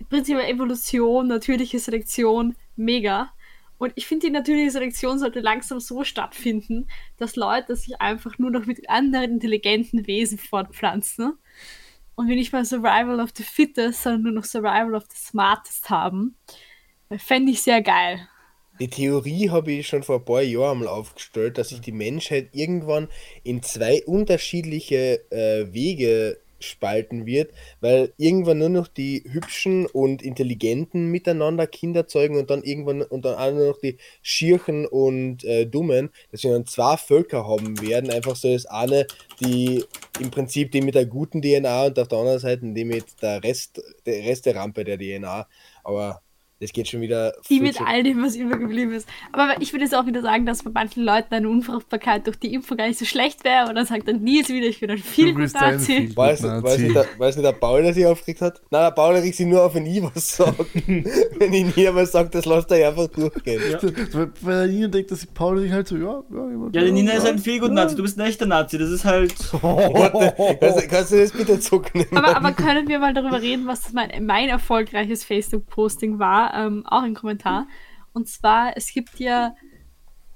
prinzipiell 0.10 0.50
Evolution, 0.50 1.28
natürliche 1.28 1.78
Selektion, 1.80 2.56
mega. 2.76 3.32
Und 3.78 3.92
ich 3.96 4.08
finde, 4.08 4.28
die 4.28 4.32
natürliche 4.32 4.72
Selektion 4.72 5.20
sollte 5.20 5.42
langsam 5.42 5.80
so 5.80 6.04
stattfinden, 6.04 6.88
dass 7.18 7.36
Leute 7.36 7.76
sich 7.76 8.02
einfach 8.02 8.40
nur 8.40 8.50
noch 8.50 8.66
mit 8.66 8.90
anderen 8.90 9.34
intelligenten 9.34 10.08
Wesen 10.08 10.40
fortpflanzen 10.40 11.34
und 12.16 12.28
wir 12.28 12.36
nicht 12.36 12.54
mal 12.54 12.66
Survival 12.66 13.20
of 13.20 13.32
the 13.36 13.44
Fittest, 13.44 14.04
sondern 14.04 14.24
nur 14.24 14.32
noch 14.32 14.46
Survival 14.46 14.96
of 14.96 15.04
the 15.10 15.18
Smartest 15.18 15.90
haben. 15.90 16.36
Fände 17.18 17.52
ich 17.52 17.62
sehr 17.62 17.82
geil. 17.82 18.28
Die 18.80 18.90
Theorie 18.90 19.50
habe 19.50 19.72
ich 19.72 19.88
schon 19.88 20.04
vor 20.04 20.18
ein 20.18 20.26
paar 20.26 20.42
Jahren 20.42 20.80
mal 20.80 20.90
aufgestellt, 20.90 21.58
dass 21.58 21.70
sich 21.70 21.80
die 21.80 21.94
Menschheit 21.94 22.50
irgendwann 22.52 23.08
in 23.44 23.64
zwei 23.64 24.04
unterschiedliche 24.06 25.22
äh, 25.32 25.74
Wege 25.74 26.40
spalten 26.60 27.26
wird, 27.26 27.54
weil 27.80 28.14
irgendwann 28.18 28.60
nur 28.60 28.70
noch 28.70 28.88
die 28.88 29.24
hübschen 29.30 29.86
und 29.86 30.22
intelligenten 30.22 31.08
miteinander 31.08 31.68
Kinder 31.68 32.08
zeugen 32.08 32.38
und 32.38 32.50
dann 32.50 32.64
irgendwann 32.64 33.02
und 33.02 33.24
dann 33.24 33.36
auch 33.36 33.52
nur 33.52 33.70
noch 33.70 33.80
die 33.80 33.98
schirchen 34.22 34.86
und 34.86 35.44
äh, 35.44 35.66
dummen, 35.66 36.10
dass 36.32 36.44
wir 36.44 36.52
dann 36.52 36.66
zwei 36.66 36.98
Völker 36.98 37.48
haben 37.48 37.80
werden, 37.82 38.10
einfach 38.10 38.36
so 38.36 38.52
das 38.52 38.66
eine, 38.66 39.06
die 39.40 39.84
im 40.20 40.32
Prinzip 40.32 40.72
die 40.72 40.82
mit 40.82 40.96
der 40.96 41.06
guten 41.06 41.42
DNA 41.42 41.86
und 41.86 42.00
auf 42.00 42.08
der 42.08 42.20
anderen 42.20 42.40
Seite 42.40 42.74
die 42.74 42.86
mit 42.86 43.06
der 43.22 43.44
Rest, 43.44 43.82
der 44.06 44.24
Rest 44.26 44.46
der 44.46 44.56
Rampe 44.56 44.84
der 44.84 44.98
DNA, 44.98 45.48
aber 45.84 46.22
Das 46.62 46.72
geht 46.72 46.88
schon 46.88 47.02
wieder. 47.02 47.34
Die 47.50 47.60
mit 47.60 47.82
all 47.82 48.02
dem, 48.04 48.24
was 48.24 48.38
übergeblieben 48.38 48.94
ist. 48.94 49.10
Aber 49.34 49.56
ich 49.60 49.74
würde 49.74 49.84
jetzt 49.84 49.94
auch 49.94 50.06
wieder 50.06 50.22
sagen, 50.22 50.46
dass 50.46 50.64
bei 50.64 50.72
manchen 50.74 51.04
Leuten 51.04 51.34
eine 51.34 51.50
Unfruchtbarkeit 51.50 52.26
durch 52.28 52.38
die 52.38 52.54
Impfung 52.54 52.78
gar 52.78 52.88
nicht 52.88 52.98
so 52.98 53.04
schlecht 53.04 53.44
wäre. 53.44 53.68
Und 53.68 53.76
dann 53.76 53.86
sagt 53.86 54.08
dann 54.08 54.22
Nils 54.22 54.48
wieder, 54.48 54.68
ich 54.68 54.80
bin 54.80 54.90
ein 54.90 54.98
viel 54.98 55.34
Du 55.34 55.40
bist 55.40 55.58
ein 55.58 55.76
Nazi. 55.76 56.12
Weiß, 56.16 56.42
nicht, 56.44 56.96
der, 56.96 57.06
weiß 57.18 57.36
nicht 57.36 57.46
der 57.46 57.52
Paul, 57.52 57.84
der 57.84 57.94
sich 57.94 58.06
aufgeregt 58.06 58.40
hat? 58.42 58.62
Nein, 58.72 58.84
der 58.84 58.92
Paul 58.92 59.16
regt 59.16 59.36
sich 59.36 59.46
nur 59.46 59.66
auf, 59.66 59.76
wenn 59.76 59.86
ich 59.86 60.02
was 60.02 60.38
sage. 60.38 60.66
wenn 60.86 61.54
ich 61.54 61.76
nie 61.76 61.90
was 61.92 62.14
sage, 62.14 62.30
das 62.30 62.46
lasst 62.46 62.72
er 62.72 62.88
einfach 62.88 63.08
durchgehen. 63.08 63.62
Ja. 63.72 63.80
Weil, 64.42 64.68
der 64.68 64.68
Nina 64.68 64.88
denkt, 64.88 65.12
dass 65.12 65.26
Paul 65.26 65.60
sich 65.60 65.74
halt 65.74 65.90
so, 65.90 65.98
ja, 65.98 66.24
ja, 66.32 66.50
jemand, 66.50 66.74
Ja, 66.74 66.84
die 66.86 66.92
Nina 66.94 67.12
ist 67.12 67.18
ja, 67.20 67.24
halt 67.26 67.36
ein 67.36 67.40
viel 67.40 67.60
gut 67.60 67.74
Nazi, 67.74 67.98
du 67.98 68.02
bist 68.02 68.18
ein 68.18 68.26
echter 68.26 68.46
Nazi, 68.46 68.78
das 68.78 68.92
ist 68.92 69.04
halt. 69.04 69.36
Kannst, 69.62 70.80
du- 70.84 70.88
kannst 70.88 71.12
du 71.12 71.18
das 71.18 71.32
bitte 71.32 71.60
zurücknehmen? 71.60 72.16
Aber, 72.16 72.38
aber 72.38 72.52
können 72.54 72.88
wir 72.88 73.00
mal 73.00 73.14
darüber 73.14 73.42
reden, 73.42 73.68
was 73.68 73.92
mein, 73.92 74.26
mein 74.26 74.48
erfolgreiches 74.48 75.26
Facebook-Posting 75.26 76.18
war? 76.18 76.45
Ähm, 76.54 76.86
auch 76.86 77.04
ein 77.04 77.16
Kommentar. 77.16 77.68
Und 78.14 78.30
zwar, 78.30 78.78
es 78.78 78.94
gibt 78.94 79.20
ja, 79.20 79.56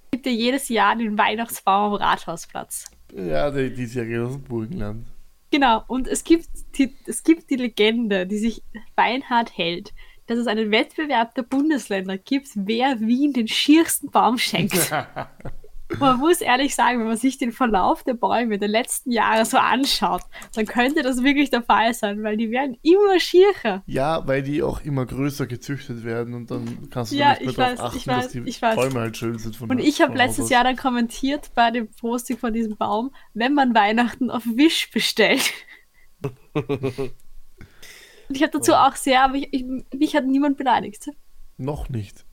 es 0.06 0.12
gibt 0.12 0.26
ja 0.26 0.32
jedes 0.32 0.69
Jahr 0.69 0.95
den 0.95 1.17
Weihnachtsbaum 1.17 1.93
am 1.93 2.02
Rathausplatz. 2.02 2.86
Ja, 3.13 3.50
die, 3.52 3.74
die 3.74 3.84
ist 3.84 3.95
ja 3.95 4.04
aus 4.24 4.34
dem 4.34 4.43
Burgenland. 4.43 5.08
Genau, 5.52 5.84
und 5.88 6.08
es 6.08 6.24
gibt, 6.24 6.48
die, 6.78 6.93
es 7.06 7.24
gibt 7.24 7.50
die 7.50 7.56
Legende, 7.56 8.28
die 8.28 8.38
sich 8.38 8.62
beinhart 8.95 9.58
hält, 9.58 9.93
dass 10.28 10.38
es 10.38 10.45
einen 10.45 10.69
Wettbewerb 10.69 11.34
der 11.34 11.41
Bundesländer 11.41 12.17
gibt, 12.17 12.50
wer 12.54 13.00
Wien 13.00 13.34
den 13.34 13.48
schiersten 13.48 14.12
Baum 14.12 14.38
schenkt. 14.38 14.76
Man 15.97 16.19
muss 16.19 16.41
ehrlich 16.41 16.75
sagen, 16.75 16.99
wenn 16.99 17.08
man 17.08 17.17
sich 17.17 17.39
den 17.39 17.52
Verlauf 17.52 18.04
der 18.04 18.13
Bäume 18.13 18.60
der 18.60 18.67
letzten 18.67 19.12
Jahre 19.12 19.43
so 19.43 19.58
anschaut, 19.58 20.21
dann 20.54 20.67
könnte 20.67 21.02
das 21.02 21.23
wirklich 21.23 21.49
der 21.49 21.63
Fall 21.63 21.93
sein, 21.95 22.21
weil 22.23 22.38
die 22.38 22.52
werden 22.52 22.78
immer 22.84 23.19
schierer. 23.19 23.82
Ja, 23.88 24.28
weil 24.28 24.43
die 24.43 24.62
auch 24.62 24.82
immer 24.82 25.06
größer 25.08 25.47
gezüchtet 25.47 26.04
werden 26.04 26.36
und 26.36 26.52
dann 26.52 26.89
kannst 26.91 27.12
du 27.12 27.15
Ja, 27.15 27.32
nicht 27.32 27.41
mehr 27.41 27.49
ich 27.49 27.56
darauf 27.56 27.71
weiß, 27.73 27.80
achten, 27.80 27.97
ich 27.97 28.08
weiß, 28.08 28.23
dass 28.25 28.32
die 28.34 28.39
ich 28.45 28.62
weiß. 28.62 28.75
Bäume 28.75 28.99
halt 28.99 29.17
schön 29.17 29.39
sind. 29.39 29.56
Von 29.56 29.71
Und 29.71 29.80
ich 29.80 30.02
habe 30.02 30.15
letztes 30.15 30.45
aus. 30.45 30.52
Jahr 30.52 30.63
dann 30.63 30.75
kommentiert 30.75 31.49
bei 31.56 31.71
dem 31.71 31.88
Posting 31.89 32.38
von 32.38 32.54
diesem 32.54 32.78
Baum, 32.78 33.12
wenn 33.34 33.56
man 33.56 33.73
Weihnachten 33.73 34.30
auf 34.30 34.43
Wish 34.45 34.91
bestellt. 34.91 35.52
Und 38.30 38.36
ich 38.36 38.43
habe 38.43 38.52
dazu 38.52 38.73
auch 38.73 38.95
sehr, 38.95 39.23
aber 39.23 39.36
ich, 39.36 39.47
ich, 39.52 39.65
mich 39.97 40.15
hat 40.15 40.25
niemand 40.25 40.58
beleidigt. 40.58 41.10
Noch 41.58 41.89
nicht. 41.89 42.25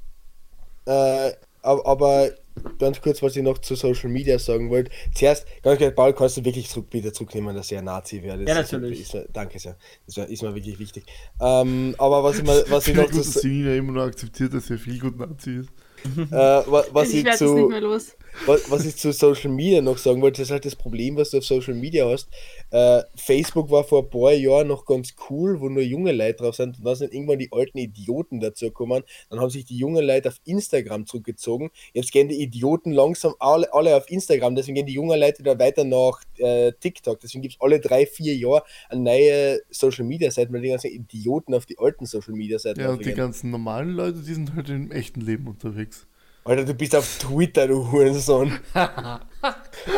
Äh, 0.85 1.33
aber, 1.63 1.87
aber 1.87 2.31
ganz 2.79 3.01
kurz, 3.01 3.23
was 3.23 3.37
ich 3.37 3.43
noch 3.43 3.59
zu 3.59 3.75
Social 3.75 4.11
Media 4.11 4.39
sagen 4.39 4.71
wollte. 4.71 4.91
Zuerst, 5.15 5.47
ganz 5.63 5.79
kurz, 5.79 5.95
Paul, 5.95 6.13
kannst 6.13 6.37
du 6.39 6.45
wirklich 6.45 6.69
zurück, 6.69 6.91
bitte 6.91 7.13
zurücknehmen, 7.13 7.55
dass 7.55 7.71
er 7.73 7.79
ein 7.81 7.85
Nazi 7.85 8.23
wäre. 8.23 8.43
Ja, 8.45 8.59
ist- 8.61 8.73
natürlich. 8.73 9.01
Ist, 9.03 9.15
mir- 9.15 9.27
danke 9.33 9.59
sehr. 9.59 9.77
Das 10.07 10.17
ist 10.29 10.43
mir 10.43 10.55
wirklich 10.55 10.79
wichtig. 10.79 11.05
Ähm, 11.41 11.95
aber 11.99 12.23
was 12.25 12.39
ich, 12.39 12.45
mal, 12.45 12.65
was 12.69 12.87
ich 12.89 12.95
noch 12.95 13.11
zu, 13.11 13.47
Nina 13.49 13.75
immer 13.75 13.93
noch 13.93 14.05
akzeptiert, 14.05 14.55
dass 14.55 14.71
er 14.71 14.79
viel 14.79 14.99
gut 14.99 15.19
Nazi 15.19 15.57
ist. 15.61 15.69
äh, 16.17 16.31
wa- 16.33 16.85
was, 16.93 17.09
ich 17.11 17.17
ich 17.21 17.25
werde 17.25 17.35
es 17.37 17.41
nicht 17.41 17.51
zu, 17.63 17.69
mehr 17.69 17.81
los. 17.81 18.17
Was, 18.47 18.85
ich 18.85 18.97
zu 18.97 19.13
Social 19.13 19.51
Media 19.51 19.81
noch 19.81 19.99
sagen 19.99 20.21
wollte, 20.21 20.43
das 20.43 20.49
ist 20.49 20.53
halt 20.53 20.65
das 20.65 20.77
Problem, 20.77 21.17
was 21.17 21.31
du 21.31 21.39
auf 21.39 21.45
Social 21.45 21.75
Media 21.75 22.09
hast. 22.09 22.29
Äh, 22.71 23.03
Facebook 23.17 23.71
war 23.71 23.85
vor 23.85 24.03
ein 24.03 24.11
paar 24.11 24.33
Jahren 24.33 24.69
noch 24.69 24.85
ganz 24.85 25.15
cool, 25.31 25.61
wo 25.61 25.69
nur 25.69 25.83
junge 25.83 26.13
Leute 26.13 26.39
drauf 26.39 26.57
sind 26.57 26.79
und 26.79 26.85
dann 26.85 26.97
sind 26.97 27.13
irgendwann 27.13 27.39
die 27.39 27.51
alten 27.53 27.79
Idioten 27.79 28.41
dazu 28.41 28.67
gekommen. 28.67 29.03
Dann 29.31 29.41
haben 29.41 29.51
sich 29.51 29.65
die 29.65 29.77
jungen 29.77 30.05
Leute 30.05 30.29
auf 30.29 30.41
Instagram 30.45 31.07
zurückgezogen. 31.07 31.71
Jetzt 31.93 32.13
gehen 32.13 32.29
die 32.29 32.43
Idioten 32.43 32.93
langsam 32.93 33.35
alle, 33.39 33.73
alle 33.73 33.97
auf 33.97 34.11
Instagram, 34.11 34.55
deswegen 34.55 34.77
gehen 34.77 34.87
die 34.87 34.95
jungen 34.95 35.19
Leute 35.19 35.41
wieder 35.41 35.59
weiter 35.59 35.85
nach 35.85 36.21
äh, 36.39 36.73
TikTok. 36.73 37.21
Deswegen 37.21 37.43
gibt 37.43 37.55
es 37.55 37.61
alle 37.61 37.81
drei, 37.81 38.07
vier 38.07 38.37
Jahre 38.37 38.63
eine 38.89 39.01
neue 39.01 39.61
Social 39.71 40.05
Media 40.05 40.31
Seite, 40.31 40.53
weil 40.53 40.63
die 40.63 40.69
ganzen 40.69 40.91
Idioten 40.91 41.55
auf 41.55 41.67
die 41.67 41.79
alten 41.79 42.07
Social 42.07 42.35
Media 42.35 42.59
Seiten 42.59 42.81
Ja, 42.81 42.91
und 42.91 43.05
die 43.05 43.15
ganzen 43.15 43.51
normalen 43.51 43.91
Leute, 43.91 44.19
die 44.19 44.35
sind 44.35 44.55
halt 44.55 44.69
im 44.69 44.91
echten 44.91 45.21
Leben 45.21 45.47
unterwegs. 45.49 46.07
Alter, 46.47 46.65
du 46.65 46.75
bist 46.75 46.95
auf 46.95 47.19
Twitter, 47.19 47.67
du 47.67 47.91
Hurensohn. 47.91 48.53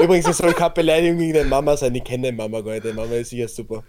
Übrigens, 0.03 0.25
das 0.25 0.39
soll 0.39 0.55
keine 0.55 0.71
Beleidigung 0.71 1.19
gegen 1.19 1.35
deine 1.35 1.49
Mama 1.49 1.77
sein. 1.77 1.95
Ich 1.95 2.05
kenne 2.05 2.29
deine 2.29 2.37
Mama 2.39 2.63
gar 2.63 2.73
nicht. 2.73 2.87
Deine 2.87 2.95
Mama 2.95 3.15
ist 3.17 3.31
sicher 3.31 3.49
super. 3.49 3.85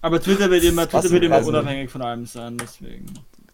Aber 0.00 0.20
Twitter 0.20 0.50
wird 0.50 0.64
immer, 0.64 0.88
Twitter 0.88 1.10
wird 1.10 1.22
immer 1.22 1.46
unabhängig 1.46 1.90
von 1.90 2.02
allem 2.02 2.26
sein, 2.26 2.56
deswegen. 2.58 3.06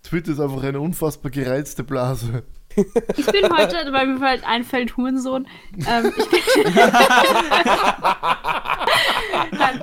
Twitter 0.02 0.32
ist 0.32 0.40
einfach 0.40 0.62
eine 0.62 0.80
unfassbar 0.80 1.30
gereizte 1.30 1.84
Blase. 1.84 2.42
Ich 3.16 3.26
bin 3.26 3.44
heute, 3.56 3.92
weil 3.92 4.06
mir 4.06 4.20
halt 4.20 4.46
einfällt, 4.46 4.96
Hurensohn. 4.96 5.46
Ähm, 5.88 6.12
ich 6.16 6.64
bin 6.64 6.72
Nein, 9.52 9.82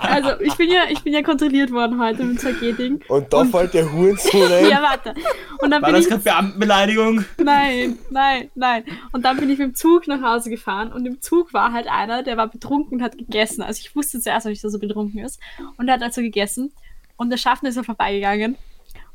also 0.00 0.40
ich 0.40 0.54
bin 0.54 0.70
ja, 0.70 0.84
ich 0.88 1.02
bin 1.02 1.12
ja 1.12 1.22
kontrolliert 1.22 1.70
worden 1.72 2.00
heute 2.00 2.24
mit 2.24 2.38
2G-Ding. 2.38 3.02
Und 3.08 3.32
da 3.32 3.44
fällt 3.44 3.74
der 3.74 3.90
Hurensohn 3.92 4.52
ein. 4.52 4.68
Ja, 4.68 4.82
warte. 4.82 5.14
Und 5.60 5.70
dann 5.70 5.82
War 5.82 5.88
bin 5.88 5.94
das 5.96 6.04
ich. 6.04 6.10
gerade 6.10 6.22
Beamtenbeleidigung? 6.22 7.24
Nein, 7.42 7.98
nein, 8.10 8.50
nein. 8.54 8.84
Und 9.12 9.24
dann 9.24 9.36
bin 9.38 9.50
ich 9.50 9.58
mit 9.58 9.68
dem 9.68 9.74
Zug 9.74 10.06
nach 10.08 10.22
Hause 10.22 10.50
gefahren 10.50 10.92
und 10.92 11.06
im 11.06 11.20
Zug 11.20 11.52
war 11.52 11.72
halt 11.72 11.86
einer, 11.88 12.22
der 12.22 12.36
war 12.36 12.48
betrunken 12.48 12.98
und 12.98 13.02
hat 13.02 13.18
gegessen. 13.18 13.62
Also 13.62 13.80
ich 13.84 13.94
wusste 13.94 14.20
zuerst 14.20 14.46
dass 14.46 14.74
er 14.74 14.80
betrunken 14.80 15.20
ist. 15.24 15.40
Und 15.76 15.88
er 15.88 15.94
hat 15.94 16.02
also 16.02 16.20
gegessen 16.20 16.72
und 17.16 17.30
der 17.30 17.36
Schaffner 17.36 17.68
ist 17.68 17.76
er 17.76 17.84
vorbeigegangen. 17.84 18.56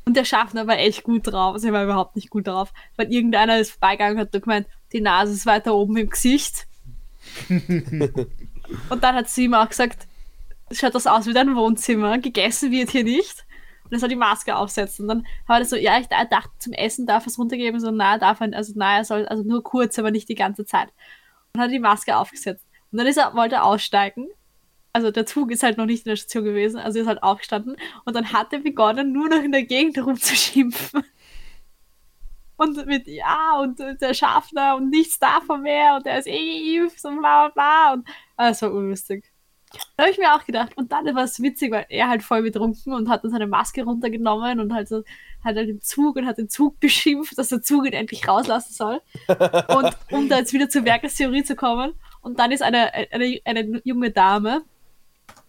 Und 0.06 0.16
der 0.16 0.24
Schaffner 0.24 0.66
war 0.68 0.78
echt 0.78 1.02
gut 1.02 1.26
drauf. 1.26 1.54
Also 1.54 1.66
er 1.66 1.72
war 1.72 1.84
überhaupt 1.84 2.14
nicht 2.14 2.30
gut 2.30 2.46
drauf. 2.46 2.72
Weil 2.96 3.12
irgendeiner 3.12 3.58
ist 3.58 3.72
vorbeigegangen 3.72 4.18
und 4.18 4.32
hat 4.32 4.42
gemeint, 4.42 4.68
die 4.92 5.00
Nase 5.00 5.32
ist 5.32 5.46
weiter 5.46 5.74
oben 5.74 5.96
im 5.96 6.08
Gesicht. 6.08 6.66
und 7.48 9.02
dann 9.02 9.14
hat 9.16 9.28
sie 9.28 9.44
ihm 9.44 9.54
auch 9.54 9.68
gesagt, 9.68 10.06
schaut 10.70 10.94
das 10.94 11.08
aus 11.08 11.26
wie 11.26 11.32
dein 11.32 11.56
Wohnzimmer, 11.56 12.18
gegessen 12.18 12.70
wird 12.70 12.90
hier 12.90 13.02
nicht. 13.02 13.44
Und 13.84 13.92
er 13.92 13.98
soll 13.98 14.08
die 14.08 14.16
Maske 14.16 14.56
aufsetzen. 14.56 15.02
Und 15.04 15.08
dann 15.08 15.26
war 15.48 15.58
das 15.58 15.70
so, 15.70 15.76
ja, 15.76 15.98
ich 15.98 16.06
dachte, 16.06 16.50
zum 16.58 16.72
Essen 16.72 17.06
darf 17.06 17.24
er 17.24 17.28
es 17.28 17.38
runtergeben. 17.38 17.80
So, 17.80 17.90
na, 17.90 18.18
darf 18.18 18.40
er, 18.40 18.54
also 18.54 18.72
na, 18.76 18.98
er 18.98 19.04
soll, 19.04 19.26
also 19.26 19.42
nur 19.42 19.64
kurz, 19.64 19.98
aber 19.98 20.12
nicht 20.12 20.28
die 20.28 20.34
ganze 20.36 20.64
Zeit. 20.64 20.88
Und 21.52 21.60
hat 21.60 21.72
die 21.72 21.80
Maske 21.80 22.16
aufgesetzt. 22.16 22.64
Und 22.92 22.98
dann 22.98 23.08
ist 23.08 23.16
er, 23.16 23.34
wollte 23.34 23.56
er 23.56 23.64
aussteigen. 23.64 24.28
Also 24.96 25.10
der 25.10 25.26
Zug 25.26 25.50
ist 25.50 25.62
halt 25.62 25.76
noch 25.76 25.84
nicht 25.84 26.06
in 26.06 26.08
der 26.08 26.16
Station 26.16 26.44
gewesen, 26.44 26.78
also 26.78 26.98
ist 26.98 27.06
halt 27.06 27.22
aufgestanden. 27.22 27.76
Und 28.06 28.16
dann 28.16 28.32
hat 28.32 28.54
er 28.54 28.60
begonnen, 28.60 29.12
nur 29.12 29.28
noch 29.28 29.42
in 29.42 29.52
der 29.52 29.64
Gegend 29.64 29.98
rumzuschimpfen. 29.98 31.04
Und 32.56 32.86
mit, 32.86 33.06
ja, 33.06 33.60
und 33.60 33.78
der 33.78 34.14
Schaffner 34.14 34.76
und 34.76 34.88
nichts 34.88 35.18
davon 35.18 35.60
mehr 35.60 35.96
und 35.96 36.06
er 36.06 36.20
ist 36.20 36.26
eh 36.26 36.78
geimpft 36.78 37.04
und 37.04 37.18
bla 37.18 37.48
bla 37.48 37.52
bla. 37.52 37.92
Und 37.92 38.08
ah, 38.38 38.48
das 38.48 38.62
war 38.62 38.72
unlustig. 38.72 39.30
Da 39.98 40.04
habe 40.04 40.12
ich 40.12 40.16
mir 40.16 40.34
auch 40.34 40.42
gedacht. 40.46 40.74
Und 40.74 40.90
dann 40.90 41.14
war 41.14 41.24
es 41.24 41.42
witzig, 41.42 41.70
weil 41.70 41.84
er 41.90 42.08
halt 42.08 42.22
voll 42.22 42.40
betrunken 42.40 42.94
und 42.94 43.10
hat 43.10 43.24
dann 43.24 43.30
seine 43.30 43.46
Maske 43.46 43.84
runtergenommen 43.84 44.58
und 44.58 44.72
halt 44.72 44.88
so, 44.88 45.02
hat 45.44 45.56
halt 45.56 45.68
im 45.68 45.82
Zug 45.82 46.16
und 46.16 46.24
hat 46.24 46.38
den 46.38 46.48
Zug 46.48 46.80
beschimpft, 46.80 47.36
dass 47.36 47.50
der 47.50 47.60
Zug 47.60 47.84
ihn 47.84 47.92
endlich 47.92 48.26
rauslassen 48.26 48.72
soll. 48.72 49.02
Und 49.76 49.94
um 50.10 50.30
da 50.30 50.38
jetzt 50.38 50.54
wieder 50.54 50.70
zur 50.70 50.86
Werkestheorie 50.86 51.44
zu 51.44 51.56
kommen. 51.56 51.92
Und 52.22 52.38
dann 52.38 52.52
ist 52.52 52.62
eine, 52.62 52.94
eine, 52.94 53.38
eine 53.44 53.82
junge 53.84 54.12
Dame 54.12 54.64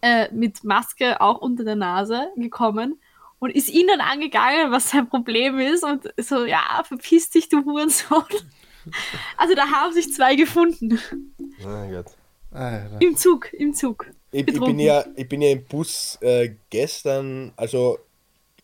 äh, 0.02 0.32
mit 0.32 0.64
Maske 0.64 1.20
auch 1.20 1.40
unter 1.40 1.64
der 1.64 1.76
Nase 1.76 2.28
gekommen 2.36 2.98
und 3.38 3.50
ist 3.50 3.68
ihn 3.68 3.86
dann 3.86 4.00
angegangen, 4.00 4.70
was 4.70 4.90
sein 4.90 5.08
Problem 5.08 5.58
ist. 5.58 5.84
Und 5.84 6.12
so, 6.16 6.44
ja, 6.44 6.82
verpiss 6.84 7.30
dich, 7.30 7.48
du 7.48 7.64
Hurensohn. 7.64 8.24
Also 9.36 9.54
da 9.54 9.66
haben 9.70 9.92
sich 9.92 10.14
zwei 10.14 10.34
gefunden. 10.34 10.98
Oh 11.62 11.68
mein 11.68 11.92
Gott. 11.92 12.06
Alter. 12.50 13.00
Im 13.00 13.16
Zug, 13.16 13.52
im 13.52 13.74
Zug. 13.74 14.06
Ich, 14.30 14.48
ich, 14.48 14.58
bin 14.58 14.78
ja, 14.78 15.04
ich 15.14 15.28
bin 15.28 15.42
ja 15.42 15.50
im 15.50 15.64
Bus 15.66 16.16
äh, 16.22 16.54
gestern, 16.70 17.52
also 17.56 17.98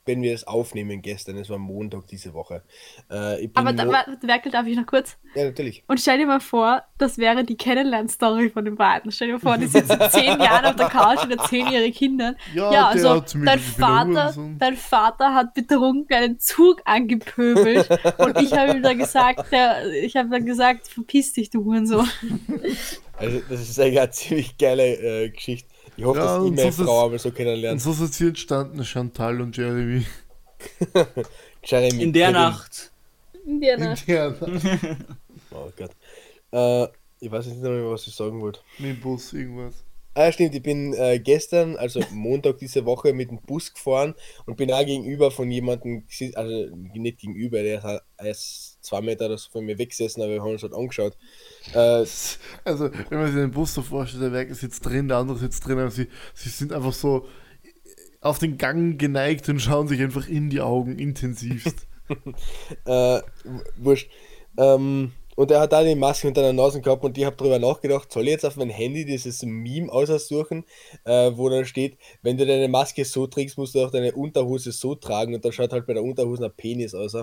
wenn 0.07 0.23
wir 0.23 0.33
das 0.33 0.47
aufnehmen 0.47 1.03
gestern, 1.03 1.39
es 1.39 1.49
war 1.49 1.59
Montag 1.59 2.07
diese 2.07 2.35
Woche. 2.35 2.63
Äh, 3.11 3.45
ich 3.45 3.53
bin 3.53 3.67
Aber 3.67 3.73
da, 3.73 3.87
Werkel, 4.23 4.53
darf 4.53 4.67
ich 4.67 4.77
noch 4.77 4.87
kurz? 4.87 5.17
ja, 5.35 5.45
natürlich. 5.45 5.83
Und 5.87 5.99
stell 6.01 6.19
dir 6.19 6.27
mal 6.27 6.41
vor, 6.41 6.83
das 6.99 7.19
wäre 7.19 7.45
die 7.45 7.57
Kennenlern-Story 7.57 8.51
von 8.51 8.65
den 8.65 8.77
beiden. 8.77 9.11
Stell 9.11 9.29
dir 9.29 9.35
mal 9.35 9.41
vor, 9.41 9.59
die 9.59 9.67
sitzen 9.67 9.99
zehn 10.11 10.39
Jahre 10.41 10.71
auf 10.71 10.77
der 10.77 10.89
Couch 10.89 11.25
und 11.25 11.31
erzählen 11.31 11.73
ihre 11.73 11.91
Kindern. 11.91 12.37
Ja, 12.55 12.73
Ja, 12.73 12.93
der 12.93 13.11
also 13.11 13.39
dein 13.45 13.59
Vater, 13.59 14.35
dein 14.59 14.77
Vater 14.77 15.35
hat 15.35 15.55
betrunken 15.55 16.15
einen 16.15 16.39
Zug 16.39 16.83
angepöbelt 16.85 17.89
und 18.19 18.41
ich 18.41 18.53
habe 18.53 18.77
ihm 18.77 18.83
dann 18.83 18.99
gesagt, 18.99 19.51
der, 19.53 19.87
ich 19.93 20.17
habe 20.17 20.29
dann 20.29 20.45
gesagt, 20.45 20.89
verpiss 20.89 21.33
dich, 21.33 21.51
du 21.51 21.65
Hurensohn. 21.65 22.09
Also 23.17 23.41
das 23.49 23.61
ist 23.61 23.79
eigentlich 23.79 24.01
eine 24.01 24.11
ziemlich 24.11 24.59
geile 24.59 25.25
äh, 25.25 25.31
Geschichte. 25.31 25.74
Ich 25.97 26.05
hoffe, 26.05 26.19
Ja, 26.19 26.25
dass 26.25 26.43
ich 26.43 26.49
und 26.49 26.55
meine 26.57 26.73
so 26.73 26.83
ist 26.83 26.89
Frau 26.89 27.05
einmal 27.05 27.19
so 27.19 27.29
Und 27.29 27.35
kennenlernen. 27.35 27.79
so 27.79 27.93
sind 27.93 28.13
sie 28.15 28.29
entstanden, 28.29 28.85
Chantal 28.85 29.41
und 29.41 29.57
Jeremy. 29.57 30.05
Jeremy 31.65 32.03
In 32.03 32.13
der 32.13 32.33
Kevin. 32.33 32.33
Nacht. 32.33 32.93
Ja, 33.61 33.77
ne? 33.77 33.95
Ja, 34.07 34.35
Oh 35.51 35.71
Gott. 35.77 35.91
Äh, 36.53 36.89
ich 37.21 37.31
weiß 37.31 37.47
jetzt 37.47 37.57
nicht 37.57 37.63
mehr, 37.63 37.91
was 37.91 38.07
ich 38.07 38.15
sagen 38.15 38.41
wollte. 38.41 38.61
mit 38.79 38.91
dem 38.97 39.01
Bus, 39.01 39.33
irgendwas. 39.33 39.85
Ah, 40.15 40.31
stimmt, 40.31 40.55
ich 40.55 40.63
bin 40.63 40.95
äh, 40.95 41.19
gestern, 41.19 41.77
also 41.77 42.01
Montag 42.13 42.59
diese 42.59 42.85
Woche, 42.85 43.13
mit 43.13 43.31
dem 43.31 43.41
Bus 43.43 43.73
gefahren 43.73 44.15
und 44.47 44.57
bin 44.57 44.73
auch 44.73 44.85
gegenüber 44.85 45.31
von 45.31 45.51
jemandem, 45.51 46.05
also 46.35 46.77
nicht 46.95 47.19
gegenüber, 47.19 47.63
der 47.63 48.03
ist 48.23 48.74
zwei 48.85 49.01
Meter 49.01 49.27
oder 49.27 49.39
so 49.39 49.51
von 49.51 49.65
mir 49.65 49.79
weggesessen, 49.79 50.23
aber 50.23 50.33
wir 50.33 50.43
haben 50.43 50.51
uns 50.51 50.63
halt 50.63 50.75
angeschaut. 50.75 51.17
Äh, 51.73 52.05
Also, 52.65 52.91
wenn 53.09 53.19
man 53.19 53.27
sich 53.27 53.37
den 53.37 53.51
Bus 53.51 53.75
so 53.75 53.83
vorstellt, 53.83 54.23
der 54.23 54.33
Werker 54.33 54.55
sitzt 54.55 54.85
drin, 54.87 55.09
der 55.09 55.19
andere 55.19 55.39
sitzt 55.39 55.67
drin, 55.67 55.79
aber 55.79 55.91
sie, 55.91 56.09
sie 56.35 56.49
sind 56.49 56.73
einfach 56.73 56.93
so 56.93 57.27
auf 58.21 58.39
den 58.39 58.57
Gang 58.57 58.99
geneigt 58.99 59.49
und 59.49 59.61
schauen 59.61 59.87
sich 59.87 60.01
einfach 60.01 60.29
in 60.29 60.51
die 60.51 60.61
Augen 60.61 60.99
intensivst. 60.99 61.87
Äh, 62.85 63.23
wurscht. 63.77 64.11
Ähm, 64.59 65.13
und 65.37 65.51
er 65.51 65.61
hat 65.61 65.73
da 65.73 65.83
die 65.83 65.95
Maske 65.95 66.29
unter 66.29 66.43
der 66.43 66.53
Nase 66.53 66.81
gehabt 66.81 67.03
und 67.03 67.19
ich 67.19 67.25
habe 67.25 67.37
darüber 67.37 67.59
nachgedacht, 67.59 68.13
soll 68.13 68.25
ich 68.25 68.31
jetzt 68.31 68.45
auf 68.45 68.57
mein 68.57 68.69
Handy 68.71 69.05
dieses 69.05 69.43
Meme 69.43 69.91
aussuchen, 69.91 70.65
äh, 71.05 71.33
wo 71.35 71.49
dann 71.49 71.65
steht, 71.65 71.97
wenn 72.23 72.37
du 72.37 72.47
deine 72.47 72.69
Maske 72.69 73.05
so 73.05 73.27
trägst, 73.27 73.59
musst 73.59 73.75
du 73.75 73.85
auch 73.85 73.91
deine 73.91 74.13
Unterhose 74.13 74.71
so 74.71 74.95
tragen 74.95 75.35
und 75.35 75.45
dann 75.45 75.53
schaut 75.53 75.73
halt 75.73 75.87
bei 75.87 75.95
der 75.95 76.05
Unterhose 76.05 76.45
ein 76.45 76.53
Penis 76.57 76.95
aus. 76.95 77.17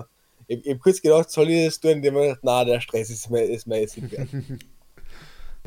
Ich, 0.52 0.64
ich 0.64 0.70
habe 0.70 0.80
kurz 0.80 1.00
gedacht, 1.00 1.30
soll 1.30 1.50
ich 1.50 1.64
das 1.64 1.80
tun? 1.80 1.94
Und 1.94 2.04
ich 2.04 2.36
na, 2.42 2.64
der 2.64 2.80
Stress 2.80 3.10
ist 3.10 3.30
mir, 3.30 3.42
ist 3.42 3.66
mir 3.66 3.80
jetzt 3.80 3.96
nicht 3.96 4.12
wert. 4.12 4.28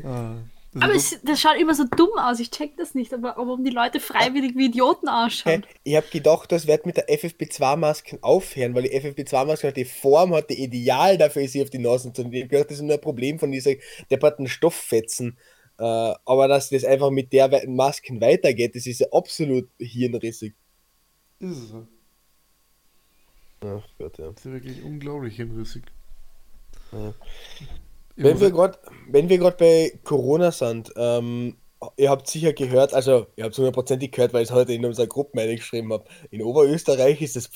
Ah, 0.04 0.36
Aber 0.78 0.94
es, 0.94 1.18
das 1.24 1.40
schaut 1.40 1.58
immer 1.58 1.74
so 1.74 1.84
dumm 1.84 2.10
aus, 2.18 2.38
ich 2.38 2.50
check 2.50 2.76
das 2.76 2.94
nicht, 2.94 3.14
aber 3.14 3.34
warum 3.36 3.64
die 3.64 3.70
Leute 3.70 3.98
freiwillig 3.98 4.54
wie 4.56 4.66
Idioten 4.66 5.08
ausschauen. 5.08 5.64
Ich 5.84 5.96
habe 5.96 6.06
gedacht, 6.08 6.52
das 6.52 6.66
wird 6.66 6.84
mit 6.84 6.98
der 6.98 7.08
FFP2-Masken 7.08 8.22
aufhören, 8.22 8.74
weil 8.74 8.82
die 8.82 9.00
FFP2-Maske 9.00 9.68
halt 9.68 9.78
die 9.78 9.86
Form 9.86 10.34
hat, 10.34 10.50
die 10.50 10.62
ideal 10.62 11.16
dafür 11.16 11.42
ist, 11.42 11.52
sie 11.52 11.62
auf 11.62 11.70
die 11.70 11.78
Nase 11.78 12.12
zu 12.12 12.22
nehmen. 12.22 12.34
Ich 12.34 12.42
habe 12.42 12.50
gedacht, 12.50 12.70
das 12.70 12.76
ist 12.76 12.82
nur 12.82 12.94
ein 12.94 13.00
Problem 13.00 13.38
von 13.38 13.50
dieser 13.50 13.72
depperten 14.10 14.48
Stofffetzen. 14.48 15.38
Äh, 15.78 15.82
aber 15.82 16.46
dass 16.46 16.68
das 16.68 16.84
einfach 16.84 17.10
mit 17.10 17.32
der 17.32 17.66
Masken 17.68 18.20
weitergeht, 18.20 18.76
das 18.76 18.86
ist 18.86 19.00
ja 19.00 19.06
absolut 19.12 19.68
hirnrissig. 19.78 20.54
ist 21.38 21.50
es 21.50 21.68
so. 21.70 21.86
Ach 23.66 23.88
Gott, 23.98 24.18
ja. 24.18 24.26
Das 24.26 24.36
ist 24.36 24.44
ja 24.44 24.52
wirklich 24.52 24.82
unglaublich 24.82 25.36
hinrissig. 25.36 25.84
Ja. 26.92 27.12
Wenn 28.16 28.40
wir 28.40 28.50
gerade 28.50 28.78
wenn 29.08 29.28
wir 29.28 29.38
gerade 29.38 29.56
bei 29.56 29.98
Corona 30.04 30.50
sind, 30.50 30.92
ähm, 30.96 31.56
ihr 31.96 32.10
habt 32.10 32.28
sicher 32.28 32.52
gehört, 32.52 32.94
also 32.94 33.26
ihr 33.36 33.44
habt 33.44 33.52
es 33.52 33.58
hundertprozentig 33.58 34.12
gehört, 34.12 34.32
weil 34.32 34.42
ich 34.42 34.48
es 34.48 34.54
heute 34.54 34.72
in 34.72 34.84
unserer 34.84 35.06
Gruppe 35.06 35.36
geschrieben 35.56 35.92
habe. 35.92 36.04
In 36.30 36.42
Oberösterreich 36.42 37.20
ist 37.20 37.36
das 37.36 37.46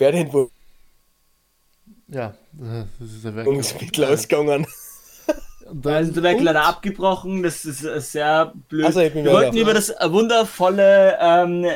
ja, 2.61 2.87
das 2.99 3.11
ist 3.11 3.25
der 3.25 3.37
Werk. 3.37 3.47
Pferdeentwurmungsmittel 3.47 4.05
ausgegangen. 4.05 4.67
Und 5.71 5.85
dann- 5.87 5.95
Also, 5.95 6.13
der 6.13 6.23
Werk 6.23 6.39
und- 6.39 6.45
leider 6.45 6.65
abgebrochen, 6.67 7.43
das 7.43 7.65
ist 7.65 7.81
sehr 8.13 8.53
blöd. 8.69 8.85
Also, 8.87 9.01
ich 9.01 9.13
bin 9.13 9.25
Wir 9.25 9.33
wollten 9.33 9.57
über 9.57 9.73
das 9.75 9.93
wundervolle 10.09 11.17
ähm. 11.21 11.67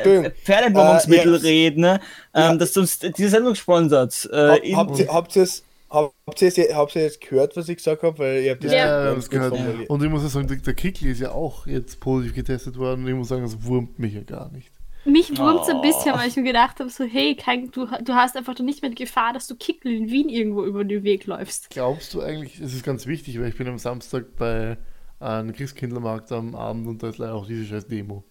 Pferdeentwurmungsmittel 0.43 1.33
Äh, 1.35 1.37
ja. 1.37 1.43
reden, 1.43 1.81
ne? 1.81 1.99
Ja. 2.35 2.51
ähm, 2.51 2.59
das 2.59 2.75
uns 2.77 2.99
diese 2.99 3.29
Sendung 3.29 3.55
sponsert. 3.55 4.29
Äh, 4.31 4.73
habt 4.75 4.99
ihr 4.99 5.07
habt 5.13 5.35
ihr 5.35 5.43
es 5.43 5.63
habt 5.89 6.41
ihr 6.41 6.47
es 6.49 6.55
jetzt, 6.57 6.75
habt 6.75 6.95
ihr 6.95 7.03
jetzt 7.03 7.21
gehört, 7.21 7.55
was 7.55 7.69
ich 7.69 7.77
gesagt 7.77 8.03
habe? 8.03 8.17
Weil 8.19 8.41
ihr 8.43 8.51
habt 8.51 8.63
das 8.63 8.71
Ja, 8.71 8.77
Ja. 8.77 9.13
ja, 9.13 9.19
gehört. 9.29 9.89
Und 9.89 10.03
ich 10.03 10.09
muss 10.09 10.23
ja 10.23 10.29
sagen, 10.29 10.47
der- 10.47 10.57
der 10.57 10.73
Kickl 10.73 11.05
ist 11.07 11.21
ja 11.21 11.31
auch 11.31 11.67
jetzt 11.67 11.99
positiv 11.99 12.35
getestet 12.35 12.77
worden 12.77 13.03
und 13.03 13.07
ich 13.09 13.15
muss 13.15 13.29
sagen, 13.29 13.43
das 13.43 13.63
wurmt 13.63 13.97
mich 13.97 14.13
ja 14.13 14.21
gar 14.21 14.51
nicht. 14.51 14.71
Mich 15.05 15.37
wurmt 15.37 15.61
es 15.61 15.69
ein 15.69 15.77
Oh. 15.77 15.81
bisschen, 15.81 16.13
weil 16.15 16.27
ich 16.27 16.35
mir 16.35 16.43
gedacht 16.43 16.79
habe, 16.79 16.89
so, 16.89 17.03
hey, 17.05 17.35
kein, 17.35 17.71
du, 17.71 17.85
du 17.85 18.13
hast 18.15 18.35
einfach 18.35 18.57
nicht 18.59 18.81
mehr 18.81 18.89
die 18.89 18.95
Gefahr, 19.03 19.33
dass 19.33 19.47
du 19.47 19.55
Kickel 19.55 19.93
in 19.93 20.09
Wien 20.09 20.29
irgendwo 20.29 20.63
über 20.65 20.83
den 20.83 21.03
Weg 21.03 21.25
läufst. 21.27 21.69
Glaubst 21.69 22.13
du 22.13 22.21
eigentlich, 22.21 22.59
es 22.59 22.73
ist 22.73 22.83
ganz 22.83 23.05
wichtig, 23.07 23.39
weil 23.39 23.49
ich 23.49 23.57
bin 23.57 23.67
am 23.67 23.77
Samstag 23.77 24.35
bei 24.37 24.77
einem 25.19 25.53
Christkindlermarkt 25.53 26.31
am 26.31 26.55
Abend 26.55 26.87
und 26.87 27.03
da 27.03 27.09
ist 27.09 27.17
leider 27.19 27.35
auch 27.35 27.47
diese 27.47 27.65
scheiß 27.65 27.87
Demo. 27.87 28.23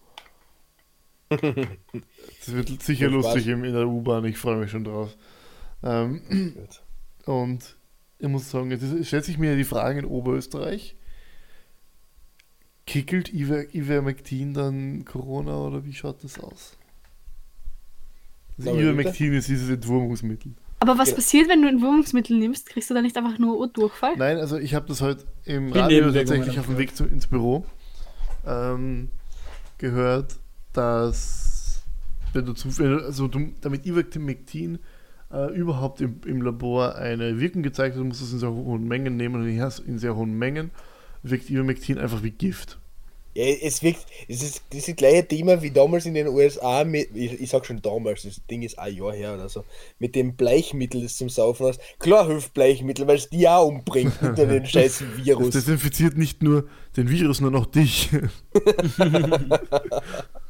Das 2.39 2.53
wird 2.53 2.81
sicher 2.83 3.09
lustig 3.09 3.47
in 3.47 3.63
der 3.63 3.87
U-Bahn, 3.87 4.25
ich 4.25 4.37
freue 4.37 4.57
mich 4.57 4.69
schon 4.71 4.83
drauf. 4.83 5.15
Ähm, 5.83 6.21
und 7.25 7.75
ich 8.19 8.27
muss 8.27 8.49
sagen, 8.51 8.71
jetzt 8.71 9.07
stellt 9.07 9.25
sich 9.25 9.37
mir 9.37 9.55
die 9.55 9.63
Frage 9.63 9.99
in 9.99 10.05
Oberösterreich, 10.05 10.95
kickelt 12.85 13.33
Iver- 13.33 13.73
Ivermectin 13.73 14.53
dann 14.53 15.05
Corona 15.05 15.57
oder 15.57 15.85
wie 15.85 15.93
schaut 15.93 16.23
das 16.23 16.39
aus? 16.39 16.77
Also 18.57 18.75
Ivermectin 18.77 19.33
ist 19.33 19.47
dieses 19.49 19.69
Entwurmungsmittel. 19.69 20.53
Aber 20.79 20.97
was 20.97 21.05
Genau. 21.07 21.15
passiert, 21.17 21.49
wenn 21.49 21.61
du 21.61 21.67
Entwurmungsmittel 21.67 22.37
nimmst? 22.37 22.69
Kriegst 22.69 22.89
du 22.89 22.93
da 22.93 23.01
nicht 23.01 23.17
einfach 23.17 23.39
nur 23.39 23.67
Durchfall? 23.67 24.15
Nein, 24.17 24.37
also 24.37 24.57
ich 24.57 24.75
habe 24.75 24.87
das 24.87 25.01
heute 25.01 25.25
im 25.45 25.71
Die 25.73 25.79
Radio 25.79 26.11
tatsächlich 26.11 26.59
auf 26.59 26.67
dem 26.67 26.77
Weg 26.77 26.95
zu, 26.95 27.05
ins 27.05 27.27
Büro 27.27 27.65
ähm, 28.45 29.09
gehört, 29.77 30.35
dass 30.73 31.83
wenn 32.33 32.45
du 32.45 32.53
zu, 32.53 32.77
wenn 32.77 32.97
du, 32.97 33.05
also 33.05 33.27
du, 33.27 33.53
damit 33.61 33.85
Ivermectin 33.85 34.79
äh, 35.31 35.53
überhaupt 35.55 36.01
im, 36.01 36.19
im 36.25 36.41
Labor 36.41 36.95
eine 36.95 37.39
Wirkung 37.39 37.63
gezeigt 37.63 37.95
hat, 37.95 38.03
musst 38.03 38.21
du 38.21 38.25
es 38.25 38.33
in 38.33 38.39
sehr 38.39 38.51
hohen 38.51 38.87
Mengen 38.87 39.15
nehmen 39.17 39.35
und 39.35 39.47
in 39.87 39.97
sehr 39.97 40.15
hohen 40.15 40.37
Mengen 40.37 40.69
wirkt 41.29 41.49
Ivermectin 41.49 41.97
einfach 41.97 42.23
wie 42.23 42.31
Gift. 42.31 42.79
Ja, 43.37 43.43
es 43.43 43.83
wirkt, 43.83 44.05
es 44.29 44.41
ist 44.41 44.61
das 44.69 44.95
gleiche 44.95 45.27
Thema 45.27 45.61
wie 45.61 45.69
damals 45.69 46.05
in 46.05 46.13
den 46.13 46.29
USA 46.29 46.85
mit, 46.85 47.09
ich, 47.13 47.41
ich 47.41 47.49
sag 47.49 47.65
schon 47.65 47.81
damals, 47.81 48.23
das 48.23 48.39
Ding 48.49 48.61
ist 48.61 48.79
ein 48.79 48.95
Jahr 48.95 49.11
her 49.11 49.33
oder 49.33 49.49
so, 49.49 49.65
mit 49.99 50.15
dem 50.15 50.37
Bleichmittel, 50.37 51.01
das 51.01 51.17
zum 51.17 51.27
Saufen 51.27 51.65
hast. 51.67 51.81
Klar 51.99 52.27
hilft 52.27 52.53
Bleichmittel, 52.53 53.05
weil 53.07 53.17
es 53.17 53.29
die 53.29 53.45
auch 53.45 53.67
umbringt, 53.67 54.21
nur 54.21 54.33
den 54.33 54.65
scheiß 54.65 54.99
Das 54.99 55.25
Virus. 55.25 55.49
desinfiziert 55.49 56.17
nicht 56.17 56.41
nur 56.43 56.69
den 56.95 57.09
Virus, 57.09 57.39
sondern 57.39 57.61
auch 57.61 57.65
dich. 57.65 58.09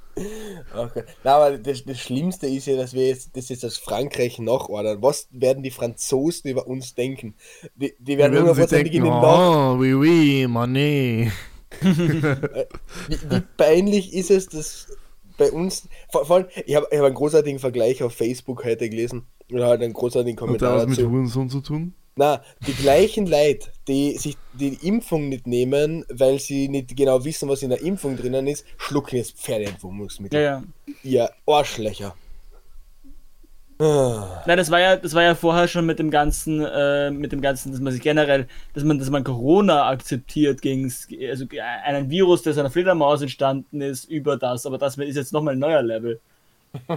Okay. 0.76 1.04
Na, 1.24 1.36
aber 1.36 1.58
das, 1.58 1.84
das 1.84 2.00
Schlimmste 2.00 2.48
ist 2.48 2.68
ja, 2.68 2.78
dass 2.78 2.94
wir 2.94 3.08
jetzt, 3.08 3.36
das 3.36 3.50
jetzt 3.50 3.66
aus 3.66 3.78
Frankreich 3.78 4.40
nachordern. 4.40 5.02
Was 5.02 5.28
werden 5.32 5.64
die 5.64 5.72
Franzosen 5.72 6.50
über 6.50 6.68
uns 6.68 6.96
denken? 6.96 7.36
Die, 7.76 7.94
die 8.00 8.18
werden 8.18 8.38
hundertprozentig 8.38 8.94
in 8.94 9.04
den 9.04 9.12
Nach 9.12 9.76
oh, 9.76 9.78
oui, 9.78 9.94
oui, 9.94 10.48
Manet. 10.48 11.32
wie, 11.82 13.18
wie 13.30 13.42
peinlich 13.58 14.14
ist 14.14 14.32
es, 14.32 14.48
dass 14.48 14.88
bei 15.38 15.52
uns, 15.52 15.88
vor, 16.10 16.26
vor 16.26 16.36
allem, 16.38 16.48
ich 16.66 16.76
habe 16.76 16.88
hab 16.92 17.04
einen 17.04 17.16
großartigen 17.16 17.60
Vergleich 17.60 18.02
auf 18.04 18.14
Facebook 18.14 18.64
heute 18.64 18.90
gelesen 18.90 19.28
oder 19.52 19.68
halt 19.68 19.82
einen 19.82 19.94
großartigen 19.94 20.38
Hat 20.38 20.46
Kommentar 20.46 20.78
was 20.78 20.88
mit 20.88 20.98
dazu. 20.98 21.10
Hurensohn 21.10 21.50
zu 21.50 21.62
tun? 21.62 21.94
Na, 22.18 22.42
die 22.66 22.74
gleichen 22.74 23.28
Leute, 23.28 23.70
die 23.90 24.18
sich 24.18 24.38
die 24.54 24.78
Impfung 24.88 25.28
nicht 25.28 25.48
nehmen, 25.48 26.06
weil 26.10 26.40
sie 26.40 26.70
nicht 26.70 26.96
genau 26.96 27.26
wissen, 27.26 27.50
was 27.50 27.62
in 27.62 27.72
der 27.72 27.82
Impfung 27.82 28.16
drinnen 28.16 28.48
ist, 28.48 28.66
schlucken 28.78 29.18
jetzt 29.18 29.38
Pferdeentwurmungsmittel. 29.38 30.40
ja, 30.40 30.46
ja. 30.46 30.64
Ihr 31.04 31.30
Arschlöcher. 31.46 32.16
Ah. 33.80 34.42
Nein, 34.46 34.58
das 34.58 34.72
war 34.72 34.80
ja, 34.80 34.96
das 34.96 35.14
war 35.14 35.24
ja 35.24 35.36
vorher 35.36 35.68
schon 35.68 35.86
mit 35.86 36.00
dem 36.00 36.10
ganzen, 36.10 36.64
äh, 36.64 37.12
mit 37.12 37.34
dem 37.34 37.42
ganzen, 37.42 37.74
dass 37.74 37.82
man 37.82 37.92
sich 37.92 38.02
generell, 38.02 38.48
dass 38.74 38.86
man, 38.86 38.98
dass 38.98 39.10
man 39.10 39.26
Corona 39.26 39.90
akzeptiert 39.90 40.62
gegen 40.62 40.86
also 41.30 41.46
einen 41.84 42.10
Virus, 42.10 42.44
der 42.44 42.52
aus 42.54 42.58
einer 42.58 42.72
Fledermaus 42.72 43.22
entstanden 43.22 43.82
ist, 43.82 44.06
über 44.06 44.38
das. 44.38 44.66
Aber 44.66 44.78
das 44.78 44.98
ist 44.98 45.18
jetzt 45.18 45.34
nochmal 45.34 45.56
ein 45.56 45.60
neuer 45.60 45.82
Level. 45.82 46.22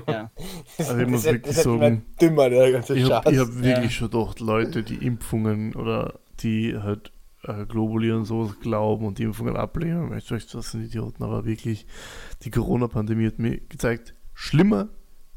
Ja. 0.06 0.30
Also 0.78 0.98
ich 0.98 1.06
muss 1.08 1.22
das, 1.22 1.32
wirklich 1.32 1.54
das 1.56 1.64
sagen, 1.64 2.04
dümmer, 2.20 2.50
der 2.50 2.72
ganze 2.72 2.94
Ich 2.96 3.10
habe 3.10 3.36
hab 3.36 3.54
wirklich 3.54 3.84
Ja. 3.84 3.90
schon 3.90 4.10
gedacht, 4.10 4.40
Leute, 4.40 4.82
die 4.82 4.94
Impfungen 4.96 5.74
oder 5.74 6.14
die 6.40 6.76
halt 6.78 7.12
äh, 7.44 7.64
Globuli 7.66 8.12
und 8.12 8.24
sowas 8.24 8.58
glauben 8.60 9.06
und 9.06 9.18
die 9.18 9.24
Impfungen 9.24 9.56
ablehnen, 9.56 10.10
weißt 10.10 10.30
du, 10.30 10.36
das 10.36 10.70
sind 10.72 10.84
Idioten, 10.84 11.22
aber 11.22 11.44
wirklich, 11.44 11.86
die 12.42 12.50
Corona-Pandemie 12.50 13.26
hat 13.26 13.38
mir 13.38 13.58
gezeigt, 13.58 14.14
schlimmer 14.34 14.88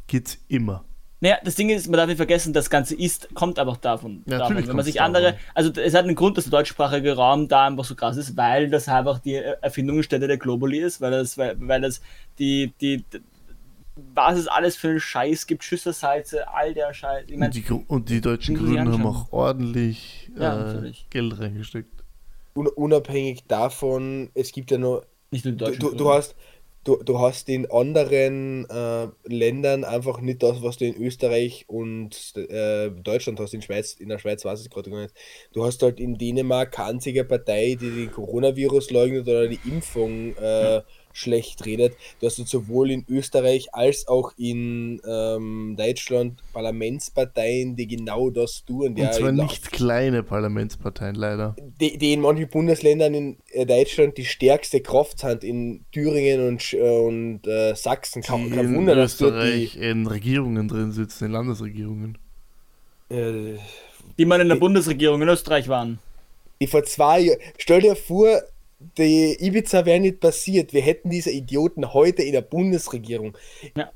geht's 0.08 0.38
immer. 0.48 0.84
Naja, 1.24 1.38
das 1.44 1.54
Ding 1.54 1.70
ist, 1.70 1.88
man 1.88 1.98
darf 1.98 2.08
nicht 2.08 2.18
vergessen, 2.18 2.52
das 2.52 2.72
Ganze 2.72 2.96
ist, 2.96 3.34
kommt 3.36 3.60
einfach 3.60 3.78
davon. 3.78 4.24
Ja, 4.26 4.40
davon. 4.40 4.56
natürlich 4.56 4.68
Wenn 4.70 4.76
man 4.76 4.86
sich 4.86 4.96
davon. 4.96 5.16
andere, 5.16 5.38
also 5.54 5.72
es 5.80 5.94
hat 5.94 6.06
einen 6.06 6.16
Grund, 6.16 6.36
dass 6.36 6.46
der 6.46 6.52
deutschsprachige 6.52 7.16
Raum 7.16 7.48
da 7.48 7.68
einfach 7.68 7.86
so 7.86 7.94
krass 7.94 8.18
ist, 8.18 8.36
weil 8.38 8.72
das 8.72 8.88
einfach 8.90 9.20
die 9.20 9.36
Erfindungsstätte 9.36 10.28
der 10.28 10.38
Globuli 10.38 10.80
ist, 10.80 11.00
weil 11.00 11.12
das, 11.12 11.38
weil, 11.38 11.56
weil 11.60 11.82
das 11.82 12.02
die, 12.40 12.74
die, 12.82 13.06
was 13.96 14.38
es 14.38 14.48
alles 14.48 14.76
für 14.76 14.90
einen 14.90 15.00
Scheiß 15.00 15.48
gibt, 15.48 15.64
Schüssersalze, 15.64 16.48
all 16.48 16.74
der 16.74 16.94
Scheiß. 16.94 17.26
Ich 17.28 17.34
Und 17.34 17.40
meine, 17.40 17.52
die, 17.52 17.64
und 17.88 18.10
die 18.10 18.22
deutschen 18.22 18.56
Grünen 18.56 18.92
haben 18.92 19.06
auch 19.06 19.32
ordentlich 19.32 20.30
Ja, 20.38 20.84
äh. 20.84 20.94
Geld 21.10 21.40
reingesteckt. 21.40 22.04
Un 22.56 22.68
unabhängig 22.68 23.46
davon, 23.48 24.30
es 24.34 24.52
gibt 24.52 24.72
ja 24.72 24.78
noch, 24.78 25.04
nicht 25.32 25.46
nur 25.46 25.54
die 25.54 25.58
du, 25.58 25.66
Deutschen. 25.66 25.80
du, 25.80 25.96
du 25.96 26.10
hast 26.10 26.36
du, 26.84 26.98
du 26.98 27.20
hast 27.20 27.48
in 27.50 27.70
anderen 27.70 28.68
äh, 28.70 29.08
Ländern 29.26 29.84
einfach 29.84 30.20
nicht 30.20 30.42
das, 30.42 30.62
was 30.64 30.78
du 30.78 30.86
in 30.86 30.96
Österreich 30.96 31.66
und 31.68 32.34
äh, 32.36 32.90
Deutschland 32.90 33.40
hast. 33.40 33.54
In 33.54 33.62
Schweiz, 33.62 33.94
in 33.94 34.10
der 34.10 34.18
Schweiz 34.20 34.44
weiß 34.44 34.62
ich 34.64 34.70
gerade 34.70 34.90
gar 34.90 35.02
nicht. 35.04 35.14
Du 35.54 35.64
hast 35.64 35.82
halt 35.84 36.00
in 36.00 36.18
Dänemark 36.18 36.72
keine 36.72 36.90
einzige 36.92 37.24
Partei, 37.24 37.78
die 37.80 37.92
den 37.92 38.12
Coronavirus 38.12 38.92
leugnet 38.92 39.28
oder 39.28 39.48
die 39.48 39.60
Impfung 39.64 40.36
äh, 40.38 40.82
schlecht 41.14 41.66
redet. 41.66 41.94
Du 42.20 42.28
hast 42.28 42.38
halt 42.38 42.48
sowohl 42.48 42.92
in 42.92 43.06
Österreich 43.10 43.74
als 43.74 44.08
auch 44.08 44.34
in 44.38 45.02
ähm, 45.08 45.76
Deutschland 45.78 46.42
Parlamentsparteien, 46.54 47.76
die 47.76 47.88
genau 47.88 48.30
das 48.30 48.64
tun. 48.66 48.88
Und 48.90 48.98
Ja, 48.98 49.12
zwar 49.12 49.32
nicht 49.32 49.72
kleine 49.72 50.24
Parlamentsparteien, 50.24 51.16
leider. 51.16 51.56
die, 51.80 51.98
die 51.98 52.14
in 52.14 52.22
manchen 52.22 52.50
Bundesländern 52.50 53.14
in 53.14 53.38
äh, 53.52 53.66
Deutschland 53.66 54.18
die 54.18 54.26
stärkste 54.26 54.82
Kraft 54.82 55.20
sind, 55.20 55.44
in 55.44 55.86
Thüringen 55.92 56.48
und, 56.48 56.74
äh, 56.74 56.80
und 57.00 57.48
äh, 57.48 57.76
Sachsen. 57.76 58.22
Die 58.22 58.28
Kein, 58.28 58.50
kein 58.50 58.66
in 58.68 58.76
Wunder, 58.76 58.96
dass 58.96 59.14
Österreich 59.14 59.76
in 59.78 60.08
Regierungen 60.08 60.68
drin 60.68 60.92
sitzen, 60.92 61.26
in 61.26 61.32
Landesregierungen. 61.32 62.18
die, 63.10 63.16
äh, 63.16 63.60
die 64.18 64.26
mal 64.26 64.42
in 64.42 64.50
der 64.50 64.56
Bundesregierung 64.56 65.22
in 65.22 65.30
Österreich 65.30 65.68
waren. 65.68 66.00
die 66.62 66.68
vor 66.68 66.84
zwei 66.84 67.20
Jahren. 67.22 67.40
Stell 67.58 67.82
dir 67.82 67.96
vor, 67.96 68.42
die 68.98 69.38
Ibiza 69.40 69.86
wäre 69.86 70.00
nicht 70.00 70.20
passiert. 70.20 70.74
Wir 70.74 70.82
hätten 70.82 71.10
diese 71.10 71.32
Idioten 71.32 71.94
heute 71.94 72.24
in 72.24 72.34
der 72.34 72.42
Bundesregierung. 72.42 73.38
Ja. 73.76 73.92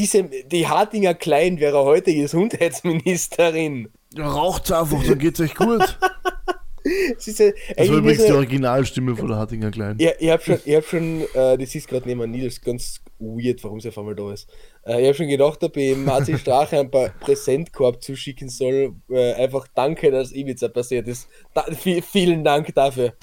Diese, 0.00 0.24
die 0.24 0.66
Hartinger 0.66 1.14
Klein 1.14 1.60
wäre 1.60 1.84
heute 1.84 2.12
Gesundheitsministerin. 2.14 3.88
Ja, 4.14 4.26
raucht's 4.28 4.70
einfach, 4.72 5.04
dann 5.04 5.18
geht's 5.18 5.40
euch 5.40 5.54
gut. 5.54 5.98
Sie 7.16 7.30
ist 7.30 7.38
ja 7.40 7.50
Das 7.76 7.88
war 7.88 7.96
übrigens 7.96 8.26
die 8.26 8.32
Originalstimme 8.32 9.16
von 9.16 9.26
der 9.28 9.38
Hartinger 9.38 9.70
Klein. 9.70 9.96
ja, 9.98 10.10
ich 10.18 10.28
habe 10.28 10.42
schon, 10.42 10.58
ich 10.66 10.74
hab 10.74 10.84
schon 10.84 11.22
äh, 11.32 11.56
das 11.56 11.74
ist 11.74 11.88
gerade 11.88 12.06
neben 12.06 12.30
Nils 12.30 12.60
ganz 12.60 13.00
weird, 13.18 13.64
warum 13.64 13.80
sie 13.80 13.88
auf 13.88 13.96
einmal 13.96 14.14
da 14.14 14.30
ist. 14.34 14.50
Äh, 14.84 15.00
ich 15.00 15.06
habe 15.06 15.14
schon 15.14 15.28
gedacht, 15.28 15.64
ob 15.64 15.74
ich 15.78 15.96
Martin 15.96 16.36
Strache 16.36 16.78
ein 16.78 16.90
paar 16.90 17.08
Präsentkorb 17.20 18.02
zuschicken 18.02 18.50
soll. 18.50 18.96
Äh, 19.08 19.32
einfach 19.32 19.66
danke, 19.74 20.10
dass 20.10 20.30
Ibiza 20.32 20.68
passiert 20.68 21.08
ist. 21.08 21.26
Da, 21.54 21.62
vi- 21.68 22.02
vielen 22.02 22.44
Dank 22.44 22.74
dafür. 22.74 23.14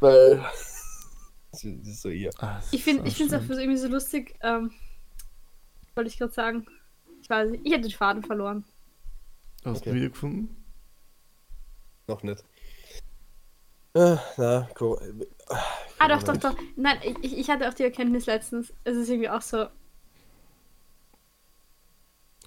Weil. 0.00 0.44
das 1.52 1.64
ist 1.64 2.02
so 2.02 2.08
ihr. 2.10 2.30
Ah, 2.38 2.60
Ich 2.72 2.84
finde 2.84 3.04
es 3.08 3.14
auch 3.14 3.20
anstrengend. 3.20 3.50
irgendwie 3.60 3.78
so 3.78 3.88
lustig. 3.88 4.34
Ähm, 4.42 4.72
wollte 5.94 6.08
ich 6.08 6.18
gerade 6.18 6.32
sagen. 6.32 6.66
Ich 7.22 7.30
weiß 7.30 7.50
nicht, 7.50 7.66
ich 7.66 7.72
habe 7.72 7.82
den 7.82 7.90
Faden 7.90 8.22
verloren. 8.22 8.64
Hast 9.64 9.84
du 9.84 9.90
Okay. 9.90 9.94
wiedergefunden? 9.94 10.64
Noch 12.06 12.22
nicht. 12.22 12.44
Äh, 13.94 14.16
na, 14.36 14.68
cool. 14.80 15.26
Ah, 15.98 16.06
doch, 16.08 16.22
doch, 16.22 16.36
doch. 16.36 16.56
Nein, 16.76 16.98
ich, 17.22 17.36
ich 17.38 17.48
hatte 17.50 17.68
auch 17.68 17.74
die 17.74 17.82
Erkenntnis 17.82 18.26
letztens. 18.26 18.72
Es 18.84 18.94
ist 18.96 19.08
irgendwie 19.08 19.30
auch 19.30 19.40
so, 19.40 19.66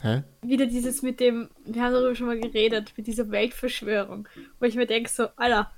Hä? 0.01 0.23
wieder 0.43 0.65
dieses 0.67 1.01
mit 1.01 1.19
dem, 1.19 1.49
wir 1.65 1.81
haben 1.83 1.91
darüber 1.93 2.15
schon 2.15 2.27
mal 2.27 2.39
geredet, 2.39 2.93
mit 2.95 3.07
dieser 3.07 3.29
Weltverschwörung. 3.31 4.29
Wo 4.59 4.65
ich 4.65 4.75
mir 4.75 4.85
denke, 4.87 5.09
so, 5.09 5.27
Alter, 5.35 5.71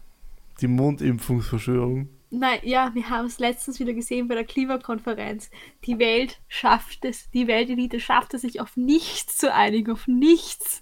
Die 0.60 0.68
Mondimpfungsverschwörung. 0.68 2.10
nein, 2.30 2.60
ja, 2.64 2.92
wir 2.94 3.10
haben 3.10 3.28
es 3.28 3.40
letztens 3.40 3.80
wieder 3.80 3.94
gesehen 3.94 4.28
bei 4.28 4.36
der 4.36 4.44
Klimakonferenz. 4.44 5.50
Die 5.86 6.00
Welt 6.00 6.40
schafft 6.48 7.06
es, 7.06 7.30
die 7.32 7.48
Weltelite 7.48 8.00
schafft 8.00 8.34
es, 8.34 8.42
sich 8.42 8.60
auf 8.60 8.76
nichts 8.78 9.38
zu 9.38 9.54
einigen, 9.54 9.92
auf 9.92 10.08
nichts. 10.08 10.82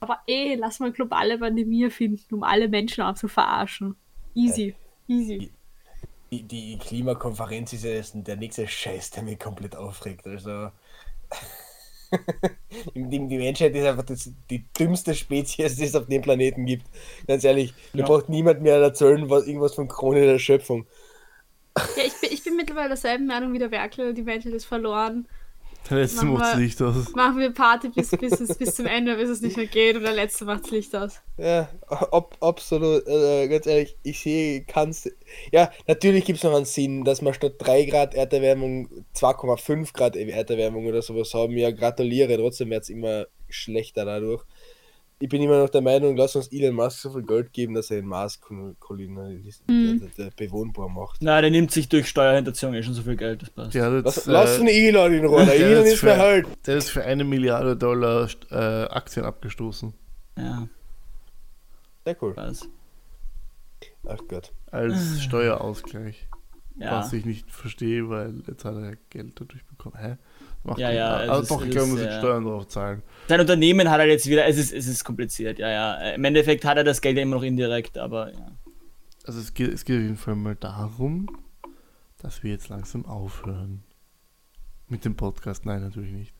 Aber 0.00 0.18
eh, 0.26 0.54
lass 0.56 0.80
mal 0.80 0.92
globale 0.92 1.38
Pandemie 1.38 1.88
finden, 1.90 2.34
um 2.34 2.42
alle 2.42 2.68
Menschen 2.68 3.04
auch 3.04 3.14
zu 3.14 3.28
verarschen. 3.28 3.96
Easy, 4.34 4.74
easy. 5.08 5.50
Die, 6.30 6.42
die 6.42 6.78
Klimakonferenz 6.78 7.72
ist 7.72 7.84
ja 7.84 8.20
der 8.20 8.36
nächste 8.36 8.66
Scheiß, 8.66 9.10
der 9.10 9.22
mich 9.22 9.38
komplett 9.38 9.76
aufregt. 9.76 10.26
Also. 10.26 10.70
Die, 12.94 13.28
die 13.28 13.38
Menschheit 13.38 13.74
ist 13.74 13.84
einfach 13.86 14.04
das, 14.04 14.30
die 14.50 14.64
dümmste 14.78 15.14
Spezies, 15.14 15.76
die 15.76 15.84
es 15.84 15.94
auf 15.94 16.06
dem 16.06 16.22
Planeten 16.22 16.66
gibt. 16.66 16.86
Ganz 17.26 17.44
ehrlich, 17.44 17.74
mir 17.94 18.02
Ja. 18.02 18.04
braucht 18.04 18.28
niemand 18.28 18.62
mehr 18.62 18.76
erzählen, 18.76 19.28
was, 19.30 19.46
irgendwas 19.46 19.74
von 19.74 19.88
Krone 19.88 20.22
der 20.26 20.38
Schöpfung. 20.38 20.86
Ja, 21.96 22.02
ich 22.04 22.20
bin, 22.20 22.30
ich 22.32 22.42
bin 22.44 22.56
mittlerweile 22.56 22.88
derselben 22.88 23.26
Meinung 23.26 23.52
wie 23.52 23.58
der 23.58 23.70
Werkel, 23.70 24.14
die 24.14 24.22
Menschheit 24.22 24.52
ist 24.52 24.64
verloren. 24.66 25.28
Der 25.90 25.98
letzte 25.98 26.24
macht's 26.24 26.56
wir- 26.56 26.64
Licht 26.64 26.80
aus. 26.80 27.12
Machen 27.14 27.38
wir 27.40 27.50
Party 27.52 27.88
bis, 27.90 28.10
bis, 28.10 28.40
es, 28.40 28.56
bis 28.56 28.74
zum 28.74 28.86
Ende, 28.86 29.16
bis 29.16 29.28
es 29.28 29.42
nicht 29.42 29.56
mehr 29.56 29.66
geht 29.66 29.96
und 29.96 30.02
der 30.02 30.14
Letzte 30.14 30.44
macht's 30.46 30.70
Licht 30.70 30.94
aus. 30.96 31.20
Ja, 31.36 31.68
ob, 32.10 32.36
absolut, 32.40 33.06
äh, 33.06 33.48
ganz 33.48 33.66
ehrlich, 33.66 33.96
ich 34.02 34.20
sehe, 34.20 34.64
kann's. 34.64 35.10
Ja, 35.52 35.70
natürlich 35.86 36.24
gibt 36.24 36.38
es 36.38 36.42
noch 36.44 36.54
einen 36.54 36.64
Sinn, 36.64 37.04
dass 37.04 37.20
wir 37.20 37.34
statt 37.34 37.54
3 37.58 37.84
Grad 37.84 38.14
Erderwärmung 38.14 38.88
2,5 39.14 39.92
Grad 39.92 40.16
Erderwärmung 40.16 40.86
oder 40.86 41.02
sowas 41.02 41.34
haben. 41.34 41.56
Ja, 41.58 41.70
gratuliere, 41.70 42.36
trotzdem 42.38 42.70
wird 42.70 42.84
es 42.84 42.88
immer 42.88 43.26
schlechter 43.50 44.04
dadurch. 44.04 44.42
Ich 45.20 45.28
bin 45.28 45.40
immer 45.40 45.58
noch 45.62 45.70
der 45.70 45.80
Meinung, 45.80 46.16
lass 46.16 46.34
uns 46.36 46.48
Elon 46.48 46.74
Musk 46.74 46.98
so 47.00 47.10
viel 47.10 47.22
Geld 47.22 47.52
geben, 47.52 47.74
dass 47.74 47.90
er 47.90 47.96
den 47.98 48.06
Mars 48.06 48.38
Mhm. 48.50 50.00
der, 50.00 50.08
der 50.18 50.30
bewohnbar 50.36 50.88
macht. 50.88 51.18
Na, 51.22 51.40
der 51.40 51.50
nimmt 51.50 51.70
sich 51.70 51.88
durch 51.88 52.08
Steuerhinterziehung 52.08 52.74
eh 52.74 52.82
schon 52.82 52.94
so 52.94 53.02
viel 53.02 53.16
Geld, 53.16 53.40
das 53.42 53.50
passt. 53.50 53.74
Hat 53.76 54.04
Lass, 54.04 54.16
jetzt, 54.16 54.26
lass 54.26 54.56
den 54.58 54.66
äh, 54.66 54.88
Elon 54.88 55.12
in 55.14 55.24
Ruhe, 55.24 55.44
der 55.46 55.54
Elon 55.54 55.84
ist 55.86 56.00
für- 56.00 56.16
halt. 56.16 56.46
der 56.66 56.76
ist 56.78 56.90
für 56.90 57.04
eine 57.04 57.24
Milliarde 57.24 57.76
Dollar 57.76 58.28
äh, 58.50 58.54
Aktien 58.90 59.24
abgestoßen. 59.24 59.94
Ja, 60.36 60.68
Sehr 62.04 62.16
cool. 62.22 62.36
was. 62.36 62.68
Ach 64.06 64.18
Gott. 64.28 64.52
Als 64.70 65.22
Steuerausgleich. 65.22 66.26
Ja. 66.76 66.98
Was 66.98 67.12
ich 67.12 67.24
nicht 67.24 67.48
verstehe, 67.50 68.08
weil 68.10 68.42
jetzt 68.48 68.64
hat 68.64 68.74
er 68.74 68.96
Geld 69.10 69.40
dadurch 69.40 69.64
bekommen. 69.64 69.94
Hä? 69.96 70.16
Macht 70.64 70.78
Ja, 70.78 70.90
ja, 70.90 71.16
Ah, 71.16 71.38
es 71.40 71.48
doch, 71.48 71.60
ist- 71.60 71.66
ich 71.66 71.70
glaube, 71.72 71.86
es 71.86 71.92
muss 71.92 72.00
ist, 72.00 72.06
ja. 72.06 72.18
Steuern 72.18 72.44
drauf 72.44 72.66
zahlen. 72.68 73.02
Sein 73.28 73.40
Unternehmen 73.40 73.90
hat 73.90 74.00
er 74.00 74.06
jetzt 74.06 74.26
wieder, 74.26 74.46
es 74.46 74.56
ist, 74.58 74.72
es 74.72 74.86
ist 74.86 75.04
kompliziert, 75.04 75.58
ja, 75.58 75.68
ja. 75.70 76.10
Im 76.14 76.24
Endeffekt 76.24 76.64
hat 76.64 76.76
er 76.78 76.84
das 76.84 77.00
Geld 77.00 77.16
ja 77.16 77.22
immer 77.22 77.36
noch 77.36 77.42
indirekt, 77.42 77.98
aber 77.98 78.32
ja. 78.32 78.50
Also 79.26 79.40
es 79.40 79.54
geht, 79.54 79.72
es 79.72 79.84
geht 79.84 79.96
auf 79.96 80.02
jeden 80.02 80.16
Fall 80.16 80.34
mal 80.36 80.54
darum, 80.56 81.28
dass 82.18 82.42
wir 82.42 82.50
jetzt 82.50 82.68
langsam 82.68 83.04
aufhören. 83.06 83.82
Mit 84.88 85.04
dem 85.04 85.16
Podcast, 85.16 85.64
nein, 85.66 85.80
natürlich 85.82 86.12
nicht. 86.12 86.34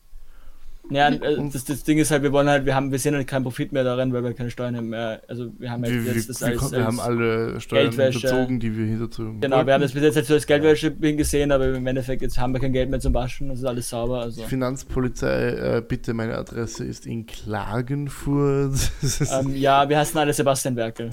Ja, 0.91 1.09
äh, 1.09 1.49
das, 1.51 1.65
das 1.65 1.83
Ding 1.83 1.97
ist 1.97 2.11
halt, 2.11 2.21
wir 2.21 2.31
wollen 2.31 2.47
halt, 2.47 2.65
wir 2.65 2.75
haben, 2.75 2.91
wir 2.91 2.99
sehen 2.99 3.15
halt 3.15 3.25
keinen 3.27 3.41
Profit 3.43 3.71
mehr 3.71 3.83
darin, 3.83 4.13
weil 4.13 4.23
wir 4.23 4.33
keine 4.33 4.51
Steuern 4.51 4.87
mehr, 4.87 5.21
also 5.27 5.51
wir 5.57 5.71
haben 5.71 5.81
halt 5.83 5.93
Wir, 5.93 6.05
wir, 6.05 6.13
jetzt 6.13 6.29
das 6.29 6.41
wir, 6.41 6.47
als, 6.49 6.57
kon- 6.59 6.71
wir 6.73 6.85
haben 6.85 6.99
als 6.99 7.07
alle 7.07 7.59
Steuern 7.61 7.83
Geldwäsche. 7.89 8.47
die 8.59 8.77
wir 8.77 8.85
hinterzogen 8.85 9.41
Genau, 9.41 9.65
wir 9.65 9.73
haben 9.73 9.81
das 9.81 9.95
wollten. 9.95 10.01
bis 10.01 10.03
jetzt 10.03 10.15
halt 10.15 10.25
so 10.27 10.33
als 10.35 10.45
Geldwäsche 10.45 10.91
gesehen, 10.91 11.51
aber 11.51 11.73
im 11.73 11.87
Endeffekt 11.87 12.21
jetzt 12.21 12.37
haben 12.39 12.53
wir 12.53 12.59
kein 12.59 12.71
Geld 12.71 12.89
mehr 12.91 12.99
zum 12.99 13.13
Waschen, 13.15 13.49
das 13.49 13.59
ist 13.59 13.65
alles 13.65 13.89
sauber, 13.89 14.21
also. 14.21 14.43
Finanzpolizei, 14.43 15.49
äh, 15.77 15.81
bitte, 15.87 16.13
meine 16.13 16.37
Adresse 16.37 16.85
ist 16.85 17.07
in 17.07 17.25
Klagenfurt. 17.25 18.73
Ähm, 19.31 19.55
ja, 19.55 19.87
wir 19.89 19.97
hassen 19.97 20.17
alle 20.17 20.33
Sebastian 20.33 20.75
Werkel. 20.75 21.09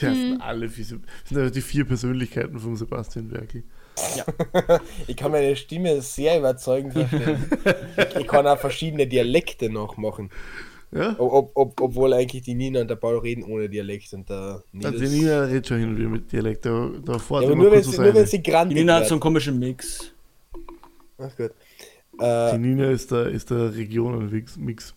wir 0.00 0.10
heißen 0.10 0.40
alle, 0.40 0.68
vier- 0.68 0.84
das 1.28 1.28
sind 1.38 1.54
die 1.54 1.60
vier 1.60 1.84
Persönlichkeiten 1.84 2.58
von 2.58 2.76
Sebastian 2.76 3.30
Werkel. 3.30 3.62
Ich 5.06 5.16
kann 5.16 5.32
meine 5.32 5.54
Stimme 5.56 6.00
sehr 6.00 6.38
überzeugend 6.38 6.92
verstehen. 6.92 7.50
ich, 7.96 8.16
ich 8.16 8.26
kann 8.26 8.46
auch 8.46 8.58
verschiedene 8.58 9.06
Dialekte 9.06 9.70
nachmachen. 9.70 10.30
Ja? 10.92 11.14
Ob, 11.18 11.32
ob, 11.32 11.50
ob, 11.54 11.80
obwohl 11.80 12.12
eigentlich 12.12 12.42
die 12.42 12.54
Nina 12.54 12.82
und 12.82 12.88
der 12.88 12.96
Paul 12.96 13.18
reden 13.18 13.44
ohne 13.44 13.68
Dialekt 13.68 14.12
und 14.12 14.28
der 14.28 14.62
Nils. 14.72 14.86
Also 14.86 14.98
die 14.98 15.20
Nina 15.20 15.44
redet 15.44 15.66
schon 15.66 15.78
hin 15.78 15.88
und 15.90 15.98
wieder 15.98 16.08
mit 16.08 16.30
Dialekt, 16.30 16.66
da, 16.66 16.90
da 17.02 17.18
fährt 17.18 17.42
ja, 17.42 17.48
aber 17.48 17.56
nur 17.56 17.72
wenn 17.72 17.82
sie, 17.82 17.98
nur 17.98 18.14
wenn 18.14 18.26
sie 18.26 18.42
grantig 18.42 18.76
Die 18.76 18.80
Nina 18.82 18.96
hat 18.96 19.06
so 19.06 19.14
einen 19.14 19.20
komischen 19.20 19.58
Mix. 19.58 20.12
Ach. 21.18 21.30
Die 21.36 21.48
Äh, 22.20 22.58
Nina 22.58 22.90
ist 22.90 23.10
der, 23.10 23.28
ist 23.28 23.50
der 23.50 23.74
Regionenmix. 23.74 24.56
Mix. 24.58 24.94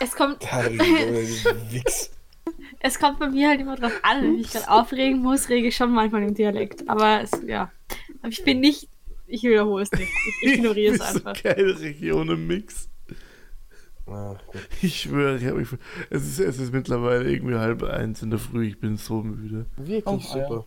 Es 0.00 0.12
kommt, 0.12 0.42
Wix. 1.70 2.10
es 2.80 2.98
kommt 2.98 3.18
bei 3.18 3.28
mir 3.28 3.48
halt 3.48 3.60
immer 3.60 3.76
drauf 3.76 3.92
an, 4.02 4.22
wenn 4.22 4.38
ich 4.38 4.50
gerade 4.50 4.70
aufregen 4.70 5.20
muss, 5.20 5.48
rege 5.48 5.68
ich 5.68 5.76
schon 5.76 5.92
manchmal 5.92 6.22
im 6.22 6.34
Dialekt. 6.34 6.88
Aber 6.88 7.22
es, 7.22 7.30
ja. 7.46 7.70
Aber 8.26 8.32
ich 8.32 8.44
bin 8.44 8.60
nicht, 8.60 8.88
ich 9.26 9.42
wiederhole 9.44 9.82
es 9.84 9.92
nicht. 9.92 10.10
Ich 10.42 10.52
ignoriere 10.54 10.94
es 10.94 11.00
Ich 11.00 11.06
einfach. 11.06 11.36
So 11.36 11.42
geile 11.42 11.80
Regionenmix. 11.80 12.88
Ah, 14.08 14.36
gut. 14.46 14.68
Ich 14.82 15.00
schwöre, 15.02 15.36
ich 15.36 15.44
hab 15.46 15.56
mich, 15.56 15.68
es, 16.10 16.22
ist, 16.24 16.38
es 16.38 16.58
ist 16.60 16.72
mittlerweile 16.72 17.28
irgendwie 17.30 17.56
halb 17.56 17.82
eins 17.82 18.22
in 18.22 18.30
der 18.30 18.38
Früh, 18.38 18.68
ich 18.68 18.78
bin 18.78 18.96
so 18.96 19.22
müde. 19.22 19.66
Wirklich 19.76 20.06
Oh, 20.06 20.18
super. 20.18 20.64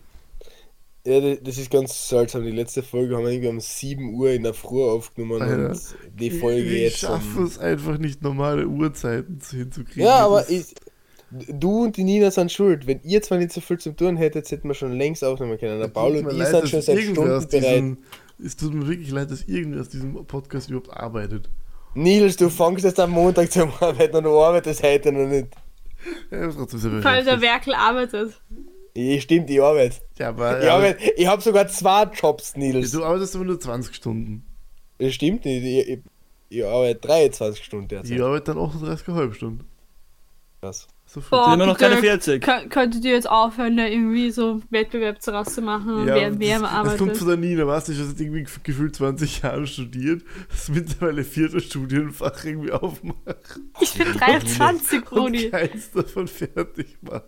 Ja, 1.06 1.20
da- 1.20 1.36
das 1.36 1.56
ist 1.56 1.70
ganz 1.70 2.08
seltsam. 2.10 2.44
Die 2.44 2.50
letzte 2.50 2.82
Folge 2.82 3.16
haben 3.16 3.24
wir 3.24 3.30
irgendwie 3.30 3.48
um 3.48 3.60
7 3.60 4.12
Uhr 4.14 4.30
in 4.32 4.42
der 4.42 4.52
Früh 4.52 4.82
aufgenommen 4.82 5.40
Alter. 5.40 5.70
und 5.70 5.80
die 6.20 6.30
Folge 6.30 6.60
ich 6.62 6.82
jetzt. 6.82 6.98
schaffe 6.98 7.38
um- 7.38 7.44
es 7.46 7.58
einfach 7.58 7.96
nicht, 7.96 8.20
normale 8.22 8.66
Uhrzeiten 8.68 9.40
zu- 9.40 9.56
hinzukriegen. 9.56 10.02
Ja, 10.04 10.26
aber 10.26 10.46
ist- 10.48 10.72
ich, 10.72 10.89
du 11.30 11.84
und 11.84 11.96
die 11.96 12.04
Nina 12.04 12.30
sind 12.30 12.50
schuld. 12.52 12.86
Wenn 12.86 13.00
ihr 13.02 13.22
zwar 13.22 13.38
nicht 13.38 13.52
so 13.52 13.60
viel 13.60 13.78
zu 13.78 13.94
tun 13.94 14.16
hättet, 14.16 14.50
hätten 14.50 14.68
wir 14.68 14.74
schon 14.74 14.92
längst 14.92 15.24
aufnehmen 15.24 15.58
können. 15.58 15.78
Der 15.78 15.88
Es 15.88 15.92
Paul 15.92 16.14
tut 16.14 16.26
und 16.26 16.36
mir 16.36 16.42
ich 16.44 16.48
sind 16.48 16.68
schon 16.68 16.82
seit 16.82 16.98
Stunden 17.00 17.48
bereit. 17.48 17.96
Es 18.44 18.56
tut 18.56 18.74
mir 18.74 18.86
wirklich 18.88 19.10
leid, 19.10 19.30
dass 19.30 19.42
irgendwer 19.42 19.80
aus 19.82 19.88
diesem 19.88 20.14
Podcast 20.26 20.70
überhaupt 20.70 20.90
arbeitet. 20.96 21.48
Nils, 21.94 22.36
du 22.36 22.48
fängst 22.48 22.84
jetzt 22.84 23.00
am 23.00 23.10
Montag 23.10 23.50
zum 23.52 23.70
Arbeiten 23.80 24.16
und 24.16 24.24
du 24.24 24.40
arbeitest 24.40 24.82
heute 24.82 25.12
noch 25.12 25.26
nicht. 25.26 25.48
Ja, 26.30 26.50
trotzdem 26.50 26.96
ist 26.96 27.02
Vor 27.02 27.10
allem 27.10 27.24
der. 27.24 27.40
Werkel 27.40 27.74
arbeitet. 27.74 28.40
Ja, 28.96 29.20
stimmt, 29.20 29.50
ich 29.50 29.60
arbeite. 29.60 29.96
Ja, 30.18 30.28
aber, 30.30 30.62
Ich, 30.62 30.70
arbeite, 30.70 31.12
ich 31.16 31.26
habe 31.26 31.42
sogar 31.42 31.68
zwei 31.68 32.04
Jobs, 32.04 32.56
Nils. 32.56 32.90
du 32.92 33.04
arbeitest 33.04 33.36
aber 33.36 33.44
nur 33.44 33.60
20 33.60 33.94
Stunden. 33.94 34.44
Das 34.98 35.14
stimmt 35.14 35.44
nicht. 35.44 35.64
Ich, 35.64 35.88
ich, 35.88 36.00
ich 36.48 36.64
arbeite 36.64 37.00
23 37.00 37.64
Stunden 37.64 37.88
derzeit. 37.88 38.10
Ich 38.12 38.22
arbeite 38.22 38.54
dann 38.54 38.58
38,5 38.58 39.34
Stunden. 39.34 39.64
Krass. 40.60 40.88
So 41.12 41.20
viel. 41.20 41.30
Boah, 41.30 41.44
Sind 41.46 41.54
immer 41.54 41.66
noch 41.66 41.76
keine 41.78 41.96
40. 41.96 42.40
kö- 42.44 42.68
Könntet 42.68 43.04
ihr 43.04 43.10
jetzt 43.10 43.28
aufhören, 43.28 43.76
da 43.76 43.84
irgendwie 43.84 44.30
so 44.30 44.62
Wettbewerb 44.70 45.20
zu 45.20 45.60
machen 45.60 45.92
und 45.92 46.06
wer 46.06 46.30
mehr 46.30 46.60
das, 46.60 46.70
das 46.70 46.70
kommt 46.70 46.86
arbeitet? 46.88 47.16
von 47.18 47.26
der 47.26 47.36
Nina, 47.36 47.66
weißt 47.66 47.88
du, 47.88 47.92
ich 47.92 47.98
habe 47.98 48.10
irgendwie 48.16 48.46
gefühlt 48.62 48.94
20 48.94 49.42
Jahre 49.42 49.66
studiert, 49.66 50.22
das 50.48 50.68
mittlerweile 50.68 51.24
vierte 51.24 51.60
Studienfach 51.60 52.44
irgendwie 52.44 52.70
aufmacht 52.70 53.58
Ich 53.80 53.94
bin 53.94 54.12
23, 54.12 54.98
und 55.00 55.04
Brudi. 55.32 55.50
keins 55.50 55.90
davon 55.90 56.28
fertig 56.28 56.96
macht. 57.00 57.24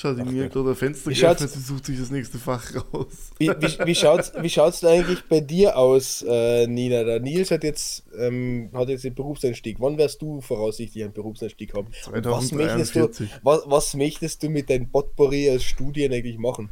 Schau, 0.00 0.14
die 0.14 0.22
Ach 0.22 0.24
Nina 0.24 0.44
hat 0.44 0.52
gerade 0.54 0.70
ein 0.70 0.76
Fenster 0.76 1.10
Wie 1.10 1.14
geöffnet, 1.14 1.40
schaut's- 1.40 1.52
sie 1.52 1.60
sucht 1.60 1.84
sich 1.84 1.98
das 1.98 2.10
nächste 2.10 2.38
Fach 2.38 2.74
raus. 2.74 3.32
Wie, 3.36 3.48
wie, 3.48 3.86
wie 3.86 3.94
schaut's, 3.94 4.32
wie 4.40 4.48
schaut's 4.48 4.80
denn 4.80 4.88
eigentlich 4.88 5.22
bei 5.28 5.40
dir 5.40 5.76
aus, 5.76 6.24
äh, 6.26 6.66
Nina? 6.66 7.04
Der 7.04 7.20
Nils 7.20 7.50
hat 7.50 7.64
jetzt, 7.64 8.04
ähm, 8.18 8.70
hat 8.72 8.88
jetzt 8.88 9.04
den 9.04 9.14
Berufseinstieg. 9.14 9.76
Wann 9.78 9.98
wirst 9.98 10.22
du 10.22 10.40
voraussichtlich 10.40 11.04
einen 11.04 11.12
Berufseinstieg 11.12 11.74
haben? 11.74 11.88
Und 12.10 12.24
was 12.24 12.50
möchtest, 12.50 12.96
du, 12.96 13.08
2043. 13.10 13.30
was, 13.42 13.60
was 13.66 13.94
möchtest 13.94 14.42
du 14.42 14.48
mit 14.48 14.70
deinem 14.70 14.90
Potpourri 14.90 15.50
als 15.50 15.64
Studien 15.64 16.10
eigentlich 16.14 16.38
machen? 16.38 16.70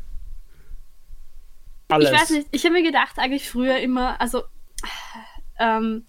Alles. 1.88 2.10
Ich 2.10 2.18
weiß 2.18 2.30
nicht, 2.30 2.48
ich 2.50 2.64
habe 2.64 2.72
mir 2.72 2.82
gedacht, 2.82 3.18
eigentlich 3.18 3.46
früher 3.50 3.78
immer, 3.78 4.18
also 4.22 4.44
ähm, 5.58 6.04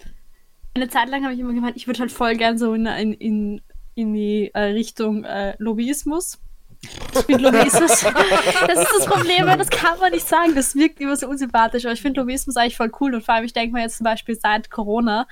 eine 0.73 0.87
Zeit 0.87 1.09
lang 1.09 1.23
habe 1.25 1.33
ich 1.33 1.39
immer 1.41 1.53
gemeint, 1.53 1.75
ich 1.75 1.85
würde 1.85 1.99
halt 1.99 2.13
voll 2.13 2.37
gern 2.37 2.57
so 2.57 2.73
in, 2.73 2.85
in, 2.85 3.11
in, 3.11 3.61
in 3.95 4.13
die 4.13 4.51
äh, 4.53 4.59
Richtung 4.59 5.25
äh, 5.25 5.55
Lobbyismus. 5.57 6.39
Ich 6.81 7.25
finde 7.25 7.43
Lobbyismus, 7.43 8.01
das 8.67 8.79
ist 8.79 8.93
das 8.97 9.05
Problem, 9.05 9.45
weil 9.45 9.57
das 9.57 9.69
kann 9.69 9.99
man 9.99 10.11
nicht 10.11 10.27
sagen, 10.27 10.55
das 10.55 10.75
wirkt 10.75 10.99
immer 11.01 11.15
so 11.15 11.27
unsympathisch, 11.27 11.85
aber 11.85 11.93
ich 11.93 12.01
finde 12.01 12.21
Lobbyismus 12.21 12.55
eigentlich 12.55 12.77
voll 12.77 12.91
cool. 12.99 13.15
Und 13.15 13.23
vor 13.23 13.35
allem, 13.35 13.45
ich 13.45 13.53
denke 13.53 13.73
mal 13.73 13.81
jetzt 13.81 13.97
zum 13.97 14.05
Beispiel 14.05 14.35
seit 14.35 14.71
Corona, 14.71 15.27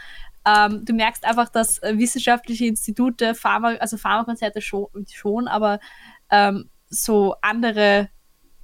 ähm, 0.46 0.86
du 0.86 0.94
merkst 0.94 1.26
einfach, 1.26 1.50
dass 1.50 1.82
äh, 1.84 1.98
wissenschaftliche 1.98 2.66
Institute, 2.66 3.36
Pharma, 3.36 3.76
also 3.76 3.98
Pharmakonzerte 3.98 4.62
schon, 4.62 4.88
schon 5.12 5.48
aber 5.48 5.80
ähm, 6.30 6.70
so 6.90 7.36
andere 7.42 8.10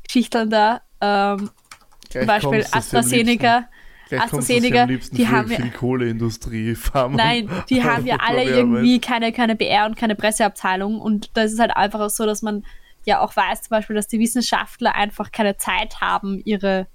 Schichteln 0.10 0.50
da, 0.50 0.82
ähm, 1.02 1.50
zum 2.10 2.26
Beispiel 2.26 2.66
AstraZeneca, 2.72 3.68
Gleich 4.18 4.24
AstraZeneca, 4.26 4.84
am 4.84 4.89
liebsten 4.89 5.16
die 5.16 5.26
für, 5.26 5.32
haben 5.32 5.47
für 5.47 5.57
wir- 5.57 5.66
die 5.66 5.72
Kohleindustrie, 5.72 6.76
Pharma. 6.76 7.18
Nein, 7.18 7.49
die 7.70 7.84
haben 7.84 8.05
ja 8.05 8.18
alle 8.20 8.43
irgendwie 8.43 8.99
keine, 8.99 9.32
keine 9.32 9.55
PR 9.55 9.86
und 9.86 9.95
keine 9.95 10.16
Presseabteilung. 10.16 10.99
Und 10.99 11.36
da 11.36 11.43
ist 11.43 11.53
es 11.53 11.59
halt 11.59 11.76
einfach 11.76 11.99
auch 11.99 12.09
so, 12.09 12.26
dass 12.26 12.41
man 12.41 12.64
ja 13.05 13.20
auch 13.20 13.36
weiß, 13.36 13.64
zum 13.64 13.70
Beispiel, 13.72 13.95
dass 13.95 14.07
die 14.07 14.20
Wissenschaftler 14.20 14.95
einfach 14.95 15.32
keine 15.32 15.57
Zeit 15.57 15.99
haben, 16.01 16.41
ihre, 16.45 16.88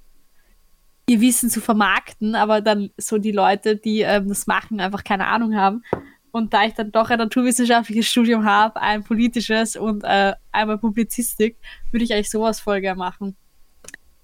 ihr 1.06 1.20
Wissen 1.20 1.50
zu 1.50 1.60
vermarkten, 1.60 2.34
aber 2.34 2.60
dann 2.60 2.90
so 2.96 3.18
die 3.18 3.32
Leute, 3.32 3.76
die 3.76 4.00
ähm, 4.00 4.28
das 4.28 4.46
machen, 4.46 4.80
einfach 4.80 5.04
keine 5.04 5.26
Ahnung 5.26 5.54
haben. 5.54 5.82
Und 6.30 6.52
da 6.52 6.64
ich 6.64 6.74
dann 6.74 6.92
doch 6.92 7.08
ein 7.10 7.18
naturwissenschaftliches 7.18 8.06
Studium 8.06 8.44
habe, 8.44 8.80
ein 8.80 9.02
politisches 9.02 9.76
und 9.76 10.04
äh, 10.04 10.34
einmal 10.52 10.78
Publizistik, 10.78 11.56
würde 11.90 12.04
ich 12.04 12.12
eigentlich 12.12 12.30
sowas 12.30 12.60
voll 12.60 12.80
gerne 12.82 12.98
machen. 12.98 13.36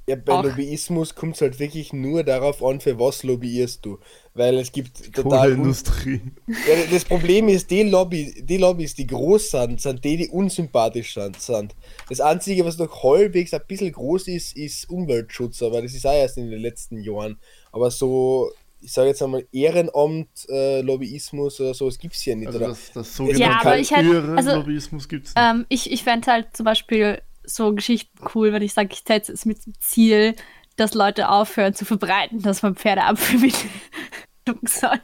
Ja, 0.07 0.17
bei 0.17 0.35
Auch. 0.35 0.45
Lobbyismus 0.45 1.15
kommt 1.15 1.37
es 1.37 1.41
halt 1.41 1.59
wirklich 1.59 1.95
nur 1.95 2.25
darauf 2.25 2.63
an, 2.63 2.81
für 2.81 2.99
was 2.99 3.23
lobbyierst 3.23 3.85
du. 3.87 3.99
Weil 4.35 4.59
es 4.59 4.71
gibt 4.71 5.15
total. 5.15 5.53
Un 5.53 5.57
Kohleindustrie. 5.57 6.21
ja, 6.47 6.85
das 6.91 7.07
Problem 7.07 7.49
ist, 7.49 7.71
die, 7.71 7.85
Lobby, 7.85 8.35
die 8.43 8.59
Lobbys, 8.59 8.95
die 8.95 9.07
groß 9.07 9.51
sind, 9.53 9.81
sind 9.81 10.05
die, 10.05 10.19
die 10.19 10.29
unsympathisch 10.29 11.15
sind-. 11.15 11.75
Das 12.09 12.21
Einzige, 12.21 12.67
was 12.67 12.77
noch 12.77 13.03
halbwegs 13.03 13.55
ein 13.55 13.63
bisschen 13.67 13.93
groß 13.93 14.29
ist, 14.29 14.57
ist 14.57 14.91
Umweltschutz, 14.91 15.63
aber 15.63 15.81
das 15.81 15.95
ist 15.95 16.07
auch 16.07 16.13
erst 16.13 16.37
in 16.37 16.51
den 16.51 16.61
letzten 16.61 16.99
Jahren. 17.01 17.39
Aber 17.73 17.91
so, 17.91 18.51
ich 18.83 18.93
sage 18.93 19.09
jetzt 19.09 19.23
einmal, 19.23 19.47
Ehrenamt, 19.53 20.29
äh, 20.51 20.83
Lobbyismus 20.83 21.59
oder 21.61 21.73
so, 21.73 21.87
das 21.87 21.99
gibt 21.99 22.15
es 22.15 22.25
ja 22.27 22.35
nicht. 22.35 22.49
Also 22.49 22.59
oder? 22.59 22.69
das, 22.69 22.93
das 22.93 23.17
sogenannte 23.17 23.43
Ja, 23.43 23.61
aber 23.63 23.79
ich 23.79 23.91
halt- 23.91 24.07
also, 24.37 24.57
Lobbyismus 24.57 25.09
gibt 25.09 25.29
es 25.29 25.35
nicht. 25.35 25.43
Ähm, 25.43 25.65
ich 25.71 25.91
ich 25.91 26.05
fände 26.05 26.31
halt 26.31 26.55
zum 26.55 26.65
Beispiel 26.65 27.23
so 27.47 27.75
Geschichten 27.75 28.19
cool, 28.35 28.53
wenn 28.53 28.63
ich 28.63 28.75
sage, 28.75 28.91
ich 28.93 29.03
setze 29.07 29.33
es 29.33 29.45
mit 29.45 29.65
dem 29.67 29.75
Ziel, 29.81 30.35
dass 30.77 30.95
Leute 30.95 31.29
aufhören 31.29 31.75
zu 31.75 31.85
verbreiten, 31.85 32.43
dass 32.43 32.63
man 32.63 32.75
Pferdeabführmittel 32.75 33.69
tun 34.45 34.59
soll. 34.67 35.01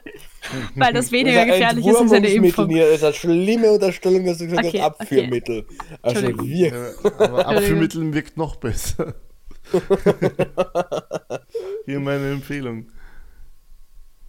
Weil 0.75 0.93
das 0.93 1.11
weniger 1.11 1.45
ist 1.45 1.51
gefährlich 1.53 1.85
ist 1.85 1.95
als 1.95 2.11
eine 2.11 2.27
Impfung. 2.29 2.67
Nina. 2.67 2.85
Das 2.85 2.95
ist 2.95 3.03
eine 3.03 3.13
schlimme 3.13 3.71
Unterstellung, 3.71 4.25
dass 4.25 4.39
du 4.39 4.47
gesagt 4.47 4.67
Okay, 4.67 4.81
hast, 4.81 4.99
Abführmittel. 5.01 5.65
Also 6.01 6.27
Entschuldigung. 6.27 6.47
wir. 6.47 6.95
Aber 7.19 7.47
Abführmittel 7.47 8.13
wirkt 8.13 8.37
noch 8.37 8.55
besser. 8.57 9.13
Hier 11.85 11.99
meine 11.99 12.31
Empfehlung. 12.31 12.87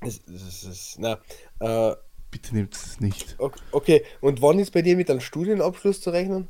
Das, 0.00 0.20
das, 0.26 0.60
das, 0.62 0.96
na, 0.98 1.18
äh, 1.60 1.94
Bitte 2.30 2.54
nehmt 2.54 2.74
es 2.74 2.98
nicht. 3.00 3.34
ok- 3.38 3.58
okay, 3.72 4.04
und 4.20 4.40
wann 4.40 4.58
ist 4.58 4.72
bei 4.72 4.82
dir 4.82 4.96
mit 4.96 5.10
einem 5.10 5.20
Studienabschluss 5.20 6.00
zu 6.00 6.10
rechnen? 6.10 6.48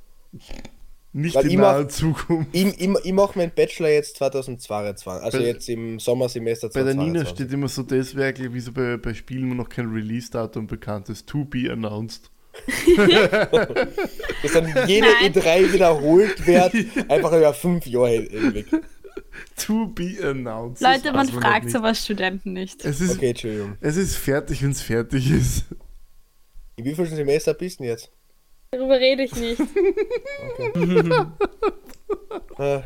Nicht 1.14 1.34
Weil 1.34 1.44
in 1.44 1.50
ich 1.50 1.56
naher 1.58 1.82
mach- 1.82 1.88
Zukunft. 1.88 2.48
Ich, 2.52 2.64
ich, 2.80 2.88
ich 3.04 3.12
mache 3.12 3.38
meinen 3.38 3.52
Bachelor 3.54 3.90
jetzt 3.90 4.16
2022, 4.16 5.22
also 5.24 5.38
Bei- 5.38 5.44
jetzt 5.44 5.68
im 5.68 5.98
Sommersemester 6.00 6.68
Bei 6.68 6.82
der 6.82 6.94
2022. 6.94 7.12
Nina 7.12 7.26
steht 7.26 7.52
immer 7.52 7.68
so 7.68 7.82
das 7.82 8.14
Werk, 8.16 8.38
wie 8.40 8.60
so 8.60 8.72
bei, 8.72 8.96
bei 8.96 9.12
Spielen, 9.12 9.50
wo 9.50 9.54
noch 9.54 9.68
kein 9.68 9.90
Release-Datum 9.92 10.66
bekannt 10.66 11.08
ist. 11.10 11.26
To 11.28 11.44
be 11.44 11.70
announced. 11.70 12.30
dass 12.96 14.52
dann 14.52 14.66
jede 14.86 15.06
Nein. 15.06 15.32
E3 15.32 15.72
wiederholt 15.72 16.46
wird, 16.46 16.74
einfach 17.10 17.32
über 17.32 17.54
fünf 17.54 17.86
Jahre 17.86 18.10
hinweg. 18.22 18.66
To 19.66 19.86
be 19.88 20.16
announced. 20.22 20.82
Leute, 20.82 21.12
man 21.12 21.26
noch 21.26 21.40
fragt 21.40 21.70
sowas 21.70 22.02
Studenten 22.04 22.52
nicht. 22.52 22.84
Es 22.84 23.00
ist, 23.00 23.16
Okay, 23.16 23.30
Entschuldigung. 23.30 23.76
es 23.80 23.96
ist 23.96 24.16
fertig, 24.16 24.62
wenn 24.62 24.70
es 24.72 24.82
fertig 24.82 25.30
ist. 25.30 25.64
In 26.76 26.84
wie 26.84 26.94
vielen 26.94 27.08
Semester 27.08 27.54
bist 27.54 27.78
du 27.78 27.84
denn 27.84 27.92
jetzt? 27.92 28.10
Darüber 28.72 28.98
rede 28.98 29.24
ich 29.24 29.34
nicht. 29.36 29.60
Ah, 32.56 32.82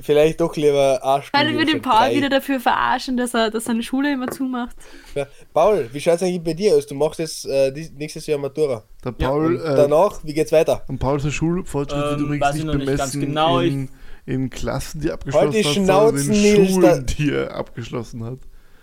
vielleicht 0.00 0.40
doch 0.40 0.56
lieber 0.56 1.00
A-Studium. 1.02 1.46
Können 1.46 1.58
wir 1.58 1.66
den 1.66 1.82
Paul 1.82 2.08
drei. 2.08 2.14
wieder 2.16 2.28
dafür 2.28 2.58
verarschen, 2.60 3.16
dass 3.16 3.34
er 3.34 3.50
dass 3.50 3.64
seine 3.64 3.82
Schule 3.82 4.12
immer 4.12 4.28
zumacht? 4.28 4.76
Ja. 5.14 5.26
Paul, 5.52 5.88
wie 5.92 6.00
schaut 6.00 6.14
es 6.16 6.22
eigentlich 6.22 6.42
bei 6.42 6.54
dir 6.54 6.74
aus? 6.76 6.86
Du 6.86 6.94
machst 6.94 7.18
jetzt 7.18 7.44
äh, 7.46 7.72
nächstes 7.96 8.26
Jahr 8.26 8.38
Matura. 8.38 8.84
Der 9.04 9.14
Ja, 9.18 9.28
Paul, 9.28 9.56
Und 9.56 9.60
äh, 9.64 9.76
danach, 9.76 10.20
wie 10.24 10.34
geht's 10.34 10.52
weiter? 10.52 10.84
und 10.88 10.98
Paul 10.98 11.20
sein 11.20 11.32
Schulfortschritt 11.32 12.00
wird 12.00 12.18
Ähm, 12.18 12.24
übrigens 12.24 12.46
weiß 12.46 12.56
ich 12.56 12.64
nicht 12.64 12.72
bemessen 12.72 12.96
ganz 12.96 13.12
genau, 13.12 13.60
in, 13.60 13.88
in 14.26 14.50
Klassen, 14.50 15.00
die 15.00 15.10
abgeschlossen 15.10 15.52
die 15.52 15.64
hat, 15.64 15.74
sondern 15.86 16.16
in 16.18 16.28
Nils, 16.30 16.70
Schulen, 16.70 17.06
die 17.06 17.30
er 17.32 17.54
abgeschlossen 17.54 18.24
hat. 18.24 18.38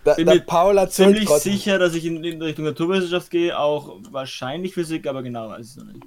Der, 0.06 0.14
Bin 0.14 0.26
mir 0.26 0.40
Paul 0.40 0.78
erzählt 0.78 1.16
Ziemlich 1.16 1.28
sicher, 1.42 1.78
dass 1.78 1.94
ich 1.94 2.04
in, 2.04 2.22
in 2.22 2.40
Richtung 2.40 2.64
Naturwissenschaft 2.64 3.28
gehe, 3.30 3.58
auch 3.58 3.96
wahrscheinlich 4.10 4.72
Physik, 4.72 5.06
aber 5.08 5.22
genau 5.22 5.48
weiß 5.48 5.66
ich 5.66 5.70
es 5.72 5.76
noch 5.76 5.92
nicht. 5.92 6.06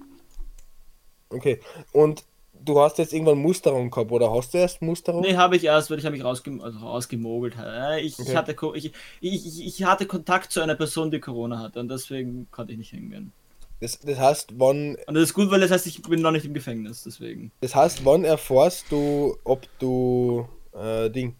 Okay. 1.29 1.59
Und 1.91 2.23
du 2.53 2.79
hast 2.79 2.97
jetzt 2.97 3.13
irgendwann 3.13 3.39
Musterung 3.39 3.91
gehabt, 3.91 4.11
oder 4.11 4.31
hast 4.31 4.53
du 4.53 4.57
erst 4.57 4.81
Musterung? 4.81 5.21
Nee, 5.21 5.35
habe 5.35 5.57
ich 5.57 5.65
erst, 5.65 5.91
weil 5.91 5.99
ich 5.99 6.05
habe 6.05 6.15
mich 6.15 6.23
rausgem 6.23 6.61
also 6.61 6.79
rausgemogelt. 6.79 7.55
Äh, 7.61 7.99
Ich, 8.01 8.17
Okay. 8.19 8.35
hatte, 8.35 8.55
ich, 8.75 8.93
ich, 9.21 9.65
ich 9.65 9.83
hatte 9.83 10.05
Kontakt 10.05 10.51
zu 10.51 10.61
einer 10.61 10.75
Person, 10.75 11.11
die 11.11 11.19
Corona 11.19 11.59
hatte 11.59 11.79
und 11.79 11.89
deswegen 11.89 12.47
konnte 12.51 12.71
ich 12.71 12.77
nicht 12.79 12.91
hingehen. 12.91 13.33
Das, 13.81 13.99
das 13.99 14.19
heißt, 14.19 14.53
wann, 14.57 14.97
Und 15.07 15.13
das 15.15 15.23
ist 15.23 15.33
gut, 15.33 15.51
weil 15.51 15.61
das 15.61 15.71
heißt, 15.71 15.87
ich 15.87 16.01
bin 16.01 16.21
noch 16.21 16.31
nicht 16.31 16.45
im 16.45 16.53
Gefängnis, 16.53 17.03
deswegen. 17.03 17.51
das 17.61 17.75
heißt, 17.75 18.03
wann 18.03 18.25
erfährst 18.25 18.91
du, 18.91 19.37
ob 19.45 19.67
du 19.79 20.47
äh, 20.73 21.09
Ding, 21.09 21.35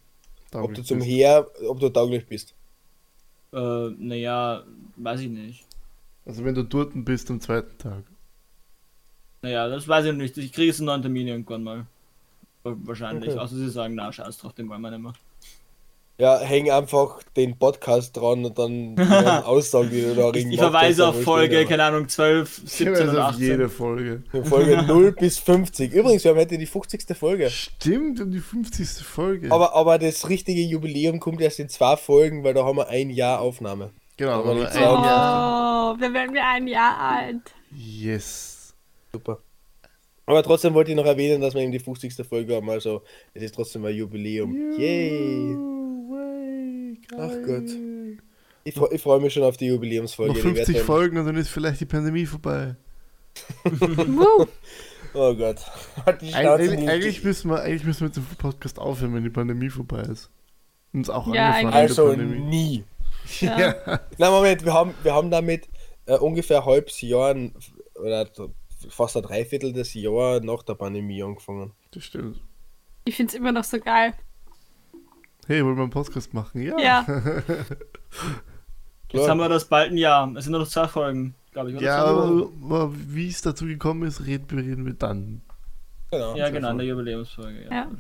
ob 0.54 0.74
du 0.74 0.84
zum 0.84 1.00
Bist. 1.00 1.10
Heer, 1.10 1.48
ob 1.68 1.80
du 1.80 1.90
tauglich 1.90 2.26
bist? 2.28 2.54
Äh, 3.54 3.90
naja, 3.98 4.64
weiß 4.98 5.22
ich 5.22 5.30
nicht. 5.30 5.66
Also 6.26 6.44
wenn 6.46 6.56
du 6.56 6.64
dort 6.64 6.92
bist 6.94 7.30
am 7.32 7.42
zweiten 7.42 7.78
Tag. 7.78 8.04
Naja, 9.42 9.68
das 9.68 9.88
weiß 9.88 10.06
ich 10.06 10.12
noch 10.12 10.20
nicht. 10.20 10.38
Ich 10.38 10.52
kriege 10.52 10.68
jetzt 10.68 10.80
einen 10.80 10.88
neuen 10.88 11.02
Termin 11.02 11.28
irgendwann 11.28 11.64
mal. 11.64 11.86
Wa- 12.64 12.76
Wahrscheinlich. 12.84 13.30
Okay. 13.32 13.40
Außer 13.40 13.56
sie 13.56 13.70
sagen, 13.70 13.96
na, 13.96 14.12
scheiß 14.12 14.38
drauf, 14.38 14.54
den 14.54 14.70
wollen 14.70 14.82
wir 14.82 14.92
nicht 14.92 15.02
mehr. 15.02 15.14
Ja, 16.20 16.38
häng 16.40 16.70
einfach 16.70 17.24
den 17.38 17.58
Podcast 17.58 18.18
dran 18.18 18.44
und 18.44 18.60
dann 18.60 19.00
Aussagen, 19.46 19.90
die 19.90 20.02
du 20.02 20.16
da 20.16 20.32
Ich, 20.34 20.46
ich 20.48 20.58
verweise 20.60 21.08
auf 21.08 21.24
Folge, 21.24 21.66
keine 21.66 21.84
Ahnung, 21.86 22.10
12, 22.10 22.62
Ich 22.66 22.72
17 22.74 22.94
weiß 22.94 23.10
oder 23.10 23.22
auf 23.22 23.34
18. 23.36 23.42
jede 23.46 23.70
Folge. 23.70 24.24
Folge 24.44 24.84
0 24.88 25.14
bis 25.14 25.40
50. 25.40 25.94
Übrigens, 25.94 26.26
wir 26.26 26.32
haben 26.32 26.40
heute 26.40 26.58
die 26.58 26.66
50. 26.66 27.18
Folge. 27.18 27.50
Stimmt, 27.50 28.20
um 28.20 28.32
die 28.32 28.40
50. 28.40 29.06
Folge. 29.06 29.50
Aber, 29.50 29.74
aber 29.74 29.98
das 29.98 30.28
richtige 30.28 30.62
Jubiläum 30.62 31.22
kommt 31.22 31.40
erst 31.40 31.60
in 31.62 31.70
zwei 31.70 31.96
Folgen, 31.96 32.44
weil 32.44 32.54
da 32.54 32.66
haben 32.66 32.76
wir 32.78 32.90
ein 32.90 33.10
Jahr 33.10 33.40
Aufnahme. 33.40 33.92
genau, 34.18 34.54
nicht 34.54 34.68
ein. 34.74 34.82
Jahr. 34.82 35.96
Oh, 35.96 36.02
wir 36.02 36.14
werden 36.14 36.34
wir 36.34 36.46
ein 36.46 36.68
Jahr 36.68 37.00
alt. 37.00 37.54
Yes. 37.74 38.76
Super. 39.14 39.40
Aber 40.26 40.44
trotzdem 40.44 40.74
wollte 40.74 40.92
ich 40.92 40.98
noch 40.98 41.06
erwähnen, 41.06 41.40
dass 41.40 41.54
wir 41.54 41.62
eben 41.62 41.72
die 41.72 41.80
50. 41.80 42.14
Folge 42.28 42.58
haben. 42.58 42.70
Also, 42.70 43.04
es 43.34 43.42
ist 43.42 43.56
trotzdem 43.56 43.86
ein 43.86 43.96
Jubiläum. 43.96 44.54
Yay! 44.78 45.79
Ach 47.18 47.32
Gott. 47.46 47.70
Ich, 48.64 48.76
ich 48.78 49.02
freue 49.02 49.20
mich 49.20 49.34
schon 49.34 49.44
auf 49.44 49.58
die 49.58 49.68
Jubiläumsfolge. 49.68 50.34
Noch 50.34 50.40
Die 50.40 50.44
wird 50.44 50.58
50 50.58 50.76
dann- 50.78 50.86
Folgen 50.86 51.18
und 51.18 51.26
dann 51.26 51.36
ist 51.38 51.50
vielleicht 51.50 51.80
die 51.82 51.86
Pandemie 51.86 52.26
vorbei. 52.26 52.76
Woo. 53.64 54.46
Oh 55.16 55.34
Gott. 55.34 55.58
Die 56.22 56.36
Eig 56.36 56.46
eigentlich, 56.48 57.24
müssen 57.24 57.50
wir, 57.50 57.62
eigentlich 57.64 57.84
müssen 57.84 58.02
wir 58.02 58.08
mit 58.10 58.16
dem 58.16 58.26
Podcast 58.38 58.78
aufhören, 58.78 59.16
wenn 59.16 59.24
die 59.24 59.32
Pandemie 59.32 59.72
vorbei 59.72 60.02
ist. 60.02 60.30
Uns 60.94 61.10
auch 61.10 61.34
Ja, 61.34 61.50
angefangen 61.50 61.74
Also 61.74 62.14
nie. 62.14 62.84
Ja. 63.40 64.00
Na 64.20 64.30
Moment, 64.30 64.64
wir 64.66 64.74
haben, 64.74 64.94
wir 65.02 65.14
haben 65.16 65.32
damit 65.32 65.68
äh, 66.06 66.16
ungefähr 66.18 66.60
ein 66.60 66.66
halbes 66.66 67.02
Jahr 67.02 67.36
oder 67.96 68.30
fast 68.88 69.18
ein 69.18 69.24
Dreiviertel 69.24 69.74
des 69.74 69.96
Jahr 69.96 70.42
nach 70.42 70.62
der 70.62 70.76
Pandemie 70.76 71.24
angefangen. 71.24 71.72
Das 71.90 72.04
stimmt. 72.04 72.40
Ich 73.06 73.16
finde 73.16 73.32
es 73.32 73.36
immer 73.36 73.52
noch 73.52 73.64
so 73.64 73.80
geil. 73.80 74.14
Hey, 75.50 75.66
wollen 75.66 75.78
wir 75.78 75.82
einen 75.82 75.90
Podcast 75.90 76.32
machen? 76.32 76.62
Ja. 76.62 76.78
Ja. 76.80 77.06
Jetzt 79.12 79.28
haben 79.28 79.40
wir 79.40 79.50
das 79.50 79.66
bald 79.66 79.92
ein 79.92 79.98
Jahr. 79.98 80.32
Es 80.36 80.44
sind 80.44 80.52
nur 80.52 80.62
noch 80.62 80.68
zwei 80.68 80.88
Folgen, 80.88 81.34
glaube 81.52 81.72
ich. 81.72 81.76
Oder 81.78 81.86
Ja, 81.86 82.04
aber, 82.06 82.50
aber 82.64 82.94
wie 82.96 83.28
es 83.28 83.42
dazu 83.42 83.66
gekommen 83.66 84.08
ist, 84.08 84.28
reden, 84.28 84.60
reden 84.60 84.86
wir 84.86 84.94
dann. 84.94 85.42
Genau. 86.12 86.36
ja 86.36 86.50
genau, 86.52 86.70
in 86.70 86.78
der 86.78 86.86
Jubiläumsfolge. 86.86 87.64
Ja, 87.64 87.72
Ja. 87.72 87.92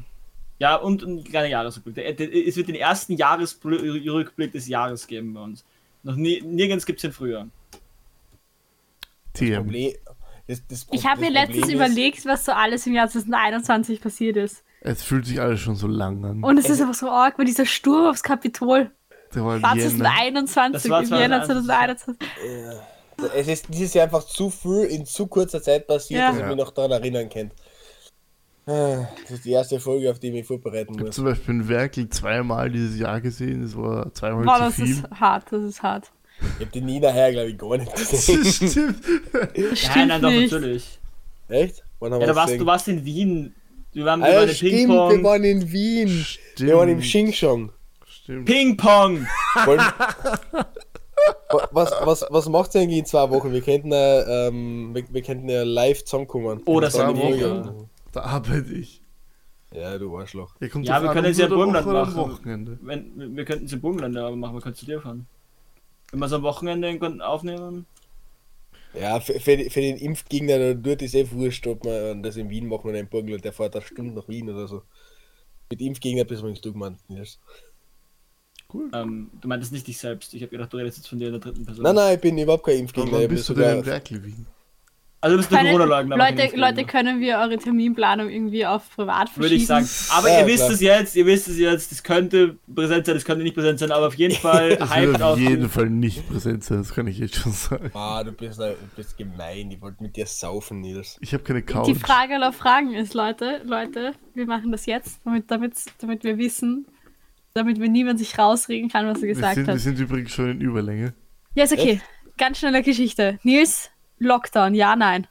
ja. 0.59 0.75
und 0.75 1.01
ein 1.01 1.23
kleiner 1.23 1.47
Jahresrückblick. 1.47 2.19
Es 2.19 2.55
wird 2.55 2.67
den 2.67 2.75
ersten 2.75 3.13
Jahresrückblick 3.13 4.51
des 4.51 4.67
Jahres 4.67 5.07
geben 5.07 5.33
bei 5.33 5.41
uns. 5.41 5.65
Noch 6.03 6.15
nie, 6.15 6.41
nirgends 6.41 6.85
gibt 6.85 6.99
es 6.99 7.01
den 7.01 7.11
früher. 7.13 7.47
TM. 9.33 9.55
Problem, 9.63 9.93
das, 10.47 10.61
das, 10.67 10.87
Ich 10.91 11.07
habe 11.07 11.21
mir 11.21 11.33
das 11.33 11.47
letztens 11.47 11.67
ist- 11.67 11.73
überlegt, 11.73 12.25
was 12.27 12.45
so 12.45 12.51
alles 12.51 12.85
im 12.85 12.93
Jahr 12.93 13.09
2021 13.09 14.01
passiert 14.01 14.37
ist. 14.37 14.63
Es 14.81 15.03
fühlt 15.03 15.25
sich 15.25 15.41
alles 15.41 15.59
schon 15.59 15.75
so 15.75 15.87
lang 15.87 16.23
an. 16.23 16.43
Und 16.43 16.57
es 16.57 16.69
ist 16.69 16.79
einfach 16.81 16.93
so 16.93 17.09
arg, 17.09 17.37
weil 17.37 17.45
dieser 17.45 17.65
Sturm 17.65 18.07
aufs 18.09 18.23
Kapitol. 18.23 18.91
Der 19.35 19.43
war 19.45 19.61
War 19.61 19.73
im 19.73 19.79
Jänner. 19.79 19.91
2021, 19.97 20.73
Das 20.73 20.89
war 20.89 21.03
im 21.03 21.09
Jänner 21.09 21.43
2021. 21.43 22.17
2021. 22.17 22.17
Ja. 23.21 23.29
Es 23.35 23.47
ist 23.49 23.65
dieses 23.69 23.93
Jahr 23.93 24.05
einfach 24.05 24.23
zu 24.25 24.49
viel 24.49 24.85
in 24.85 25.05
zu 25.05 25.27
kurzer 25.27 25.61
Zeit 25.61 25.85
passiert, 25.87 26.21
Ja. 26.21 26.31
dass 26.31 26.39
ich 26.39 26.45
mich 26.45 26.55
noch 26.55 26.71
daran 26.71 26.91
erinnern 26.91 27.27
kann. 27.29 27.51
Ah, 28.65 29.07
Das 29.23 29.31
ist 29.31 29.45
die 29.45 29.51
erste 29.51 29.79
Folge, 29.79 30.09
auf 30.11 30.19
die 30.19 30.27
ich 30.27 30.33
mich 30.33 30.45
vorbereiten 30.47 30.93
Ich 30.93 30.97
habe 30.99 31.07
muss. 31.07 31.15
zum 31.15 31.25
Beispiel 31.25 31.55
in 31.55 31.67
Werkel 31.67 32.07
zweimal 32.09 32.69
dieses 32.69 32.97
Jahr 32.97 33.19
gesehen. 33.19 33.63
Das 33.63 33.75
war 33.75 34.13
zweimal 34.13 34.45
Boah, 34.45 34.55
zu 34.55 34.61
das 34.63 34.75
viel. 34.75 34.89
ist 34.91 35.03
hart, 35.19 35.51
das 35.51 35.63
ist 35.63 35.83
hart. 35.83 36.11
Ich 36.59 36.65
hab 36.65 36.71
die 36.71 36.81
Nina 36.81 37.09
her, 37.09 37.31
glaube 37.33 37.49
ich, 37.49 37.57
gar 37.57 37.77
nicht 37.77 37.93
gesehen. 37.95 38.45
Stimmt. 38.45 39.03
Das 39.33 39.41
Nein, 39.57 39.75
stimmt 39.75 40.07
nein, 40.07 40.21
doch, 40.21 40.29
nicht. 40.29 40.51
natürlich. 40.53 40.99
Echt? 41.49 41.83
Wann 41.99 42.13
haben 42.13 42.21
Ja, 42.21 42.27
du 42.27 42.35
warst, 42.35 42.53
du 42.59 42.65
warst 42.65 42.87
in 42.87 43.03
Wien. 43.03 43.55
Wir 43.93 44.05
waren, 44.05 44.21
wir 44.21 44.43
in 44.43 44.49
stimmt, 44.49 44.71
wir 44.71 44.77
Ping-Pong. 44.87 45.23
waren 45.23 45.43
in 45.43 45.71
Wien. 45.71 46.25
Wir 46.57 46.75
waren 46.77 46.89
im 46.89 47.01
Stimmt. 47.01 47.29
Xingshong. 47.31 47.71
Stimmt. 48.05 48.45
Ping-Pong! 48.45 49.27
Was, 51.71 51.91
was, 52.05 52.25
was 52.29 52.47
macht 52.47 52.75
ihr 52.75 52.81
eigentlich 52.81 52.99
in 52.99 53.05
zwei 53.05 53.29
Wochen? 53.31 53.51
Wir 53.51 53.61
könnten 53.61 53.91
ja, 53.91 54.47
ähm, 54.47 54.91
wir, 54.93 55.03
wir 55.11 55.21
könnten 55.23 55.49
ja 55.49 55.63
live 55.63 56.03
zusammenkommen. 56.05 56.61
Oh, 56.65 56.79
war 56.79 57.13
die 57.13 57.19
mega. 57.19 57.47
Folge- 57.63 57.89
Da 58.11 58.21
arbeite 58.21 58.71
ich. 58.73 59.01
Ja, 59.73 59.97
du 59.97 60.15
Arschloch. 60.17 60.53
Ja, 60.59 60.67
Ja, 60.81 61.01
wir 61.03 61.09
können 61.11 61.25
jetzt 61.27 61.39
ja 61.39 61.47
Burgenland 61.47 61.87
oder 61.87 62.05
machen. 62.05 62.15
Wochenende. 62.15 62.77
Wenn, 62.81 63.11
wir- 63.19 63.35
wir 63.35 63.45
könnten 63.45 63.65
es 63.65 63.73
im 63.73 63.81
Burgenland 63.81 64.15
aber 64.17 64.35
machen, 64.35 64.53
wir 64.55 64.61
können 64.61 64.75
zu 64.75 64.85
dir 64.85 65.01
fahren. 65.01 65.25
Wenn 66.11 66.19
wir 66.19 66.25
es 66.27 66.33
am 66.33 66.43
Wochenende 66.43 67.21
aufnehmen. 67.25 67.85
Ja, 68.93 69.19
für, 69.19 69.39
für, 69.39 69.57
für 69.69 69.81
den 69.81 69.97
Impfgegner 69.97 70.57
der 70.57 70.75
dort 70.75 71.01
ist 71.01 71.15
eh 71.15 71.29
wurscht, 71.31 71.67
ob 71.67 71.85
man 71.85 72.23
das 72.23 72.37
in 72.37 72.49
Wien 72.49 72.67
machen 72.67 72.89
oder 72.89 72.99
in 72.99 73.07
Burgenland. 73.07 73.45
Der 73.45 73.53
fährt 73.53 73.75
eine 73.75 73.85
Stunde 73.85 74.13
nach 74.13 74.27
Wien 74.27 74.49
oder 74.49 74.67
so. 74.67 74.81
Mit 75.69 75.81
Impfgegner 75.81 76.23
bist 76.23 76.41
du 76.41 76.45
übrigens 76.45 76.61
du 76.61 76.73
gemeint, 76.73 76.97
Nils. 77.09 77.39
Cool. 78.71 78.89
Ähm, 78.93 79.29
du 79.41 79.47
meintest 79.47 79.71
nicht 79.71 79.87
dich 79.87 79.97
selbst. 79.97 80.33
Ich 80.33 80.41
habe 80.41 80.51
gedacht, 80.51 80.71
du 80.71 80.77
redest 80.77 80.97
jetzt 80.97 81.07
von 81.07 81.19
dir 81.19 81.27
in 81.27 81.33
der 81.33 81.41
dritten 81.41 81.65
Person. 81.65 81.83
Nein, 81.83 81.95
nein, 81.95 82.15
ich 82.15 82.21
bin 82.21 82.37
überhaupt 82.37 82.65
kein 82.65 82.79
Impfgegner. 82.79 83.11
wann 83.11 83.27
bist 83.27 83.49
du 83.49 83.53
denn 83.53 83.79
in 83.79 83.85
Werkel 83.85 84.23
Wien? 84.23 84.47
Also 85.21 85.35
du 85.35 85.41
bist 85.43 85.49
Corona-Leugner. 85.49 86.15
aber 86.15 86.23
kein 86.27 86.37
Leute. 86.37 86.55
Leute, 86.57 86.85
können 86.85 87.19
wir 87.19 87.39
eure 87.39 87.57
Terminplanung 87.57 88.29
irgendwie 88.29 88.65
auf 88.65 88.89
privat 88.95 89.27
verschieben? 89.27 89.41
Würde 89.43 89.55
ich 89.55 89.67
sagen. 89.67 89.87
Aber 90.11 90.29
Ja, 90.29 90.39
ihr 90.39 90.47
wisst 90.47 90.59
klar. 90.59 90.71
es 90.71 90.79
jetzt, 90.79 91.15
ihr 91.17 91.25
wisst 91.25 91.47
es 91.49 91.57
jetzt, 91.59 91.91
das 91.91 92.03
könnte 92.03 92.55
präsent 92.73 93.05
sein, 93.05 93.15
das 93.15 93.25
könnte 93.25 93.43
nicht 93.43 93.53
präsent 93.53 93.79
sein, 93.79 93.91
aber 93.91 94.07
auf 94.07 94.15
jeden 94.15 94.35
Fall 94.41 94.77
Es 94.79 94.89
hyped 94.95 95.07
wird 95.11 95.21
auf 95.21 95.33
auf 95.33 95.39
jeden 95.39 95.63
die- 95.63 95.67
Fall 95.67 95.89
nicht 95.89 96.29
präsent 96.29 96.63
sein, 96.63 96.77
das 96.77 96.93
kann 96.95 97.05
ich 97.07 97.17
jetzt 97.19 97.35
schon 97.35 97.51
sagen. 97.51 97.91
ah, 97.93 98.23
du 98.23 98.31
bist, 98.31 98.59
du 98.59 98.75
bist 98.95 99.17
gemein. 99.17 99.69
Ich 99.71 99.81
wollte 99.81 100.01
mit 100.01 100.15
dir 100.15 100.25
saufen, 100.25 100.79
Nils. 100.79 101.17
Ich 101.19 101.33
habe 101.33 101.43
keine 101.43 101.63
Couch. 101.63 101.87
Die 101.87 101.95
Frage 101.95 102.35
aller 102.35 102.53
Fragen 102.53 102.93
ist, 102.93 103.13
Leute, 103.13 103.61
Leute, 103.65 104.13
wir 104.35 104.45
machen 104.45 104.71
das 104.71 104.85
jetzt, 104.85 105.19
damit, 105.25 105.51
damit, 105.51 105.73
damit 105.99 106.23
wir 106.23 106.37
wissen, 106.37 106.85
damit 107.53 107.77
wir 107.81 107.89
niemand 107.89 108.19
sich 108.19 108.39
rausregen 108.39 108.87
kann, 108.89 109.05
was 109.05 109.17
er 109.17 109.23
wir, 109.23 109.33
gesagt 109.33 109.55
sind, 109.55 109.67
wir 109.67 109.73
hat. 109.73 109.81
sind 109.81 109.99
übrigens 109.99 110.31
schon 110.31 110.49
in 110.51 110.61
Überlänge. 110.61 111.13
Ja, 111.55 111.65
ist 111.65 111.73
okay. 111.73 111.99
Ganz 112.37 112.59
schnelle 112.59 112.81
Geschichte. 112.83 113.37
Nils, 113.43 113.89
Lockdown, 114.19 114.75
ja, 114.75 114.95
nein. 114.95 115.27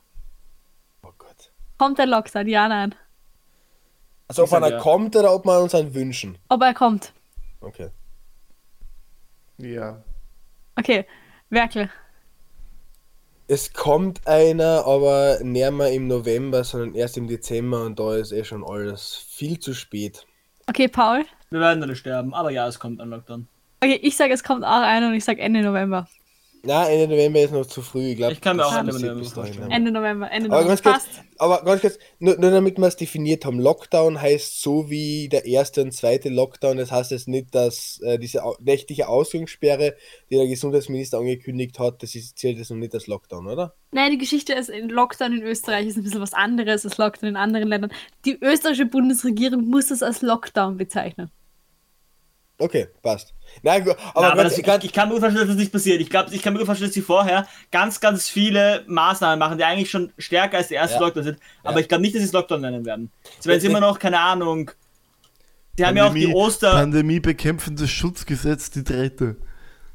Oh 1.03 1.13
Gott. 1.17 1.53
Kommt 1.79 1.99
der 1.99 2.07
Lockdown, 2.07 2.49
ja, 2.49 2.69
nein. 2.69 2.95
Also 4.27 4.45
ob 4.45 4.53
einer 4.53 4.71
ja. 4.71 4.79
kommt 4.79 5.17
oder 5.17 5.35
ob 5.35 5.47
wir 5.47 5.61
uns 5.61 5.75
einen 5.75 5.95
wünschen. 5.95 6.39
Ob 6.49 6.63
er 6.63 6.75
kommt. 6.75 7.13
Okay. 7.61 7.91
Ja. 9.59 10.03
Okay, 10.77 11.07
Werkel. 11.51 11.91
Es 13.47 13.73
kommt 13.73 14.27
einer, 14.27 14.85
aber 14.87 15.39
näher 15.43 15.71
mehr 15.71 15.91
im 15.93 16.07
November, 16.07 16.65
sondern 16.65 16.95
erst 16.95 17.17
im 17.17 17.27
Dezember 17.27 17.85
und 17.85 17.99
da 17.99 18.17
ist 18.17 18.33
eh 18.33 18.45
schon 18.45 18.63
alles 18.63 19.17
viel 19.17 19.59
zu 19.59 19.73
spät. 19.73 20.27
Okay, 20.67 20.87
Paul. 20.87 21.25
Wir 21.49 21.61
werden 21.61 21.83
alle 21.83 21.97
sterben, 21.97 22.35
aber 22.35 22.51
ja, 22.51 22.69
es 22.69 22.79
kommt 22.79 23.01
ein 23.01 23.09
Lockdown. 23.09 23.49
Okay, 23.81 23.99
ich 24.03 24.17
sage, 24.17 24.35
es 24.35 24.45
kommt 24.45 24.65
auch 24.65 24.83
einer 24.83 25.09
und 25.09 25.15
ich 25.15 25.25
sage 25.25 25.41
Ende 25.41 25.63
November. 25.63 26.07
Na, 26.65 26.89
Ende 26.89 27.09
November 27.09 27.41
ist 27.41 27.53
noch 27.53 27.67
zu 27.67 27.83
früh. 27.83 28.09
Ich, 28.11 28.17
glaub, 28.17 28.33
Ich 28.33 28.41
kann 28.41 28.57
mir 28.57 28.67
auch 28.67 28.77
Ende 28.77 28.93
November 28.93 29.25
vorstellen. 29.25 29.71
Ende 29.71 29.91
November, 29.91 30.31
Ende 30.31 30.51
Aber 30.51 30.65
November. 30.65 30.69
ganz 30.69 30.83
kurz, 30.83 30.95
Passt. 30.95 31.25
aber 31.39 31.63
ganz 31.65 31.81
kurz, 31.81 31.99
nur, 32.19 32.37
nur 32.39 32.51
damit 32.51 32.79
wir 32.79 32.87
es 32.87 32.97
definiert 32.97 33.45
haben, 33.45 33.61
Lockdown 33.61 34.21
heißt 34.21 34.61
so 34.61 34.91
wie 34.91 35.29
der 35.29 35.45
erste 35.47 35.83
und 35.83 35.93
zweite 35.93 36.29
Lockdown, 36.29 36.77
das 36.77 36.91
heißt 36.91 37.11
jetzt 37.13 37.29
nicht, 37.29 37.55
dass 37.55 38.01
äh, 38.03 38.19
diese 38.19 38.43
nächtliche 38.61 39.09
Ausgangssperre, 39.09 39.97
die 40.31 40.37
der 40.37 40.47
Gesundheitsminister 40.47 41.19
angekündigt 41.19 41.79
hat, 41.79 42.03
das 42.03 42.15
ist, 42.15 42.39
zählt 42.39 42.59
jetzt 42.59 42.71
noch 42.71 42.77
nicht 42.79 42.95
als 42.95 43.07
Lockdown, 43.07 43.47
oder? 43.47 43.75
Nein, 43.91 44.11
die 44.11 44.19
Geschichte 44.19 44.53
ist, 44.53 44.69
in 44.69 44.89
Lockdown 44.89 45.33
in 45.33 45.43
Österreich 45.43 45.87
ist 45.87 45.97
ein 45.97 46.03
bisschen 46.03 46.21
was 46.21 46.35
anderes 46.35 46.85
als 46.85 46.99
Lockdown 46.99 47.31
in 47.31 47.37
anderen 47.37 47.69
Ländern. 47.69 47.93
Die 48.25 48.39
österreichische 48.41 48.87
Bundesregierung 48.87 49.69
muss 49.69 49.89
das 49.89 50.03
als 50.03 50.23
Lockdown 50.23 50.77
bezeichnen. 50.77 51.31
Okay, 52.61 52.89
passt. 53.03 53.35
Nein, 53.63 53.83
Aber, 53.83 53.97
aber, 54.15 54.33
aber 54.33 54.45
das, 54.45 54.59
ich, 54.59 54.67
ich 54.67 54.93
kann 54.93 55.09
mir 55.09 55.21
vorstellen, 55.21 55.47
dass 55.47 55.49
das 55.49 55.57
nicht 55.57 55.73
passiert. 55.73 56.01
Ich 56.01 56.11
glaube, 56.11 56.35
ich 56.35 56.43
kann 56.43 56.55
mir 56.55 56.65
vorstellen, 56.67 56.91
dass 56.91 56.95
sie 56.95 57.03
vorher 57.03 57.47
ganz, 57.71 58.01
ganz 58.01 58.29
viele 58.29 58.85
Maßnahmen 58.89 59.39
machen, 59.39 59.59
die 59.59 59.65
eigentlich 59.65 59.91
schon 59.91 60.13
stärker 60.19 60.57
als 60.59 60.69
der 60.69 60.79
erste 60.79 60.97
Ja. 60.97 61.01
Lockdown 61.03 61.25
sind. 61.25 61.39
Aber 61.63 61.75
Ja. 61.75 61.81
ich 61.81 61.89
glaube 61.89 62.03
nicht, 62.03 62.15
dass 62.15 62.21
sie 62.23 62.27
es 62.27 62.33
Lockdown 62.33 62.61
nennen 62.61 62.85
werden. 62.85 63.11
Sie 63.39 63.49
werden 63.49 63.63
Ja, 63.63 63.71
immer 63.71 63.81
noch, 63.81 63.99
keine 63.99 64.19
Ahnung. 64.21 64.71
Sie 65.77 65.87
haben 65.87 65.97
ja 65.97 66.09
auch 66.09 66.13
die 66.15 66.23
Pandemie- 66.27 66.35
Oster. 66.35 66.73
Pandemiebekämpfendes 66.73 67.89
Schutzgesetz, 67.91 68.71
die 68.71 68.83
dritte. 68.83 69.37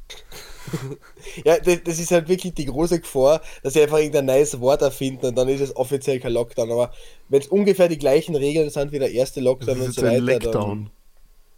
ja, 1.45 1.57
das, 1.59 1.83
das 1.83 1.99
ist 1.99 2.11
halt 2.11 2.27
wirklich 2.29 2.53
die 2.53 2.65
große 2.65 3.01
Gefahr, 3.01 3.41
dass 3.61 3.73
sie 3.73 3.81
einfach 3.81 3.97
irgendein 3.97 4.25
neues 4.25 4.59
Wort 4.61 4.81
erfinden 4.81 5.25
und 5.27 5.35
dann 5.37 5.49
ist 5.49 5.61
es 5.61 5.75
offiziell 5.75 6.19
kein 6.19 6.31
Lockdown. 6.33 6.71
Aber 6.71 6.91
wenn 7.29 7.41
es 7.41 7.47
ungefähr 7.47 7.89
die 7.89 7.97
gleichen 7.97 8.35
Regeln 8.35 8.69
sind 8.69 8.91
wie 8.93 8.99
der 8.99 9.11
erste 9.11 9.41
Das 9.41 9.45
Lockdown 9.45 9.75
ist 9.75 9.81
und 9.81 9.85
jetzt 9.87 9.95
so 9.99 10.05
ein 10.05 10.27
weiter. 10.27 10.51
Dann, 10.51 10.89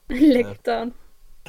Leckdown. 0.09 0.43
Lockdown. 0.43 0.93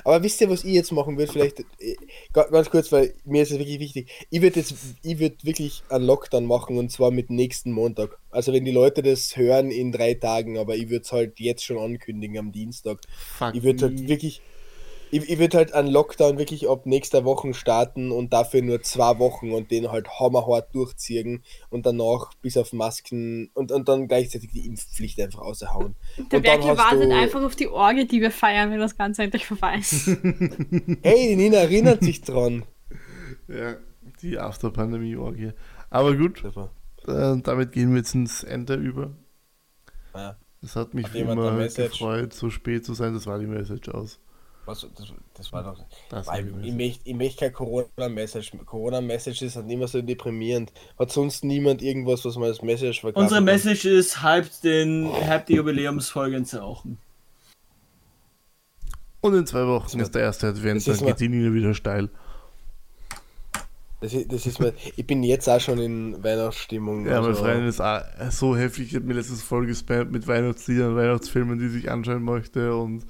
Aber 0.04 0.22
wisst 0.22 0.40
ihr, 0.42 0.50
was 0.50 0.62
ich 0.62 0.74
jetzt 0.74 0.92
machen 0.92 1.16
würde? 1.16 1.32
Vielleicht 1.32 1.60
äh, 1.60 1.96
ga- 2.32 2.48
ganz 2.50 2.68
kurz, 2.68 2.92
weil 2.92 3.14
mir 3.24 3.42
ist 3.42 3.50
es 3.50 3.58
wirklich 3.58 3.80
wichtig. 3.80 4.10
Ich 4.28 4.42
würde 4.42 4.60
jetzt, 4.60 4.74
ich 5.02 5.18
würde 5.18 5.36
wirklich 5.42 5.84
einen 5.88 6.04
Lockdown 6.04 6.44
machen 6.44 6.76
und 6.76 6.92
zwar 6.92 7.10
mit 7.10 7.30
nächsten 7.30 7.72
Montag. 7.72 8.18
Also 8.30 8.52
wenn 8.52 8.66
die 8.66 8.72
Leute 8.72 9.02
das 9.02 9.36
hören 9.38 9.70
in 9.70 9.92
drei 9.92 10.12
Tagen, 10.14 10.58
aber 10.58 10.76
ich 10.76 10.90
würde 10.90 11.04
es 11.04 11.12
halt 11.12 11.40
jetzt 11.40 11.64
schon 11.64 11.78
ankündigen 11.78 12.36
am 12.38 12.52
Dienstag. 12.52 13.00
Fuck 13.38 13.54
Ich 13.54 13.62
würde 13.62 13.86
halt 13.86 14.06
wirklich, 14.06 14.42
ich, 15.10 15.28
ich 15.28 15.38
würde 15.38 15.58
halt 15.58 15.72
einen 15.72 15.88
Lockdown 15.88 16.38
wirklich 16.38 16.68
ab 16.68 16.86
nächster 16.86 17.24
Woche 17.24 17.54
starten 17.54 18.10
und 18.10 18.32
dafür 18.32 18.62
nur 18.62 18.82
zwei 18.82 19.18
Wochen 19.18 19.52
und 19.52 19.70
den 19.70 19.90
halt 19.90 20.08
hammerhart 20.18 20.74
durchziehen 20.74 21.42
und 21.70 21.86
danach 21.86 22.34
bis 22.42 22.56
auf 22.56 22.72
Masken 22.72 23.50
und, 23.54 23.70
und 23.70 23.88
dann 23.88 24.08
gleichzeitig 24.08 24.50
die 24.50 24.66
Impfpflicht 24.66 25.20
einfach 25.20 25.40
außerhauen. 25.40 25.94
Der 26.30 26.42
hast 26.42 26.78
wartet 26.78 27.12
einfach 27.12 27.42
auf 27.42 27.56
die 27.56 27.68
Orgie, 27.68 28.06
die 28.06 28.20
wir 28.20 28.30
feiern, 28.30 28.70
wenn 28.70 28.80
das 28.80 28.96
Ganze 28.96 29.22
endlich 29.22 29.46
vorbei 29.46 29.76
ist. 29.78 30.06
Hey, 31.02 31.28
die 31.28 31.36
Nina 31.36 31.58
erinnert 31.58 32.02
sich 32.02 32.22
dran. 32.22 32.64
Ja, 33.48 33.76
die 34.22 34.38
After-Pandemie-Orgie. 34.38 35.52
Aber 35.90 36.16
gut, 36.16 36.42
Super. 36.42 36.70
äh, 37.06 37.40
damit 37.42 37.72
gehen 37.72 37.90
wir 37.90 37.98
jetzt 37.98 38.14
ins 38.14 38.42
Ende 38.42 38.74
über. 38.74 39.10
Ja. 40.14 40.36
Es 40.62 40.74
hat 40.74 40.94
mich 40.94 41.06
Hat 41.06 41.14
immer 41.14 41.68
gefreut, 41.68 42.32
so 42.32 42.50
spät 42.50 42.84
zu 42.84 42.94
sein. 42.94 43.14
Das 43.14 43.26
war 43.26 43.38
die 43.38 43.46
Message 43.46 43.88
aus. 43.88 44.18
Was, 44.66 44.86
das, 44.96 45.12
das 45.34 45.52
war 45.52 45.62
doch. 45.62 45.78
Das 46.10 46.26
Weil 46.26 46.52
ich 46.64 47.00
ich 47.04 47.14
möcht 47.14 47.38
kein 47.38 47.52
Corona-Message. 47.52 48.52
Corona-Messages 48.66 49.54
sind 49.54 49.70
immer 49.70 49.86
so 49.86 50.02
deprimierend. 50.02 50.72
Hat 50.98 51.12
sonst 51.12 51.44
niemand 51.44 51.82
irgendwas, 51.82 52.24
was 52.24 52.36
man 52.36 52.48
als 52.48 52.62
Message 52.62 53.00
verkaufen 53.00 53.22
Unsere 53.22 53.38
kann? 53.38 53.44
Message 53.44 53.84
ist, 53.84 54.22
hypt 54.24 54.64
den, 54.64 55.08
hypt 55.14 55.48
die 55.48 55.54
Jubiläumsfolge 55.54 56.36
ins 56.36 56.54
Rauchen. 56.54 56.98
Und 59.20 59.34
in 59.34 59.46
zwei 59.46 59.66
Wochen 59.66 59.98
ist 60.00 60.14
der 60.14 60.22
erste 60.22 60.48
Advent, 60.48 60.78
Das 60.78 60.84
dann 60.84 60.94
ist 60.94 61.04
geht 61.06 61.20
die 61.20 61.28
Nina 61.28 61.52
wieder 61.52 61.74
steil. 61.74 62.10
Das 64.00 64.12
ist, 64.12 64.30
das 64.30 64.46
ist 64.46 64.60
mein, 64.60 64.72
ich 64.96 65.06
bin 65.06 65.22
jetzt 65.22 65.48
auch 65.48 65.58
schon 65.60 65.78
in 65.78 66.22
Weihnachtsstimmung. 66.22 67.06
Ja, 67.06 67.20
meine 67.20 67.28
also- 67.28 67.42
Freundin 67.42 67.66
ist 67.66 67.80
auch 67.80 68.02
so 68.30 68.56
heftig, 68.56 68.88
ich 68.88 68.94
habe 68.94 69.06
mir 69.06 69.14
letztes 69.14 69.42
voll 69.42 69.66
gespammt 69.66 70.12
mit 70.12 70.26
Weihnachtsliedern, 70.28 70.96
Weihnachtsfilmen, 70.96 71.58
die 71.58 71.68
sich 71.68 71.90
anschauen 71.90 72.22
möchte 72.22 72.76
und 72.76 73.06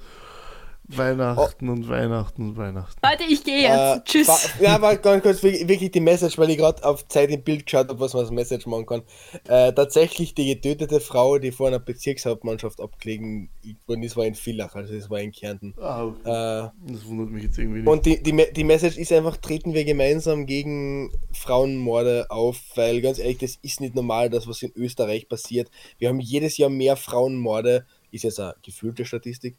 Weihnachten 0.89 1.67
und 1.69 1.89
Weihnachten 1.89 2.49
und 2.49 2.57
Weihnachten. 2.57 2.99
Leute, 3.03 3.23
ich 3.29 3.43
gehe 3.43 3.61
jetzt. 3.61 3.71
Äh, 3.71 4.01
Tschüss. 4.05 4.49
Ja, 4.61 4.75
aber 4.75 4.95
ganz 4.95 5.21
kurz, 5.21 5.43
wirklich 5.43 5.91
die 5.91 5.99
Message, 5.99 6.37
weil 6.37 6.49
ich 6.49 6.57
gerade 6.57 6.83
auf 6.85 7.07
Zeit 7.07 7.29
im 7.29 7.43
Bild 7.43 7.65
geschaut 7.65 7.89
habe, 7.89 7.99
was 7.99 8.13
man 8.13 8.21
als 8.23 8.31
Message 8.31 8.65
machen 8.67 8.85
kann. 8.85 9.01
Äh, 9.47 9.73
tatsächlich 9.73 10.33
die 10.33 10.53
getötete 10.53 10.99
Frau, 11.01 11.39
die 11.39 11.51
vor 11.51 11.67
einer 11.67 11.79
Bezirkshauptmannschaft 11.79 12.79
abgelegen 12.79 13.49
worden 13.85 14.03
ist, 14.03 14.15
war 14.15 14.25
in 14.25 14.35
Villach, 14.35 14.75
also 14.75 14.95
das 14.95 15.09
war 15.09 15.19
in 15.19 15.31
Kärnten. 15.31 15.73
Ah, 15.77 16.05
okay. 16.05 16.19
Äh, 16.21 16.93
Das 16.93 17.05
wundert 17.05 17.31
mich 17.31 17.43
jetzt 17.43 17.57
irgendwie 17.57 17.79
nicht. 17.79 17.87
und 17.87 18.05
die, 18.05 18.23
die, 18.23 18.45
die 18.53 18.63
Message 18.63 18.97
ist 18.97 19.11
einfach, 19.11 19.37
treten 19.37 19.73
wir 19.73 19.83
gemeinsam 19.83 20.45
gegen 20.45 21.11
Frauenmorde 21.33 22.27
auf, 22.29 22.59
weil 22.75 23.01
ganz 23.01 23.19
ehrlich, 23.19 23.39
das 23.39 23.57
ist 23.61 23.81
nicht 23.81 23.95
normal, 23.95 24.29
das, 24.29 24.47
was 24.47 24.61
in 24.61 24.71
Österreich 24.75 25.27
passiert. 25.27 25.69
Wir 25.97 26.09
haben 26.09 26.19
jedes 26.19 26.57
Jahr 26.57 26.69
mehr 26.69 26.95
Frauenmorde, 26.95 27.85
ist 28.11 28.23
jetzt 28.23 28.39
eine 28.39 28.55
gefühlte 28.63 29.03
Statistik. 29.03 29.57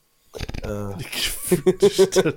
Äh. 0.63 0.69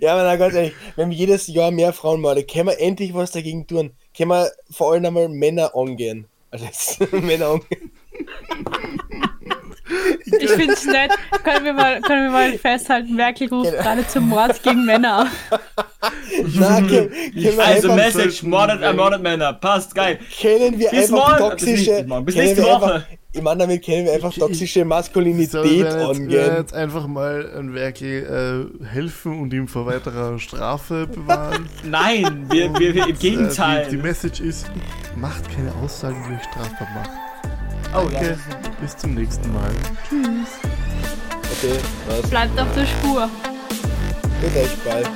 Ja, 0.00 0.12
aber 0.12 0.24
na, 0.24 0.36
ganz 0.36 0.54
ehrlich, 0.54 0.72
wir 0.94 1.04
haben 1.04 1.10
jedes 1.12 1.46
Jahr 1.46 1.70
mehr 1.70 1.92
Frauenmorde. 1.92 2.44
Können 2.44 2.68
wir 2.68 2.80
endlich 2.80 3.14
was 3.14 3.30
dagegen 3.30 3.66
tun? 3.66 3.92
Können 4.16 4.30
wir 4.30 4.50
vor 4.70 4.92
allem 4.92 5.04
einmal 5.06 5.28
Männer 5.28 5.74
angehen? 5.74 6.26
Also 6.50 6.66
Männer 7.16 7.46
angehen. 7.48 7.90
Ich 10.40 10.50
finde 10.50 10.74
es 10.74 10.84
nett. 10.84 11.12
Können 11.44 11.64
wir, 11.64 11.72
mal, 11.72 12.00
können 12.02 12.24
wir 12.24 12.30
mal 12.30 12.58
festhalten, 12.58 13.14
Merkel 13.14 13.48
ruft 13.48 13.70
Genau. 13.70 13.82
gerade 13.82 14.06
zum 14.08 14.28
Mord 14.28 14.60
gegen 14.62 14.84
Männer. 14.84 15.30
Na, 16.54 16.76
können, 16.80 16.88
können 16.88 17.32
wir 17.34 17.64
Also 17.64 17.92
Message, 17.94 18.42
mordet, 18.42 18.82
ermordet 18.82 19.22
Männer. 19.22 19.52
Passt, 19.54 19.94
geil. 19.94 20.18
können 20.40 20.78
wir 20.78 20.90
Bis 20.90 21.12
einfach 21.12 21.38
morgen. 21.38 21.56
Bis 21.56 21.66
toxische. 21.66 21.90
nächste 21.92 22.08
Woche. 22.10 22.22
Bis 22.22 22.34
nächste 22.34 22.56
wir 22.64 22.74
einfach- 22.74 22.88
Woche. 22.94 23.06
Ich 23.36 23.42
meine, 23.42 23.58
damit 23.60 23.84
können 23.84 24.06
wir 24.06 24.14
einfach 24.14 24.32
toxische 24.32 24.80
So, 24.80 24.86
Maskulinität 24.86 25.52
wir 25.64 25.84
werden 25.84 26.10
angehen. 26.22 26.54
jetzt 26.56 26.72
einfach 26.74 27.06
mal 27.06 27.52
ein 27.58 27.74
Werkel 27.74 28.70
äh, 28.82 28.84
helfen 28.86 29.40
und 29.40 29.52
ihm 29.52 29.68
vor 29.68 29.84
weiterer 29.86 30.38
Strafe 30.38 31.06
bewahren. 31.06 31.68
Nein, 31.84 32.46
wir, 32.50 32.72
wir, 32.78 32.94
wir 32.94 33.04
im 33.04 33.10
Äh, 33.10 33.18
Gegenteil. 33.18 33.84
die, 33.90 33.96
die 33.96 34.02
Message 34.02 34.40
ist, 34.40 34.66
macht 35.16 35.44
keine 35.54 35.70
Aussagen, 35.84 36.16
die 36.28 36.34
euch 36.34 36.42
strafbar 36.44 36.88
macht. 36.94 37.10
oh, 37.94 38.08
Danke, 38.10 38.30
ja. 38.30 38.36
bis 38.80 38.96
zum 38.96 39.12
nächsten 39.14 39.52
Mal. 39.52 39.70
Tschüss. 40.08 40.48
Okay, 41.58 41.78
was? 42.08 42.30
Bleibt 42.30 42.58
auf 42.58 42.68
der 42.74 42.86
Spur. 42.86 43.28
Gut, 44.40 44.56
euch 44.56 44.76
bald. 44.84 45.10